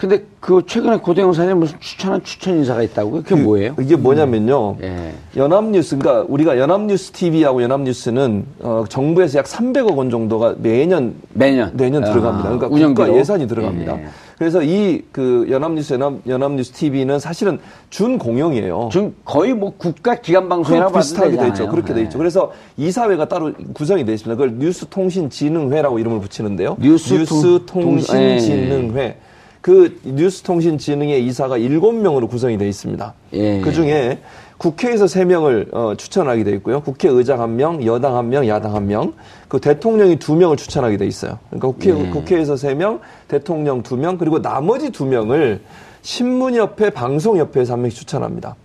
근데 0.09 0.23
그 0.39 0.63
최근에 0.67 0.99
고대영 0.99 1.33
사장이 1.33 1.59
무슨 1.59 1.81
추천한 1.81 2.23
추천 2.23 2.59
인사가 2.59 2.83
있다고요? 2.83 3.23
그게 3.23 3.37
뭐예요? 3.37 3.75
이게 3.81 3.97
뭐냐면요. 3.97 4.77
예. 4.83 5.15
연합뉴스, 5.35 5.97
그러니까 5.97 6.27
우리가 6.29 6.59
연합뉴스 6.59 7.13
TV하고 7.13 7.63
연합뉴스는 7.63 8.45
어, 8.61 8.85
정부에서 8.87 9.39
약 9.39 9.47
300억 9.47 9.97
원 9.97 10.11
정도가 10.11 10.57
매년 10.59 11.15
매년. 11.33 11.71
내년 11.75 12.05
아, 12.05 12.09
들어갑니다. 12.13 12.43
그러니까 12.51 12.67
운영비로? 12.67 13.07
국가 13.07 13.19
예산이 13.19 13.49
들어갑니다. 13.49 13.99
예. 13.99 14.07
그래서 14.37 14.63
이 14.63 15.03
그 15.11 15.47
연합뉴스 15.49 15.95
연합 15.95 16.15
연합뉴스 16.27 16.73
TV는 16.73 17.19
사실은 17.21 17.59
준 17.89 18.19
공영이에요. 18.19 18.91
지금 18.93 19.15
거의 19.25 19.55
뭐 19.55 19.73
국가 19.79 20.17
기관 20.17 20.43
그 20.45 20.49
방송이라고 20.51 20.93
봐도 20.93 21.01
비슷하게 21.03 21.37
돼. 21.39 21.49
있죠. 21.49 21.69
그렇게 21.69 21.95
돼 21.95 22.03
있죠. 22.03 22.19
그래서 22.19 22.53
이사회가 22.77 23.29
따로 23.29 23.53
구성이 23.73 24.05
돼 24.05 24.13
있습니다. 24.13 24.37
그걸 24.37 24.59
뉴스통신진흥회라고 24.59 25.99
이름을 25.99 26.21
붙이는데요. 26.21 26.77
뉴스통- 26.77 27.21
뉴스통신진흥회. 27.21 29.17
그 29.65 29.99
뉴스통신진흥회 30.05 31.21
이사가 31.21 31.57
일곱 31.57 31.95
명으로 31.95 32.29
구성이 32.29 32.59
돼 32.59 32.69
있습니다. 32.69 33.15
예. 33.33 33.61
그 33.62 33.73
중에 33.73 34.19
국회에서 34.59 35.07
세명을 35.07 35.69
어, 35.73 35.95
추천하게 35.97 36.45
돼 36.45 36.51
있고요. 36.57 36.83
국회의장 36.83 37.41
한명 37.41 37.83
여당 37.87 38.15
한명 38.15 38.47
야당 38.47 38.75
한명그 38.75 39.61
대통령이 39.62 40.17
두명을 40.17 40.59
추천하게 40.59 40.99
돼 40.99 41.07
있어요. 41.07 41.39
그러니까 41.49 41.69
국회, 41.69 41.99
예. 41.99 42.11
국회에서 42.11 42.59
세명 42.59 43.01
대통령 43.27 43.83
두명 43.83 44.19
그리고 44.19 44.43
나머지 44.43 44.91
두명을 44.91 45.62
신문협회, 46.03 46.91
방송협회에서 46.91 47.73
한 47.73 47.81
명씩 47.81 48.01
추천합니다. 48.01 48.57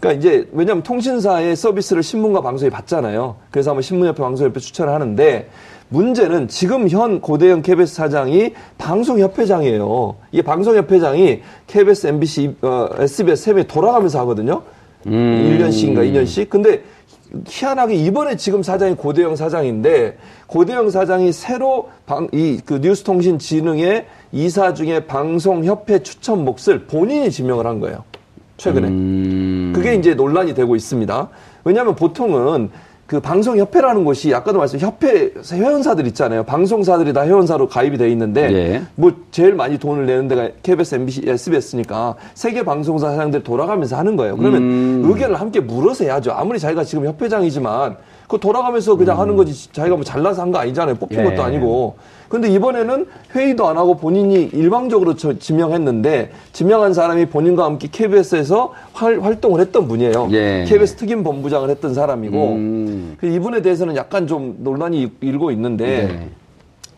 그러니까 0.00 0.18
이제 0.18 0.48
왜냐하면 0.52 0.82
통신사의 0.82 1.56
서비스를 1.56 2.02
신문과 2.02 2.40
방송이 2.40 2.70
받잖아요. 2.70 3.36
그래서 3.50 3.72
한번 3.72 3.82
신문협회, 3.82 4.22
방송협회 4.22 4.60
추천을 4.60 4.94
하는데 4.94 5.50
문제는 5.88 6.48
지금 6.48 6.88
현 6.88 7.20
고대영 7.20 7.62
KBS 7.62 7.94
사장이 7.94 8.52
방송협회장이에요. 8.78 10.16
이 10.32 10.42
방송협회장이 10.42 11.42
KBS, 11.66 12.06
MBC, 12.08 12.56
어, 12.62 12.88
SBS 12.98 13.44
세명이 13.44 13.66
돌아가면서 13.68 14.18
하거든요. 14.20 14.62
음. 15.06 15.12
1년씩인가 15.12 15.98
2년씩. 15.98 16.48
근데 16.48 16.82
희한하게 17.46 17.94
이번에 17.94 18.36
지금 18.36 18.62
사장이 18.62 18.94
고대영 18.96 19.36
사장인데 19.36 20.16
고대영 20.46 20.90
사장이 20.90 21.32
새로 21.32 21.88
방, 22.06 22.28
이그 22.32 22.78
뉴스통신 22.82 23.38
진흥의 23.38 24.06
이사 24.32 24.74
중에 24.74 25.06
방송협회 25.06 26.02
추천 26.02 26.44
몫을 26.44 26.86
본인이 26.86 27.30
지명을 27.30 27.66
한 27.66 27.80
거예요. 27.80 28.04
최근에. 28.56 28.88
음. 28.88 29.72
그게 29.74 29.94
이제 29.94 30.14
논란이 30.14 30.54
되고 30.54 30.76
있습니다. 30.76 31.28
왜냐하면 31.64 31.94
보통은 31.94 32.70
그 33.06 33.20
방송협회라는 33.20 34.04
곳이 34.04 34.34
아까도 34.34 34.58
말씀 34.58 34.80
협회 34.80 35.32
회원사들 35.52 36.06
있잖아요. 36.08 36.42
방송사들이 36.42 37.12
다 37.12 37.22
회원사로 37.22 37.68
가입이 37.68 37.98
돼 37.98 38.10
있는데 38.10 38.52
예. 38.52 38.82
뭐 38.96 39.12
제일 39.30 39.54
많이 39.54 39.78
돈을 39.78 40.06
내는 40.06 40.26
데가 40.26 40.50
KBS, 40.62 40.96
MBC, 40.96 41.22
SBS니까 41.26 42.16
세계 42.34 42.64
방송사 42.64 43.10
사장들이 43.10 43.44
돌아가면서 43.44 43.96
하는 43.96 44.16
거예요. 44.16 44.36
그러면 44.36 44.62
음. 44.62 45.02
의견을 45.06 45.40
함께 45.40 45.60
물어서 45.60 46.04
해야죠. 46.04 46.32
아무리 46.32 46.58
자기가 46.58 46.82
지금 46.82 47.06
협회장이지만 47.06 47.96
그 48.28 48.38
돌아가면서 48.38 48.96
그냥 48.96 49.18
하는 49.20 49.36
거지 49.36 49.72
자기가 49.72 49.96
뭐 49.96 50.04
잘나서 50.04 50.42
한 50.42 50.50
거 50.50 50.58
아니잖아요. 50.58 50.96
뽑힌 50.96 51.20
음. 51.20 51.24
예. 51.26 51.30
것도 51.30 51.42
아니고. 51.42 51.94
근데 52.28 52.48
이번에는 52.48 53.06
회의도 53.36 53.68
안 53.68 53.78
하고 53.78 53.96
본인이 53.96 54.50
일방적으로 54.52 55.14
저- 55.14 55.38
지명했는데 55.38 56.32
지명한 56.52 56.92
사람이 56.92 57.26
본인과 57.26 57.64
함께 57.64 57.88
KBS에서 57.90 58.72
활동을 58.94 59.60
했던 59.60 59.86
분이에요. 59.86 60.28
예. 60.32 60.64
KBS 60.66 60.96
특임 60.96 61.22
본부장을 61.22 61.70
했던 61.70 61.94
사람이고 61.94 62.36
음. 62.54 63.16
그 63.20 63.26
이분에 63.28 63.62
대해서는 63.62 63.94
약간 63.94 64.26
좀 64.26 64.56
논란이 64.58 65.00
일- 65.02 65.10
일고 65.20 65.52
있는데 65.52 65.84
네. 66.08 66.28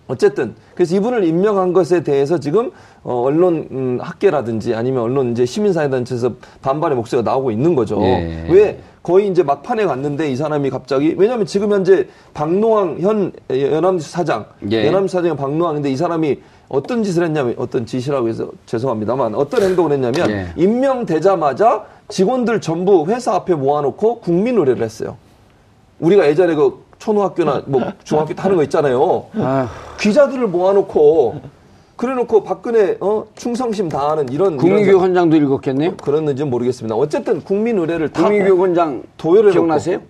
어쨌든 0.06 0.54
그래서 0.74 0.96
이분을 0.96 1.24
임명한 1.24 1.74
것에 1.74 2.02
대해서 2.02 2.38
지금 2.40 2.70
어, 3.02 3.20
언론 3.26 3.68
음, 3.70 3.98
학계라든지 4.00 4.74
아니면 4.74 5.02
언론 5.02 5.32
이제 5.32 5.44
시민사회단체에서 5.44 6.32
반발의 6.62 6.96
목소리가 6.96 7.30
나오고 7.30 7.50
있는 7.50 7.74
거죠. 7.74 8.00
예. 8.02 8.46
왜 8.48 8.78
거의 9.08 9.28
이제 9.28 9.42
막판에 9.42 9.86
갔는데 9.86 10.30
이 10.30 10.36
사람이 10.36 10.68
갑자기 10.68 11.14
왜냐하면 11.16 11.46
지금 11.46 11.72
현재 11.72 12.06
박노왕 12.34 12.98
현 13.00 13.32
연합뉴스 13.50 14.10
사장 14.10 14.44
예. 14.70 14.86
연합뉴스 14.86 15.14
사장이 15.14 15.34
박노왕인데 15.34 15.90
이 15.90 15.96
사람이 15.96 16.38
어떤 16.68 17.02
짓을 17.02 17.24
했냐면 17.24 17.54
어떤 17.56 17.86
짓이라고 17.86 18.28
해서 18.28 18.50
죄송합니다만 18.66 19.34
어떤 19.34 19.62
행동을 19.62 19.92
했냐면 19.92 20.30
예. 20.30 20.52
임명되자마자 20.56 21.86
직원들 22.08 22.60
전부 22.60 23.06
회사 23.08 23.34
앞에 23.34 23.54
모아놓고 23.54 24.20
국민 24.20 24.58
의례를 24.58 24.82
했어요. 24.82 25.16
우리가 26.00 26.28
예전에 26.28 26.54
그 26.54 26.84
초등학교나 26.98 27.62
뭐 27.64 27.80
중학교 28.04 28.34
때 28.34 28.42
하는 28.42 28.58
거 28.58 28.62
있잖아요. 28.64 29.24
아, 29.36 29.70
기자들을 29.98 30.48
모아놓고 30.48 31.40
그래놓고 31.98 32.44
박근혜 32.44 32.96
어 33.00 33.26
충성심 33.34 33.88
다하는 33.88 34.28
이런 34.28 34.56
국민교육 34.56 35.02
헌장도 35.02 35.36
읽었겠네요. 35.36 35.96
그랬는지 35.96 36.44
는 36.44 36.50
모르겠습니다. 36.50 36.94
어쨌든 36.94 37.42
국민 37.42 37.76
의례를 37.76 38.08
다 38.10 38.22
국민교육 38.22 38.60
헌장 38.60 39.02
도열해 39.16 39.50
기억나세요? 39.50 40.00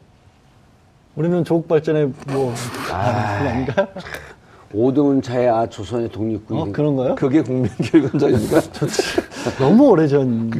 우리는 1.16 1.42
조국 1.44 1.66
발전에 1.66 2.10
뭐 2.30 2.52
아, 2.92 3.40
아닌가요? 3.40 3.88
오등은 4.74 5.22
차야 5.22 5.66
조선의 5.70 6.10
독립군이 6.10 6.60
어, 6.60 6.66
그런가요? 6.70 7.14
그게 7.14 7.40
국민교육원장입니까? 7.40 8.60
너무 9.58 9.88
오래전 9.88 10.50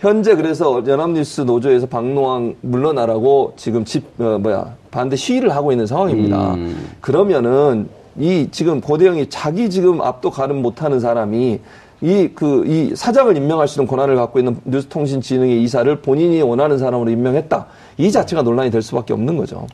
현재 0.00 0.34
그래서 0.34 0.82
연합뉴스 0.84 1.42
노조에서 1.42 1.86
박노왕 1.86 2.56
물러나라고 2.62 3.52
지금 3.56 3.84
집 3.84 4.20
어, 4.20 4.38
뭐야 4.38 4.74
반대 4.90 5.14
시위를 5.14 5.54
하고 5.54 5.70
있는 5.70 5.86
상황입니다. 5.86 6.54
음. 6.54 6.90
그러면은 7.00 7.88
이 8.18 8.48
지금 8.50 8.80
고대영이 8.80 9.28
자기 9.28 9.68
지금 9.70 10.00
앞도 10.00 10.30
가름 10.30 10.62
못하는 10.62 11.00
사람이 11.00 11.60
이 12.02 12.28
그 12.34 12.64
이 12.66 12.94
사장을 12.94 13.34
임명할 13.36 13.66
수 13.68 13.80
있는 13.80 13.88
권한을 13.88 14.16
갖고 14.16 14.38
있는 14.38 14.58
뉴스통신진흥의 14.64 15.62
이사를 15.62 16.02
본인이 16.02 16.42
원하는 16.42 16.76
사람으로 16.76 17.10
임명했다. 17.10 17.66
이 17.96 18.10
자체가 18.12 18.42
논란이 18.42 18.70
될 18.70 18.82
수밖에 18.82 19.14
없는 19.14 19.36
거죠. 19.38 19.66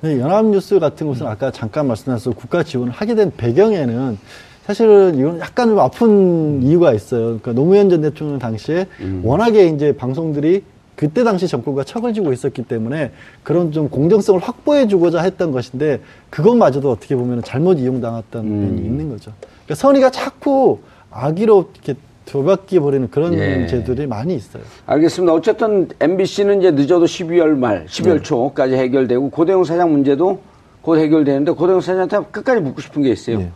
네, 0.00 0.18
연합뉴스 0.18 0.78
같은 0.78 1.06
곳은 1.06 1.26
아까 1.26 1.50
잠깐 1.50 1.86
말씀하신 1.88 2.32
국가 2.32 2.62
지원을 2.62 2.92
하게 2.92 3.14
된 3.14 3.30
배경에는 3.36 4.18
사실은 4.66 5.18
이건 5.18 5.38
약간 5.40 5.68
좀 5.68 5.78
아픈 5.78 6.62
이유가 6.62 6.94
있어요. 6.94 7.24
그러니까 7.24 7.52
노무현 7.52 7.90
전 7.90 8.00
대통령 8.00 8.38
당시에 8.38 8.86
워낙에 9.22 9.66
이제 9.68 9.92
방송들이 9.94 10.64
그때 10.96 11.22
당시 11.22 11.46
정권과 11.46 11.84
척을 11.84 12.14
지고 12.14 12.32
있었기 12.32 12.62
때문에 12.62 13.12
그런 13.42 13.70
좀 13.70 13.88
공정성을 13.88 14.40
확보해 14.40 14.88
주고자 14.88 15.20
했던 15.20 15.52
것인데 15.52 16.00
그것마저도 16.30 16.90
어떻게 16.90 17.14
보면 17.14 17.42
잘못 17.44 17.78
이용당했던 17.78 18.44
면이 18.44 18.80
있는 18.80 19.10
거죠. 19.10 19.32
그러니까 19.64 19.74
선의가 19.74 20.10
자꾸 20.10 20.80
악의로 21.10 21.70
이렇게 21.74 21.94
돌바뀌어 22.24 22.80
버리는 22.80 23.08
그런 23.10 23.34
예. 23.34 23.66
제도들이 23.68 24.06
많이 24.06 24.34
있어요. 24.34 24.62
알겠습니다. 24.86 25.32
어쨌든 25.32 25.88
MBC는 26.00 26.60
이제 26.60 26.70
늦어도 26.72 27.04
12월 27.04 27.56
말, 27.56 27.86
12월 27.86 28.16
네. 28.16 28.22
초까지 28.22 28.74
해결되고 28.74 29.30
고대영 29.30 29.64
사장 29.64 29.92
문제도 29.92 30.40
곧 30.82 30.98
해결되는데 30.98 31.52
고대영 31.52 31.80
사장한테 31.80 32.18
끝까지 32.30 32.60
묻고 32.60 32.80
싶은 32.80 33.02
게 33.02 33.10
있어요. 33.10 33.38
네. 33.38 33.50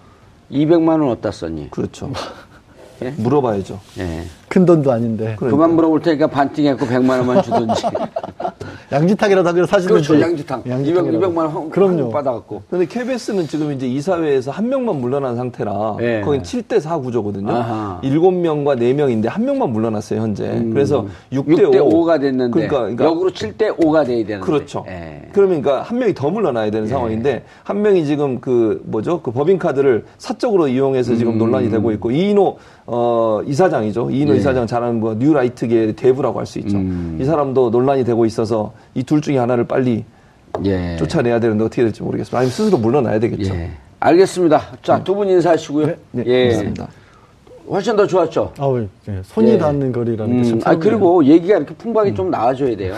200만 0.52 0.88
원 0.88 1.10
어디다 1.10 1.32
썼니? 1.32 1.70
그렇죠. 1.70 2.12
예? 3.02 3.10
물어봐야죠. 3.16 3.80
예. 3.98 4.24
큰 4.50 4.66
돈도 4.66 4.90
아닌데 4.90 5.36
그러니까. 5.38 5.48
그만 5.50 5.76
물어볼 5.76 6.02
테니까 6.02 6.26
반띵했고 6.26 6.84
100만 6.84 7.10
원만 7.18 7.40
주든지. 7.40 7.86
양지탁이라도 8.90 9.48
하기로 9.48 9.66
사시는지 9.66 10.08
그렇죠. 10.08 10.20
양지탕. 10.20 10.62
200, 10.62 10.72
양지탕이라도. 10.72 11.20
200만 11.20 11.36
원 11.54 11.70
그럼요. 11.70 12.10
받아갖고. 12.10 12.62
근데 12.68 12.84
KBS는 12.86 13.46
지금 13.46 13.70
이제 13.70 13.86
이사회에서 13.86 14.50
한 14.50 14.68
명만 14.68 14.96
물러난 15.00 15.36
상태라 15.36 15.98
예. 16.00 16.22
거긴 16.24 16.42
7대 16.42 16.80
4 16.80 16.98
구조거든요. 16.98 17.48
아하. 17.52 18.00
음. 18.02 18.10
7명과 18.10 18.76
4명인데 18.76 19.28
한 19.28 19.44
명만 19.44 19.70
물러났어요, 19.70 20.20
현재. 20.20 20.66
그래서 20.72 21.06
6대 21.32 21.70
6대 21.70 21.80
5. 21.80 21.88
5가 21.88 22.20
됐는데 22.20 22.50
그러니까, 22.52 22.78
그러니까 22.80 23.04
역으로 23.04 23.30
7대 23.30 23.76
5가 23.78 24.04
돼야 24.04 24.26
되는데. 24.26 24.40
그렇죠. 24.40 24.84
예. 24.88 25.28
그러면 25.32 25.62
그러니까 25.62 25.82
한 25.88 25.96
명이 26.00 26.14
더 26.14 26.28
물러나야 26.28 26.72
되는 26.72 26.88
상황인데 26.88 27.44
한 27.62 27.82
명이 27.82 28.04
지금 28.04 28.40
그 28.40 28.82
뭐죠? 28.86 29.22
그 29.22 29.30
법인 29.30 29.60
카드를 29.60 30.06
사적으로 30.18 30.66
이용해서 30.66 31.14
지금 31.14 31.38
논란이 31.38 31.70
되고 31.70 31.92
있고 31.92 32.10
이인호 32.10 32.58
어 32.86 33.40
이사장이죠. 33.46 34.10
이인호 34.10 34.32
음. 34.32 34.36
예. 34.36 34.39
이사장 34.40 34.66
잘하는 34.66 35.00
뭐 35.00 35.14
뉴라이트계 35.14 35.92
대부라고 35.92 36.38
할 36.38 36.46
수 36.46 36.58
있죠. 36.60 36.76
음. 36.78 37.18
이 37.20 37.24
사람도 37.24 37.70
논란이 37.70 38.04
되고 38.04 38.24
있어서 38.26 38.72
이 38.94 39.02
둘 39.04 39.20
중에 39.20 39.38
하나를 39.38 39.64
빨리 39.64 40.04
예. 40.64 40.96
쫓아내야 40.96 41.38
되는데 41.40 41.64
어떻게 41.64 41.82
될지 41.82 42.02
모르겠습니다. 42.02 42.38
아니면 42.38 42.50
스스로 42.52 42.78
물러나야 42.78 43.18
되겠죠. 43.20 43.54
예. 43.54 43.70
알겠습니다. 44.00 44.62
자, 44.82 45.02
두 45.04 45.14
분 45.14 45.28
인사하시고요. 45.28 45.86
네, 46.12 46.24
예. 46.26 46.48
그렇습니다. 46.48 46.88
훨씬 47.70 47.94
더 47.94 48.04
좋았죠? 48.04 48.52
아, 48.58 48.66
왜, 48.66 48.88
예, 49.08 49.20
손이 49.22 49.50
예. 49.52 49.58
닿는 49.58 49.92
거리라는 49.92 50.42
게 50.42 50.48
음, 50.50 50.60
참. 50.60 50.72
아, 50.72 50.76
그리고 50.76 51.24
얘기가 51.24 51.56
이렇게 51.58 51.72
풍부하게 51.74 52.14
좀 52.14 52.28
나와줘야 52.30 52.76
돼요. 52.76 52.94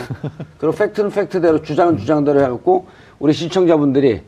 그리고 0.56 0.74
팩트는 0.74 1.10
팩트대로, 1.10 1.60
주장은 1.60 1.98
주장대로 1.98 2.40
해갖고, 2.40 2.86
우리 3.18 3.34
시청자분들이 3.34 4.22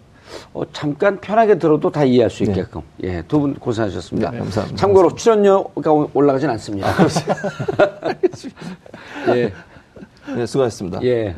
어, 0.53 0.63
잠깐 0.73 1.19
편하게 1.21 1.59
들어도 1.59 1.91
다 1.91 2.05
이해할 2.05 2.31
수 2.31 2.43
있게끔. 2.45 2.81
예, 3.03 3.23
두 3.23 3.41
분 3.41 3.55
고생하셨습니다. 3.55 4.31
네, 4.31 4.39
감사합니다. 4.39 4.77
참고로 4.81 5.15
출연료가 5.15 5.93
오- 5.93 6.11
올라가진 6.15 6.49
않습니다. 6.51 6.89
예, 9.35 9.53
네, 10.35 10.47
수고하셨습니다. 10.47 11.03
예. 11.05 11.37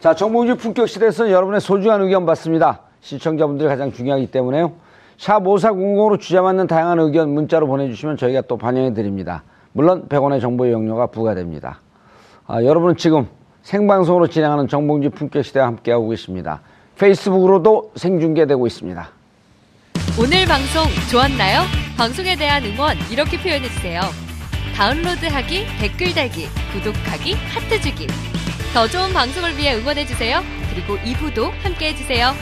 자, 0.00 0.14
정봉주 0.14 0.56
품격 0.56 0.88
시대에서는 0.88 1.30
여러분의 1.30 1.60
소중한 1.60 2.00
의견 2.02 2.24
받습니다. 2.26 2.80
시청자분들이 3.00 3.68
가장 3.68 3.92
중요하기 3.92 4.30
때문에요. 4.30 4.72
샵 5.18 5.40
5400으로 5.42 6.18
주제 6.18 6.40
맞는 6.40 6.66
다양한 6.66 6.98
의견 7.00 7.30
문자로 7.30 7.66
보내주시면 7.66 8.16
저희가 8.16 8.42
또 8.42 8.56
반영해 8.56 8.94
드립니다. 8.94 9.42
물론 9.72 10.08
100원의 10.08 10.40
정보 10.40 10.66
이용료가 10.66 11.08
부과됩니다. 11.08 11.80
아, 12.46 12.62
여러분은 12.64 12.96
지금 12.96 13.26
생방송으로 13.62 14.26
진행하는 14.28 14.66
정봉주 14.68 15.10
품격 15.10 15.44
시대와 15.44 15.66
함께하고 15.66 16.08
계십니다. 16.08 16.62
페이스북으로도 17.00 17.92
생중계되고 17.96 18.66
있습니다. 18.66 19.10
오늘 20.18 20.44
방송 20.44 20.84
좋았나요? 21.10 21.62
방송에 21.96 22.36
대한 22.36 22.62
응원 22.64 22.96
이렇게 23.10 23.40
표현해주세요. 23.40 24.02
다운로드하기, 24.76 25.66
댓글 25.80 26.14
달기, 26.14 26.46
구독하기, 26.72 27.32
하트 27.32 27.80
주기. 27.80 28.06
더 28.74 28.86
좋은 28.86 29.12
방송을 29.14 29.56
위해 29.56 29.76
응원해주세요. 29.76 30.42
그리고 30.72 30.96
2부도 30.98 31.50
함께 31.62 31.88
해주세요. 31.88 32.32